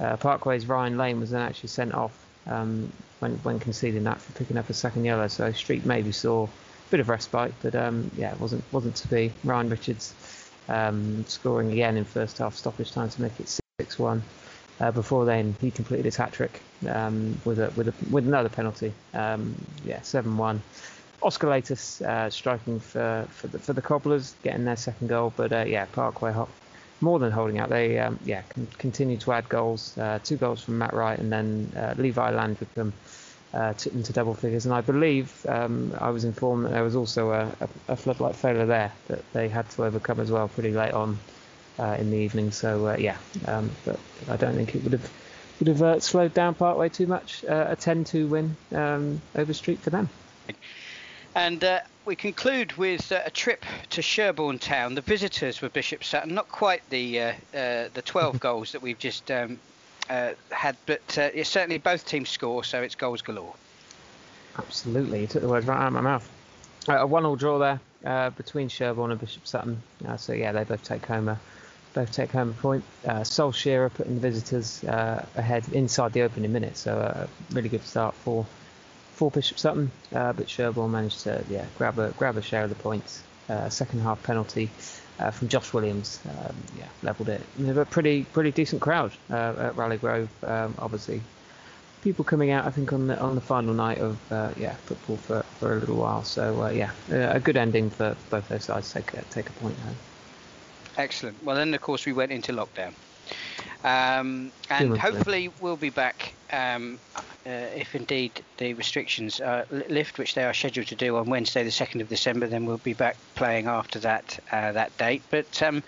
Uh, 0.00 0.16
Parkway's 0.16 0.66
Ryan 0.66 0.96
Lane 0.96 1.20
was 1.20 1.30
then 1.30 1.42
actually 1.42 1.68
sent 1.68 1.94
off 1.94 2.26
um, 2.46 2.90
when 3.18 3.32
when 3.38 3.58
conceding 3.58 4.04
that 4.04 4.20
for 4.20 4.32
picking 4.32 4.56
up 4.56 4.70
a 4.70 4.74
second 4.74 5.04
yellow. 5.04 5.28
So 5.28 5.52
Street 5.52 5.84
maybe 5.84 6.12
saw 6.12 6.44
a 6.44 6.48
bit 6.90 7.00
of 7.00 7.08
respite, 7.08 7.52
but 7.62 7.74
um, 7.74 8.10
yeah, 8.16 8.32
it 8.32 8.40
wasn't 8.40 8.64
wasn't 8.72 8.96
to 8.96 9.08
be. 9.08 9.32
Ryan 9.44 9.68
Richards 9.68 10.14
um, 10.68 11.24
scoring 11.26 11.72
again 11.72 11.96
in 11.96 12.04
first 12.04 12.38
half 12.38 12.54
stoppage 12.54 12.92
time 12.92 13.10
to 13.10 13.22
make 13.22 13.38
it 13.40 13.60
6-1. 13.80 14.20
Uh, 14.80 14.90
before 14.90 15.24
then, 15.26 15.54
he 15.60 15.70
completed 15.70 16.06
his 16.06 16.16
hat 16.16 16.32
trick 16.32 16.62
um, 16.88 17.38
with 17.44 17.58
a 17.58 17.70
with 17.76 17.88
a 17.88 17.94
with 18.10 18.26
another 18.26 18.48
penalty. 18.48 18.92
Um, 19.12 19.54
yeah, 19.84 20.00
7-1. 20.00 20.60
Oscar 21.22 21.48
Latus 21.48 22.00
uh, 22.00 22.30
striking 22.30 22.80
for 22.80 23.26
for 23.30 23.48
the, 23.48 23.58
for 23.58 23.74
the 23.74 23.82
Cobblers, 23.82 24.34
getting 24.42 24.64
their 24.64 24.76
second 24.76 25.08
goal. 25.08 25.34
But 25.36 25.52
uh, 25.52 25.64
yeah, 25.66 25.84
Parkway 25.84 26.32
hot, 26.32 26.48
more 27.00 27.18
than 27.18 27.30
holding 27.30 27.58
out. 27.58 27.68
They 27.68 27.98
um, 27.98 28.18
yeah 28.24 28.42
continue 28.78 29.16
to 29.18 29.32
add 29.32 29.48
goals. 29.48 29.96
Uh, 29.96 30.18
two 30.22 30.36
goals 30.36 30.62
from 30.62 30.78
Matt 30.78 30.92
Wright 30.92 31.18
and 31.18 31.32
then 31.32 31.72
uh, 31.76 31.94
Levi 31.96 32.32
uh, 33.52 33.72
took 33.74 33.92
them 33.92 34.02
to 34.02 34.12
double 34.12 34.34
figures. 34.34 34.64
And 34.64 34.74
I 34.74 34.80
believe 34.80 35.44
um, 35.48 35.92
I 35.98 36.10
was 36.10 36.24
informed 36.24 36.66
that 36.66 36.70
there 36.70 36.84
was 36.84 36.96
also 36.96 37.30
a, 37.30 37.52
a, 37.60 37.68
a, 37.88 37.96
floodlight 37.96 38.36
failure 38.36 38.66
there 38.66 38.92
that 39.08 39.32
they 39.32 39.48
had 39.48 39.68
to 39.70 39.84
overcome 39.84 40.20
as 40.20 40.30
well 40.30 40.48
pretty 40.48 40.72
late 40.72 40.92
on 40.92 41.18
uh, 41.78 41.96
in 41.98 42.10
the 42.10 42.18
evening. 42.18 42.52
So 42.52 42.86
uh, 42.88 42.96
yeah, 42.98 43.16
um, 43.46 43.70
but 43.84 43.98
I 44.28 44.36
don't 44.36 44.54
think 44.54 44.74
it 44.74 44.84
would 44.84 44.92
have 44.92 45.10
would 45.58 45.68
have 45.68 45.82
uh, 45.82 46.00
slowed 46.00 46.32
down 46.32 46.54
Parkway 46.54 46.88
too 46.88 47.06
much. 47.06 47.44
Uh, 47.44 47.66
a 47.70 47.76
10-2 47.76 48.28
win 48.28 48.56
um, 48.72 49.20
over 49.34 49.52
Street 49.52 49.78
for 49.80 49.90
them. 49.90 50.08
And 51.34 51.62
uh, 51.62 51.80
we 52.04 52.16
conclude 52.16 52.72
with 52.72 53.12
uh, 53.12 53.20
a 53.24 53.30
trip 53.30 53.64
to 53.90 54.02
Sherborne 54.02 54.58
Town. 54.58 54.94
The 54.94 55.00
visitors 55.00 55.62
were 55.62 55.68
Bishop 55.68 56.02
Sutton, 56.02 56.34
not 56.34 56.48
quite 56.48 56.88
the 56.90 57.20
uh, 57.20 57.32
uh 57.54 57.88
the 57.94 58.02
12 58.04 58.40
goals 58.48 58.72
that 58.72 58.82
we've 58.82 58.98
just 58.98 59.30
um, 59.30 59.58
uh, 60.08 60.32
had, 60.50 60.76
but 60.86 61.18
uh, 61.18 61.44
certainly 61.44 61.78
both 61.78 62.04
teams 62.06 62.28
score, 62.28 62.64
so 62.64 62.82
it's 62.82 62.96
goals 62.96 63.22
galore. 63.22 63.54
Absolutely, 64.58 65.20
you 65.20 65.26
took 65.28 65.42
the 65.42 65.48
words 65.48 65.66
right 65.66 65.80
out 65.80 65.86
of 65.88 65.92
my 65.92 66.00
mouth. 66.00 66.28
a 66.88 67.06
one-all 67.06 67.36
draw 67.36 67.58
there 67.58 68.30
between 68.30 68.68
Sherborne 68.68 69.12
and 69.12 69.20
Bishop 69.20 69.46
Sutton. 69.46 69.80
so 70.16 70.32
yeah, 70.32 70.50
they 70.50 70.64
both 70.64 70.82
take 70.82 71.06
home 71.06 71.28
a 71.28 71.38
both 71.92 72.12
take 72.12 72.30
home 72.30 72.50
a 72.50 72.52
point. 72.52 72.84
Uh, 73.04 73.24
Sol 73.24 73.50
Shearer 73.50 73.88
putting 73.90 74.14
the 74.14 74.20
visitors 74.20 74.82
ahead 74.84 75.64
inside 75.72 76.12
the 76.12 76.22
opening 76.22 76.52
minute, 76.52 76.76
so 76.76 76.98
a 76.98 77.28
really 77.54 77.68
good 77.68 77.84
start 77.84 78.14
for 78.16 78.46
for 79.20 79.30
Bishop 79.30 79.58
Sutton, 79.58 79.90
uh, 80.14 80.32
but 80.32 80.48
Sherborne 80.48 80.92
managed 80.92 81.20
to 81.24 81.44
yeah 81.50 81.66
grab 81.76 81.98
a 81.98 82.08
grab 82.12 82.38
a 82.38 82.42
share 82.42 82.64
of 82.64 82.70
the 82.70 82.74
points. 82.74 83.22
Uh, 83.50 83.68
second 83.68 84.00
half 84.00 84.22
penalty 84.22 84.70
uh, 85.18 85.30
from 85.30 85.48
Josh 85.48 85.74
Williams, 85.74 86.20
um, 86.24 86.56
yeah, 86.78 86.86
levelled 87.02 87.28
it. 87.28 87.42
They 87.58 87.78
a 87.78 87.84
pretty 87.84 88.24
pretty 88.24 88.50
decent 88.50 88.80
crowd 88.80 89.12
uh, 89.30 89.66
at 89.66 89.76
Raleigh 89.76 89.98
Grove. 89.98 90.30
Um, 90.42 90.74
obviously, 90.78 91.20
people 92.02 92.24
coming 92.24 92.50
out. 92.50 92.64
I 92.64 92.70
think 92.70 92.94
on 92.94 93.08
the 93.08 93.20
on 93.20 93.34
the 93.34 93.42
final 93.42 93.74
night 93.74 93.98
of 93.98 94.16
uh, 94.32 94.52
yeah 94.56 94.72
football 94.86 95.18
for, 95.18 95.42
for 95.58 95.76
a 95.76 95.80
little 95.80 95.96
while. 95.96 96.24
So 96.24 96.62
uh, 96.62 96.70
yeah, 96.70 96.92
a 97.10 97.40
good 97.40 97.58
ending 97.58 97.90
for 97.90 98.16
both 98.30 98.48
those 98.48 98.64
sides. 98.64 98.90
Take 98.90 99.12
take 99.28 99.50
a 99.50 99.52
point 99.52 99.76
home. 99.80 99.96
Excellent. 100.96 101.44
Well, 101.44 101.56
then 101.56 101.74
of 101.74 101.82
course 101.82 102.06
we 102.06 102.14
went 102.14 102.32
into 102.32 102.52
lockdown. 102.52 102.94
Um, 103.82 104.52
and 104.68 104.96
hopefully 104.96 105.48
we'll 105.60 105.76
be 105.76 105.90
back 105.90 106.34
um, 106.52 107.00
uh, 107.46 107.50
if 107.74 107.94
indeed 107.94 108.44
the 108.58 108.74
restrictions 108.74 109.40
uh, 109.40 109.64
lift, 109.88 110.18
which 110.18 110.34
they 110.34 110.44
are 110.44 110.52
scheduled 110.52 110.88
to 110.88 110.96
do 110.96 111.16
on 111.16 111.30
Wednesday, 111.30 111.64
the 111.64 111.70
2nd 111.70 112.02
of 112.02 112.08
December. 112.08 112.46
Then 112.46 112.66
we'll 112.66 112.76
be 112.78 112.92
back 112.92 113.16
playing 113.34 113.66
after 113.66 113.98
that 114.00 114.38
uh, 114.52 114.72
that 114.72 114.96
date. 114.98 115.22
But 115.30 115.62
um, 115.62 115.82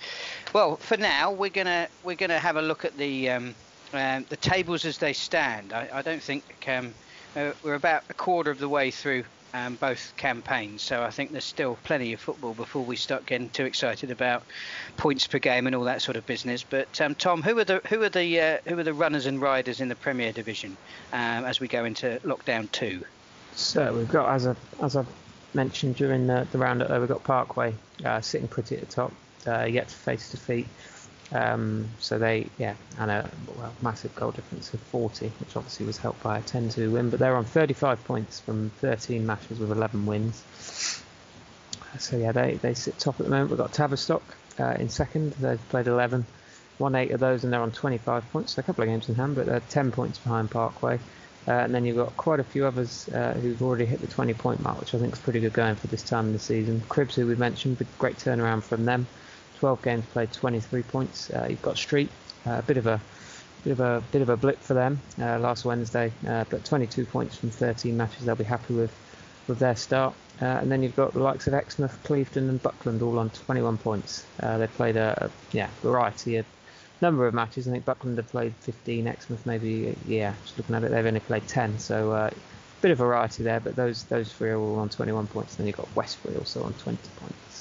well, 0.54 0.76
for 0.76 0.96
now 0.96 1.32
we're 1.32 1.50
gonna 1.50 1.88
we're 2.02 2.16
gonna 2.16 2.38
have 2.38 2.56
a 2.56 2.62
look 2.62 2.84
at 2.84 2.96
the 2.96 3.30
um, 3.30 3.54
uh, 3.92 4.20
the 4.30 4.36
tables 4.36 4.86
as 4.86 4.96
they 4.96 5.12
stand. 5.12 5.72
I, 5.72 5.88
I 5.92 6.02
don't 6.02 6.22
think 6.22 6.42
um, 6.66 6.94
uh, 7.36 7.52
we're 7.62 7.74
about 7.74 8.04
a 8.08 8.14
quarter 8.14 8.50
of 8.50 8.58
the 8.58 8.68
way 8.68 8.90
through 8.90 9.24
um, 9.54 9.76
both 9.76 10.12
campaigns. 10.16 10.82
So 10.82 11.02
I 11.02 11.10
think 11.10 11.32
there's 11.32 11.44
still 11.44 11.78
plenty 11.84 12.12
of 12.12 12.20
football 12.20 12.54
before 12.54 12.84
we 12.84 12.96
start 12.96 13.26
getting 13.26 13.50
too 13.50 13.64
excited 13.64 14.10
about 14.10 14.42
points 14.96 15.26
per 15.26 15.38
game 15.38 15.66
and 15.66 15.76
all 15.76 15.84
that 15.84 16.02
sort 16.02 16.16
of 16.16 16.26
business. 16.26 16.62
But 16.62 17.00
um, 17.00 17.14
Tom, 17.14 17.42
who 17.42 17.58
are 17.58 17.64
the 17.64 17.80
who 17.88 18.02
are 18.02 18.08
the 18.08 18.40
uh, 18.40 18.58
who 18.66 18.78
are 18.78 18.84
the 18.84 18.94
runners 18.94 19.26
and 19.26 19.40
riders 19.40 19.80
in 19.80 19.88
the 19.88 19.96
Premier 19.96 20.32
Division 20.32 20.76
um, 21.12 21.44
as 21.44 21.60
we 21.60 21.68
go 21.68 21.84
into 21.84 22.20
lockdown 22.24 22.70
two? 22.72 23.04
So 23.54 23.94
we've 23.94 24.08
got 24.08 24.34
as 24.34 24.46
a 24.46 24.56
as 24.82 24.96
I 24.96 25.04
mentioned 25.54 25.96
during 25.96 26.26
the, 26.26 26.46
the 26.52 26.58
roundup, 26.58 26.88
there 26.88 27.00
we've 27.00 27.08
got 27.08 27.24
Parkway 27.24 27.74
uh, 28.04 28.20
sitting 28.20 28.48
pretty 28.48 28.76
at 28.76 28.80
the 28.80 28.86
top, 28.86 29.12
uh, 29.46 29.64
yet 29.64 29.88
to 29.88 29.94
face 29.94 30.30
defeat. 30.30 30.66
Um, 31.32 31.88
so 31.98 32.18
they, 32.18 32.46
yeah, 32.58 32.74
and 32.98 33.10
a 33.10 33.30
well, 33.56 33.72
massive 33.80 34.14
goal 34.14 34.32
difference 34.32 34.72
of 34.74 34.80
40, 34.80 35.32
which 35.40 35.56
obviously 35.56 35.86
was 35.86 35.96
helped 35.96 36.22
by 36.22 36.38
a 36.38 36.42
10-2 36.42 36.92
win. 36.92 37.10
But 37.10 37.20
they're 37.20 37.36
on 37.36 37.44
35 37.44 38.04
points 38.04 38.40
from 38.40 38.70
13 38.80 39.24
matches 39.26 39.58
with 39.58 39.70
11 39.70 40.04
wins. 40.04 40.42
So 41.98 42.16
yeah, 42.16 42.32
they, 42.32 42.54
they 42.54 42.74
sit 42.74 42.98
top 42.98 43.18
at 43.20 43.24
the 43.24 43.30
moment. 43.30 43.50
We've 43.50 43.58
got 43.58 43.72
Tavistock 43.72 44.22
uh, 44.58 44.76
in 44.78 44.88
second. 44.88 45.32
They've 45.32 45.68
played 45.68 45.86
11, 45.86 46.26
won 46.78 46.94
eight 46.94 47.10
of 47.10 47.20
those, 47.20 47.44
and 47.44 47.52
they're 47.52 47.60
on 47.60 47.72
25 47.72 48.30
points. 48.32 48.52
So 48.52 48.60
a 48.60 48.62
couple 48.62 48.82
of 48.82 48.88
games 48.88 49.08
in 49.08 49.14
hand, 49.14 49.34
but 49.34 49.46
they're 49.46 49.60
10 49.60 49.92
points 49.92 50.18
behind 50.18 50.50
Parkway. 50.50 50.98
Uh, 51.46 51.52
and 51.52 51.74
then 51.74 51.84
you've 51.84 51.96
got 51.96 52.16
quite 52.16 52.38
a 52.40 52.44
few 52.44 52.66
others 52.66 53.08
uh, 53.08 53.32
who've 53.34 53.60
already 53.62 53.84
hit 53.84 54.00
the 54.00 54.06
20 54.06 54.32
point 54.34 54.62
mark, 54.62 54.78
which 54.80 54.94
I 54.94 54.98
think 54.98 55.12
is 55.14 55.18
pretty 55.18 55.40
good 55.40 55.52
going 55.52 55.74
for 55.74 55.88
this 55.88 56.02
time 56.02 56.26
of 56.26 56.32
the 56.34 56.38
season. 56.38 56.80
Cribbs, 56.88 57.14
who 57.14 57.26
we 57.26 57.34
mentioned, 57.34 57.84
great 57.98 58.16
turnaround 58.16 58.62
from 58.62 58.84
them. 58.84 59.06
12 59.62 59.82
games 59.82 60.04
played, 60.06 60.32
23 60.32 60.82
points. 60.82 61.30
Uh, 61.30 61.46
you've 61.48 61.62
got 61.62 61.78
Street, 61.78 62.10
uh, 62.48 62.54
a 62.58 62.62
bit 62.62 62.78
of 62.78 62.88
a 62.88 63.00
bit 63.62 63.70
of 63.70 63.78
a 63.78 64.02
bit 64.10 64.20
of 64.20 64.28
a 64.28 64.36
blip 64.36 64.58
for 64.58 64.74
them 64.74 65.00
uh, 65.20 65.38
last 65.38 65.64
Wednesday, 65.64 66.12
uh, 66.26 66.42
but 66.50 66.64
22 66.64 67.06
points 67.06 67.36
from 67.36 67.50
13 67.50 67.96
matches. 67.96 68.24
They'll 68.24 68.34
be 68.34 68.42
happy 68.42 68.74
with 68.74 68.92
with 69.46 69.60
their 69.60 69.76
start. 69.76 70.14
Uh, 70.40 70.46
and 70.46 70.72
then 70.72 70.82
you've 70.82 70.96
got 70.96 71.12
the 71.12 71.20
likes 71.20 71.46
of 71.46 71.54
Exmouth, 71.54 71.96
Clevedon, 72.02 72.48
and 72.48 72.60
Buckland 72.60 73.02
all 73.02 73.20
on 73.20 73.30
21 73.30 73.78
points. 73.78 74.26
Uh, 74.40 74.58
they've 74.58 74.74
played 74.74 74.96
a, 74.96 75.26
a, 75.26 75.56
yeah 75.56 75.68
variety 75.80 76.38
of 76.38 76.46
number 77.00 77.24
of 77.28 77.32
matches. 77.32 77.68
I 77.68 77.70
think 77.70 77.84
Buckland 77.84 78.18
have 78.18 78.26
played 78.30 78.54
15, 78.62 79.06
Exmouth 79.06 79.46
maybe 79.46 79.94
yeah. 80.08 80.34
Just 80.42 80.58
looking 80.58 80.74
at 80.74 80.82
it, 80.82 80.90
they've 80.90 81.06
only 81.06 81.20
played 81.20 81.46
10. 81.46 81.78
So 81.78 82.10
a 82.10 82.32
bit 82.80 82.90
of 82.90 82.98
variety 82.98 83.44
there, 83.44 83.60
but 83.60 83.76
those 83.76 84.02
those 84.06 84.32
three 84.32 84.50
are 84.50 84.58
all 84.58 84.80
on 84.80 84.88
21 84.88 85.28
points. 85.28 85.52
And 85.52 85.58
then 85.60 85.66
you've 85.68 85.76
got 85.76 85.94
Westbury 85.94 86.34
also 86.36 86.64
on 86.64 86.72
20 86.72 86.98
points. 87.20 87.51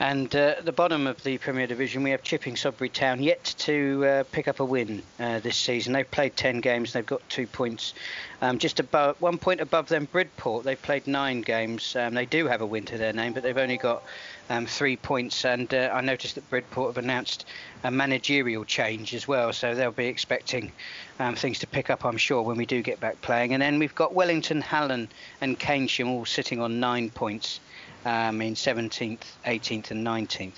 And 0.00 0.34
uh, 0.34 0.54
at 0.56 0.64
the 0.64 0.72
bottom 0.72 1.06
of 1.06 1.22
the 1.24 1.36
Premier 1.36 1.66
Division, 1.66 2.02
we 2.02 2.12
have 2.12 2.22
Chipping 2.22 2.56
Sodbury 2.56 2.90
Town 2.90 3.22
yet 3.22 3.44
to 3.58 4.02
uh, 4.06 4.24
pick 4.32 4.48
up 4.48 4.58
a 4.58 4.64
win 4.64 5.02
uh, 5.18 5.40
this 5.40 5.58
season. 5.58 5.92
They've 5.92 6.10
played 6.10 6.38
10 6.38 6.62
games, 6.62 6.94
they've 6.94 7.04
got 7.04 7.20
two 7.28 7.46
points. 7.46 7.92
Um, 8.40 8.58
just 8.58 8.80
above 8.80 9.20
one 9.20 9.36
point 9.36 9.60
above 9.60 9.88
them, 9.88 10.06
Bridport. 10.06 10.64
They've 10.64 10.80
played 10.80 11.06
nine 11.06 11.42
games. 11.42 11.94
Um, 11.96 12.14
they 12.14 12.24
do 12.24 12.46
have 12.46 12.62
a 12.62 12.66
win 12.66 12.86
to 12.86 12.96
their 12.96 13.12
name, 13.12 13.34
but 13.34 13.42
they've 13.42 13.58
only 13.58 13.76
got 13.76 14.02
um, 14.48 14.64
three 14.64 14.96
points. 14.96 15.44
And 15.44 15.72
uh, 15.74 15.90
I 15.92 16.00
noticed 16.00 16.36
that 16.36 16.48
Bridport 16.48 16.96
have 16.96 17.04
announced 17.04 17.44
a 17.84 17.90
managerial 17.90 18.64
change 18.64 19.12
as 19.12 19.28
well, 19.28 19.52
so 19.52 19.74
they'll 19.74 19.92
be 19.92 20.06
expecting 20.06 20.72
um, 21.18 21.34
things 21.34 21.58
to 21.58 21.66
pick 21.66 21.90
up, 21.90 22.06
I'm 22.06 22.16
sure, 22.16 22.40
when 22.40 22.56
we 22.56 22.64
do 22.64 22.80
get 22.80 23.00
back 23.00 23.20
playing. 23.20 23.52
And 23.52 23.60
then 23.60 23.78
we've 23.78 23.94
got 23.94 24.14
Wellington, 24.14 24.62
Hallen, 24.62 25.10
and 25.42 25.60
Keynsham 25.60 26.08
all 26.08 26.24
sitting 26.24 26.58
on 26.58 26.80
nine 26.80 27.10
points 27.10 27.60
um, 28.04 28.40
in 28.40 28.54
17th, 28.54 29.18
18th, 29.44 29.90
and 29.90 30.06
19th. 30.06 30.52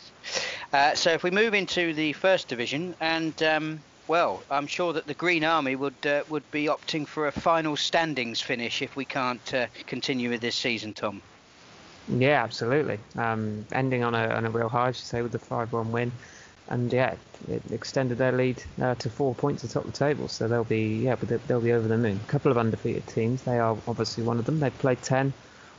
Uh, 0.72 0.95
so 0.95 1.11
if 1.11 1.22
we 1.22 1.30
move 1.30 1.55
into 1.55 1.93
the 1.95 2.12
first 2.12 2.49
division, 2.49 2.95
and 3.01 3.43
um, 3.43 3.80
well, 4.09 4.43
I'm 4.51 4.66
sure 4.66 4.93
that 4.93 5.07
the 5.07 5.14
Green 5.14 5.45
Army 5.45 5.76
would 5.76 6.07
uh, 6.07 6.22
would 6.28 6.49
be 6.51 6.66
opting 6.66 7.07
for 7.07 7.26
a 7.26 7.32
final 7.32 7.76
standings 7.76 8.40
finish 8.40 8.82
if 8.82 8.97
we 8.97 9.05
can't 9.05 9.55
uh, 9.55 9.66
continue 9.86 10.30
with 10.30 10.40
this 10.40 10.57
season, 10.57 10.95
Tom. 10.95 11.22
Yeah, 12.09 12.43
absolutely. 12.43 12.99
Um, 13.16 13.64
ending 13.72 14.03
on 14.03 14.14
a, 14.14 14.28
on 14.28 14.45
a 14.45 14.51
real 14.51 14.68
high, 14.68 14.88
I 14.88 14.93
should 14.93 15.07
say, 15.07 15.22
with 15.22 15.30
the 15.32 15.38
5-1 15.38 15.86
win. 15.90 16.11
And 16.68 16.93
yeah, 16.93 17.14
it 17.49 17.62
extended 17.70 18.18
their 18.18 18.32
lead 18.32 18.62
uh, 18.80 18.95
to 18.97 19.11
four 19.11 19.34
points 19.34 19.62
atop 19.62 19.84
the 19.84 19.93
table. 19.93 20.28
So 20.28 20.49
they'll 20.49 20.64
be 20.64 21.03
yeah, 21.05 21.16
but 21.16 21.47
they'll 21.47 21.61
be 21.61 21.72
over 21.72 21.86
the 21.86 21.99
moon. 21.99 22.18
A 22.24 22.30
couple 22.30 22.51
of 22.51 22.59
undefeated 22.59 23.07
teams. 23.07 23.43
They 23.43 23.59
are 23.59 23.76
obviously 23.86 24.24
one 24.24 24.38
of 24.38 24.47
them. 24.47 24.61
They've 24.61 24.78
played 24.78 25.03
ten 25.03 25.32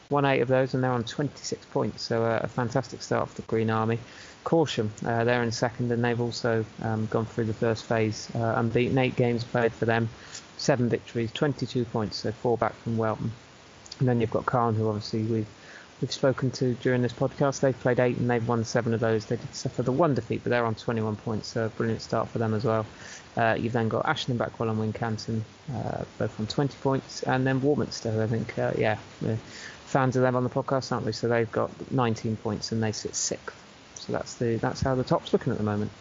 won 0.09 0.25
eight 0.25 0.41
of 0.41 0.47
those, 0.47 0.73
and 0.73 0.83
they're 0.83 0.91
on 0.91 1.03
26 1.03 1.65
points. 1.67 2.03
So 2.03 2.23
uh, 2.25 2.39
a 2.43 2.47
fantastic 2.47 3.01
start 3.01 3.29
for 3.29 3.35
the 3.35 3.47
Green 3.47 3.69
Army. 3.69 3.99
Corsham, 4.43 4.89
uh, 5.05 5.23
they're 5.23 5.43
in 5.43 5.51
second, 5.51 5.91
and 5.91 6.03
they've 6.03 6.19
also 6.19 6.65
um, 6.81 7.05
gone 7.07 7.25
through 7.25 7.45
the 7.45 7.53
first 7.53 7.85
phase 7.85 8.29
uh, 8.35 8.53
unbeaten. 8.57 8.97
Eight 8.97 9.15
games 9.15 9.43
played 9.43 9.71
for 9.71 9.85
them, 9.85 10.09
seven 10.57 10.89
victories, 10.89 11.31
22 11.31 11.85
points, 11.85 12.17
so 12.17 12.31
four 12.31 12.57
back 12.57 12.73
from 12.75 12.97
Welton. 12.97 13.31
And 13.99 14.07
then 14.07 14.19
you've 14.19 14.31
got 14.31 14.45
Calne, 14.45 14.75
who 14.75 14.87
obviously 14.87 15.23
we've 15.23 15.47
we've 16.03 16.11
spoken 16.11 16.51
to 16.51 16.73
during 16.75 17.01
this 17.01 17.13
podcast. 17.13 17.61
They've 17.61 17.79
played 17.79 17.99
eight 17.99 18.17
and 18.17 18.29
they've 18.29 18.45
won 18.45 18.65
seven 18.65 18.93
of 18.93 18.99
those. 18.99 19.25
They 19.25 19.37
did 19.37 19.55
suffer 19.55 19.83
the 19.83 19.91
one 19.93 20.13
defeat, 20.13 20.41
but 20.43 20.49
they're 20.49 20.65
on 20.65 20.75
21 20.75 21.15
points, 21.15 21.47
so 21.47 21.67
a 21.67 21.69
brilliant 21.69 22.01
start 22.01 22.27
for 22.27 22.39
them 22.39 22.53
as 22.53 22.65
well. 22.65 22.85
Uh, 23.37 23.55
you've 23.57 23.71
then 23.71 23.87
got 23.87 24.05
Ashton 24.05 24.37
Backwell 24.37 24.69
and 24.69 24.93
Wincanton, 24.93 25.41
uh, 25.73 26.03
both 26.17 26.37
on 26.39 26.47
20 26.47 26.75
points, 26.81 27.23
and 27.23 27.47
then 27.47 27.61
Warminster, 27.61 28.21
I 28.21 28.27
think, 28.27 28.59
uh, 28.59 28.73
yeah, 28.77 28.97
fans 29.93 30.15
of 30.17 30.21
them 30.23 30.35
on 30.35 30.43
the 30.43 30.49
podcast, 30.49 30.91
aren't 30.91 31.05
we? 31.05 31.11
So 31.13 31.27
they've 31.29 31.51
got 31.51 31.69
19 31.91 32.35
points 32.37 32.71
and 32.73 32.83
they 32.83 32.91
sit 32.91 33.15
sixth. 33.15 33.55
So 33.95 34.11
that's 34.11 34.33
the 34.35 34.57
that's 34.57 34.81
how 34.81 34.95
the 34.95 35.03
top's 35.03 35.31
looking 35.31 35.51
at 35.53 35.57
the 35.57 35.63
moment. 35.63 35.91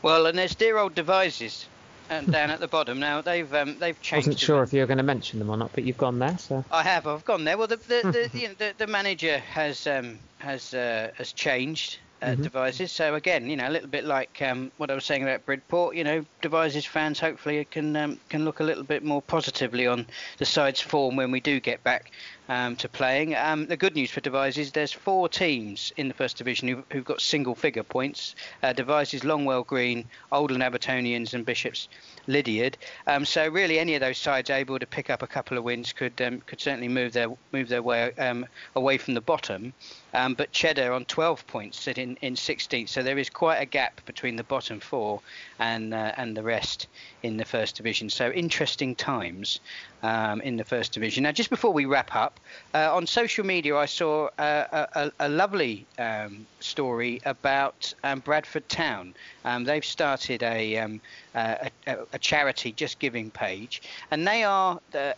Well, 0.00 0.24
and 0.26 0.38
there's 0.38 0.54
dear 0.54 0.78
old 0.78 0.94
Devizes 0.94 1.66
and 2.08 2.30
down 2.32 2.50
at 2.50 2.60
the 2.60 2.68
bottom. 2.68 2.98
Now 2.98 3.20
they've 3.20 3.52
um, 3.52 3.78
they've 3.78 3.96
I 3.98 4.02
changed. 4.02 4.28
wasn't 4.28 4.38
the- 4.40 4.46
sure 4.46 4.62
if 4.62 4.72
you 4.72 4.80
were 4.80 4.86
going 4.86 4.96
to 4.98 5.02
mention 5.04 5.38
them 5.38 5.50
or 5.50 5.56
not, 5.58 5.72
but 5.74 5.84
you've 5.84 5.98
gone 5.98 6.18
there, 6.18 6.38
so 6.38 6.64
I 6.72 6.82
have. 6.84 7.06
I've 7.06 7.24
gone 7.26 7.44
there. 7.44 7.58
Well, 7.58 7.66
the 7.66 7.76
the, 7.76 8.28
the, 8.32 8.38
you 8.38 8.48
know, 8.48 8.54
the, 8.56 8.72
the 8.78 8.86
manager 8.86 9.38
has 9.38 9.86
um, 9.86 10.18
has 10.38 10.72
uh, 10.72 11.10
has 11.18 11.32
changed 11.32 11.98
uh, 12.22 12.28
Mhm. 12.28 12.44
Devizes. 12.44 12.90
So 12.92 13.14
again, 13.14 13.50
you 13.50 13.56
know, 13.56 13.68
a 13.68 13.74
little 13.76 13.88
bit 13.88 14.04
like 14.06 14.40
um, 14.40 14.72
what 14.78 14.90
I 14.90 14.94
was 14.94 15.04
saying 15.04 15.22
about 15.22 15.44
Bridport. 15.44 15.94
You 15.96 16.04
know, 16.04 16.24
Devizes 16.40 16.86
fans 16.86 17.20
hopefully 17.20 17.66
can 17.70 17.94
um, 17.96 18.18
can 18.30 18.46
look 18.46 18.60
a 18.60 18.64
little 18.64 18.84
bit 18.84 19.04
more 19.04 19.20
positively 19.20 19.86
on 19.86 20.06
the 20.38 20.46
side's 20.46 20.80
form 20.80 21.16
when 21.16 21.30
we 21.30 21.40
do 21.40 21.60
get 21.60 21.84
back 21.84 22.10
um, 22.48 22.76
to 22.76 22.88
playing. 22.88 23.34
Um, 23.34 23.66
the 23.66 23.76
good 23.76 23.94
news 23.94 24.10
for 24.10 24.20
Devizes, 24.20 24.72
there's 24.72 24.92
four 24.92 25.28
teams 25.28 25.92
in 25.96 26.08
the 26.08 26.14
first 26.14 26.36
division 26.36 26.68
who've, 26.68 26.84
who've 26.92 27.04
got 27.04 27.20
single 27.20 27.54
figure 27.54 27.82
points. 27.82 28.34
Uh, 28.62 28.72
Longwell 28.72 29.66
Green, 29.66 30.04
Oldland 30.32 30.62
Abertonians, 30.62 31.34
and 31.34 31.44
Bishops 31.44 31.88
Lydiard. 32.26 32.76
Um, 33.06 33.24
so 33.24 33.48
really, 33.48 33.78
any 33.78 33.94
of 33.94 34.00
those 34.00 34.18
sides 34.18 34.50
able 34.50 34.78
to 34.78 34.86
pick 34.86 35.10
up 35.10 35.22
a 35.22 35.26
couple 35.26 35.58
of 35.58 35.64
wins 35.64 35.92
could 35.92 36.20
um, 36.20 36.40
could 36.40 36.60
certainly 36.60 36.88
move 36.88 37.12
their 37.12 37.28
move 37.52 37.68
their 37.68 37.82
way 37.82 38.12
um, 38.14 38.46
away 38.74 38.98
from 38.98 39.14
the 39.14 39.20
bottom. 39.20 39.72
Um, 40.14 40.34
but 40.34 40.50
Cheddar 40.52 40.92
on 40.92 41.04
12 41.04 41.46
points 41.46 41.78
sit 41.78 41.98
in, 41.98 42.16
in 42.22 42.34
16th, 42.34 42.88
so 42.88 43.02
there 43.02 43.18
is 43.18 43.28
quite 43.28 43.58
a 43.58 43.66
gap 43.66 44.00
between 44.06 44.36
the 44.36 44.44
bottom 44.44 44.80
four 44.80 45.20
and 45.58 45.92
uh, 45.92 46.12
and 46.16 46.36
the 46.36 46.42
rest 46.42 46.88
in 47.22 47.36
the 47.36 47.44
first 47.44 47.76
division. 47.76 48.10
So 48.10 48.30
interesting 48.30 48.94
times 48.94 49.60
in 50.02 50.56
the 50.56 50.64
first 50.64 50.92
division. 50.92 51.24
Now, 51.24 51.32
just 51.32 51.50
before 51.50 51.72
we 51.72 51.84
wrap 51.84 52.14
up, 52.14 52.35
uh, 52.74 52.94
on 52.94 53.06
social 53.06 53.44
media, 53.44 53.76
I 53.76 53.86
saw 53.86 54.28
uh, 54.38 54.86
a, 54.94 55.00
a, 55.00 55.12
a 55.20 55.28
lovely 55.28 55.86
um, 55.98 56.46
story 56.60 57.20
about 57.24 57.92
um, 58.04 58.20
Bradford 58.20 58.68
Town. 58.68 59.14
Um, 59.44 59.64
they've 59.64 59.84
started 59.84 60.42
a, 60.42 60.76
um, 60.78 61.00
uh, 61.34 61.68
a, 61.86 61.96
a 62.12 62.18
charity 62.18 62.72
just 62.72 62.98
giving 62.98 63.30
page, 63.30 63.82
and 64.10 64.26
they 64.26 64.44
are 64.44 64.80
the, 64.90 65.14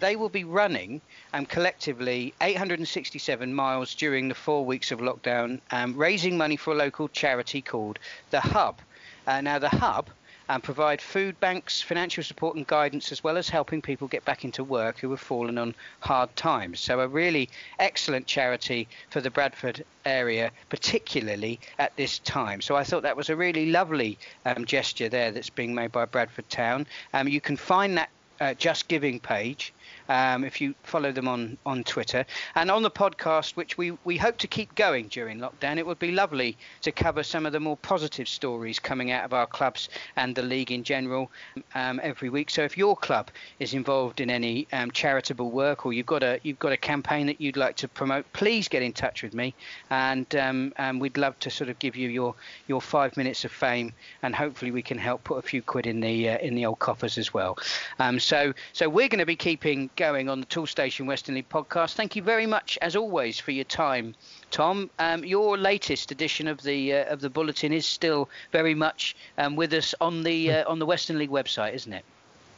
they 0.00 0.16
will 0.16 0.28
be 0.28 0.44
running 0.44 1.00
um, 1.32 1.46
collectively 1.46 2.34
867 2.40 3.52
miles 3.54 3.94
during 3.94 4.28
the 4.28 4.34
four 4.34 4.64
weeks 4.64 4.92
of 4.92 5.00
lockdown, 5.00 5.60
um, 5.70 5.96
raising 5.96 6.36
money 6.36 6.56
for 6.56 6.72
a 6.72 6.76
local 6.76 7.08
charity 7.08 7.62
called 7.62 7.98
the 8.30 8.40
Hub. 8.40 8.78
Uh, 9.26 9.40
now, 9.40 9.58
the 9.58 9.68
Hub 9.68 10.08
and 10.48 10.62
provide 10.62 11.00
food 11.00 11.38
banks, 11.40 11.82
financial 11.82 12.22
support 12.22 12.56
and 12.56 12.66
guidance, 12.66 13.12
as 13.12 13.22
well 13.22 13.36
as 13.36 13.48
helping 13.48 13.82
people 13.82 14.08
get 14.08 14.24
back 14.24 14.44
into 14.44 14.64
work 14.64 14.98
who 14.98 15.10
have 15.10 15.20
fallen 15.20 15.58
on 15.58 15.74
hard 16.00 16.34
times. 16.36 16.80
So, 16.80 17.00
a 17.00 17.08
really 17.08 17.48
excellent 17.78 18.26
charity 18.26 18.88
for 19.10 19.20
the 19.20 19.30
Bradford 19.30 19.84
area, 20.04 20.50
particularly 20.68 21.60
at 21.78 21.94
this 21.96 22.18
time. 22.20 22.60
So, 22.60 22.76
I 22.76 22.84
thought 22.84 23.02
that 23.02 23.16
was 23.16 23.28
a 23.28 23.36
really 23.36 23.70
lovely 23.70 24.18
um, 24.44 24.64
gesture 24.64 25.08
there 25.08 25.30
that's 25.30 25.50
being 25.50 25.74
made 25.74 25.92
by 25.92 26.04
Bradford 26.06 26.48
Town. 26.48 26.86
Um, 27.12 27.28
you 27.28 27.40
can 27.40 27.56
find 27.56 27.98
that 27.98 28.10
uh, 28.40 28.54
Just 28.54 28.88
Giving 28.88 29.20
page 29.20 29.72
um, 30.08 30.44
if 30.44 30.60
you 30.60 30.74
follow 30.82 31.12
them 31.12 31.28
on, 31.28 31.58
on 31.66 31.84
Twitter. 31.84 32.24
And 32.54 32.70
on 32.70 32.82
the 32.82 32.90
podcast, 32.90 33.56
which 33.56 33.76
we, 33.78 33.92
we 34.04 34.16
hope 34.16 34.38
to 34.38 34.46
keep 34.46 34.74
going 34.74 35.08
during 35.08 35.38
lockdown, 35.38 35.78
it 35.78 35.86
would 35.86 35.98
be 35.98 36.12
lovely 36.12 36.56
to 36.82 36.92
cover 36.92 37.22
some 37.22 37.46
of 37.46 37.52
the 37.52 37.60
more 37.60 37.76
positive 37.76 38.28
stories 38.28 38.78
coming 38.78 39.10
out 39.10 39.24
of 39.24 39.32
our 39.32 39.46
clubs 39.46 39.88
and 40.16 40.34
the 40.34 40.42
league 40.42 40.72
in 40.72 40.84
general 40.84 41.30
um, 41.74 42.00
every 42.02 42.28
week. 42.28 42.50
So 42.50 42.62
if 42.62 42.76
your 42.76 42.96
club 42.96 43.30
is 43.58 43.74
involved 43.74 44.20
in 44.20 44.30
any 44.30 44.66
um, 44.72 44.90
charitable 44.90 45.50
work 45.50 45.86
or 45.86 45.92
you've 45.92 46.06
got 46.06 46.22
a 46.22 46.40
you've 46.42 46.58
got 46.58 46.72
a 46.72 46.76
campaign 46.76 47.26
that 47.26 47.40
you'd 47.40 47.56
like 47.56 47.76
to 47.76 47.88
promote, 47.88 48.30
please 48.32 48.68
get 48.68 48.82
in 48.82 48.92
touch 48.92 49.22
with 49.22 49.34
me, 49.34 49.54
and 49.90 50.34
um, 50.36 50.72
and 50.76 51.00
we'd 51.00 51.16
love 51.16 51.38
to 51.40 51.50
sort 51.50 51.70
of 51.70 51.78
give 51.78 51.96
you 51.96 52.08
your 52.08 52.34
your 52.66 52.80
five 52.80 53.16
minutes 53.16 53.44
of 53.44 53.52
fame, 53.52 53.92
and 54.22 54.34
hopefully 54.34 54.70
we 54.70 54.82
can 54.82 54.98
help 54.98 55.24
put 55.24 55.38
a 55.38 55.42
few 55.42 55.62
quid 55.62 55.86
in 55.86 56.00
the 56.00 56.30
uh, 56.30 56.38
in 56.38 56.54
the 56.54 56.66
old 56.66 56.78
coffers 56.78 57.18
as 57.18 57.32
well. 57.32 57.56
Um, 57.98 58.18
so 58.18 58.52
so 58.72 58.88
we're 58.88 59.08
going 59.08 59.18
to 59.20 59.26
be 59.26 59.36
keeping 59.36 59.77
going 59.96 60.28
on 60.28 60.40
the 60.40 60.46
Toolstation 60.46 61.06
Western 61.06 61.34
League 61.36 61.48
podcast. 61.48 61.94
Thank 61.94 62.16
you 62.16 62.22
very 62.22 62.46
much, 62.46 62.78
as 62.82 62.96
always, 62.96 63.38
for 63.38 63.52
your 63.52 63.64
time, 63.64 64.14
Tom. 64.50 64.90
Um, 64.98 65.24
your 65.24 65.56
latest 65.56 66.10
edition 66.10 66.48
of 66.48 66.62
the 66.62 66.94
uh, 66.94 67.12
of 67.12 67.20
the 67.20 67.30
bulletin 67.30 67.72
is 67.72 67.86
still 67.86 68.28
very 68.52 68.74
much 68.74 69.16
um, 69.38 69.56
with 69.56 69.72
us 69.72 69.94
on 70.00 70.22
the 70.22 70.52
uh, 70.52 70.70
on 70.70 70.78
the 70.78 70.86
Western 70.86 71.18
League 71.18 71.30
website, 71.30 71.74
isn't 71.74 71.92
it? 71.92 72.04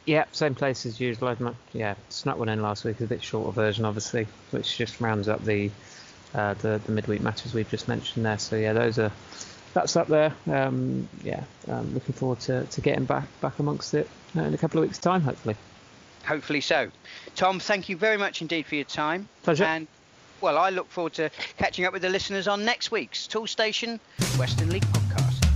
yeah, 0.05 0.25
same 0.31 0.55
place 0.55 0.85
as 0.85 0.99
usual. 0.99 1.35
Yeah, 1.73 1.95
snuck 2.09 2.37
one 2.37 2.49
in 2.49 2.61
last 2.61 2.83
week, 2.83 2.99
a 3.01 3.05
bit 3.05 3.23
shorter 3.23 3.51
version, 3.51 3.85
obviously, 3.85 4.27
which 4.51 4.77
just 4.77 4.99
rounds 4.99 5.27
up 5.27 5.43
the 5.43 5.69
uh, 6.33 6.53
the, 6.55 6.81
the 6.85 6.91
midweek 6.91 7.21
matches 7.21 7.53
we've 7.53 7.69
just 7.69 7.87
mentioned 7.87 8.25
there. 8.25 8.39
So 8.39 8.55
yeah, 8.55 8.73
those 8.73 8.97
are 8.97 9.11
that's 9.73 9.95
up 9.95 10.07
there. 10.07 10.33
Um, 10.47 11.07
yeah, 11.23 11.43
um, 11.67 11.93
looking 11.93 12.13
forward 12.13 12.39
to, 12.41 12.65
to 12.65 12.81
getting 12.81 13.05
back 13.05 13.27
back 13.41 13.59
amongst 13.59 13.93
it 13.93 14.09
uh, 14.35 14.41
in 14.41 14.53
a 14.53 14.57
couple 14.57 14.81
of 14.81 14.87
weeks' 14.87 14.97
time, 14.97 15.21
hopefully. 15.21 15.55
Hopefully 16.25 16.61
so. 16.61 16.89
Tom, 17.35 17.59
thank 17.59 17.89
you 17.89 17.97
very 17.97 18.17
much 18.17 18.41
indeed 18.41 18.65
for 18.65 18.75
your 18.75 18.85
time. 18.85 19.27
Pleasure. 19.43 19.63
And 19.63 19.87
well, 20.41 20.57
I 20.57 20.69
look 20.69 20.89
forward 20.89 21.13
to 21.13 21.29
catching 21.57 21.85
up 21.85 21.93
with 21.93 22.01
the 22.01 22.09
listeners 22.09 22.47
on 22.47 22.65
next 22.65 22.91
week's 22.91 23.27
Tool 23.27 23.47
Station 23.47 23.99
Western 24.37 24.69
League 24.69 24.85
podcast. 24.85 25.50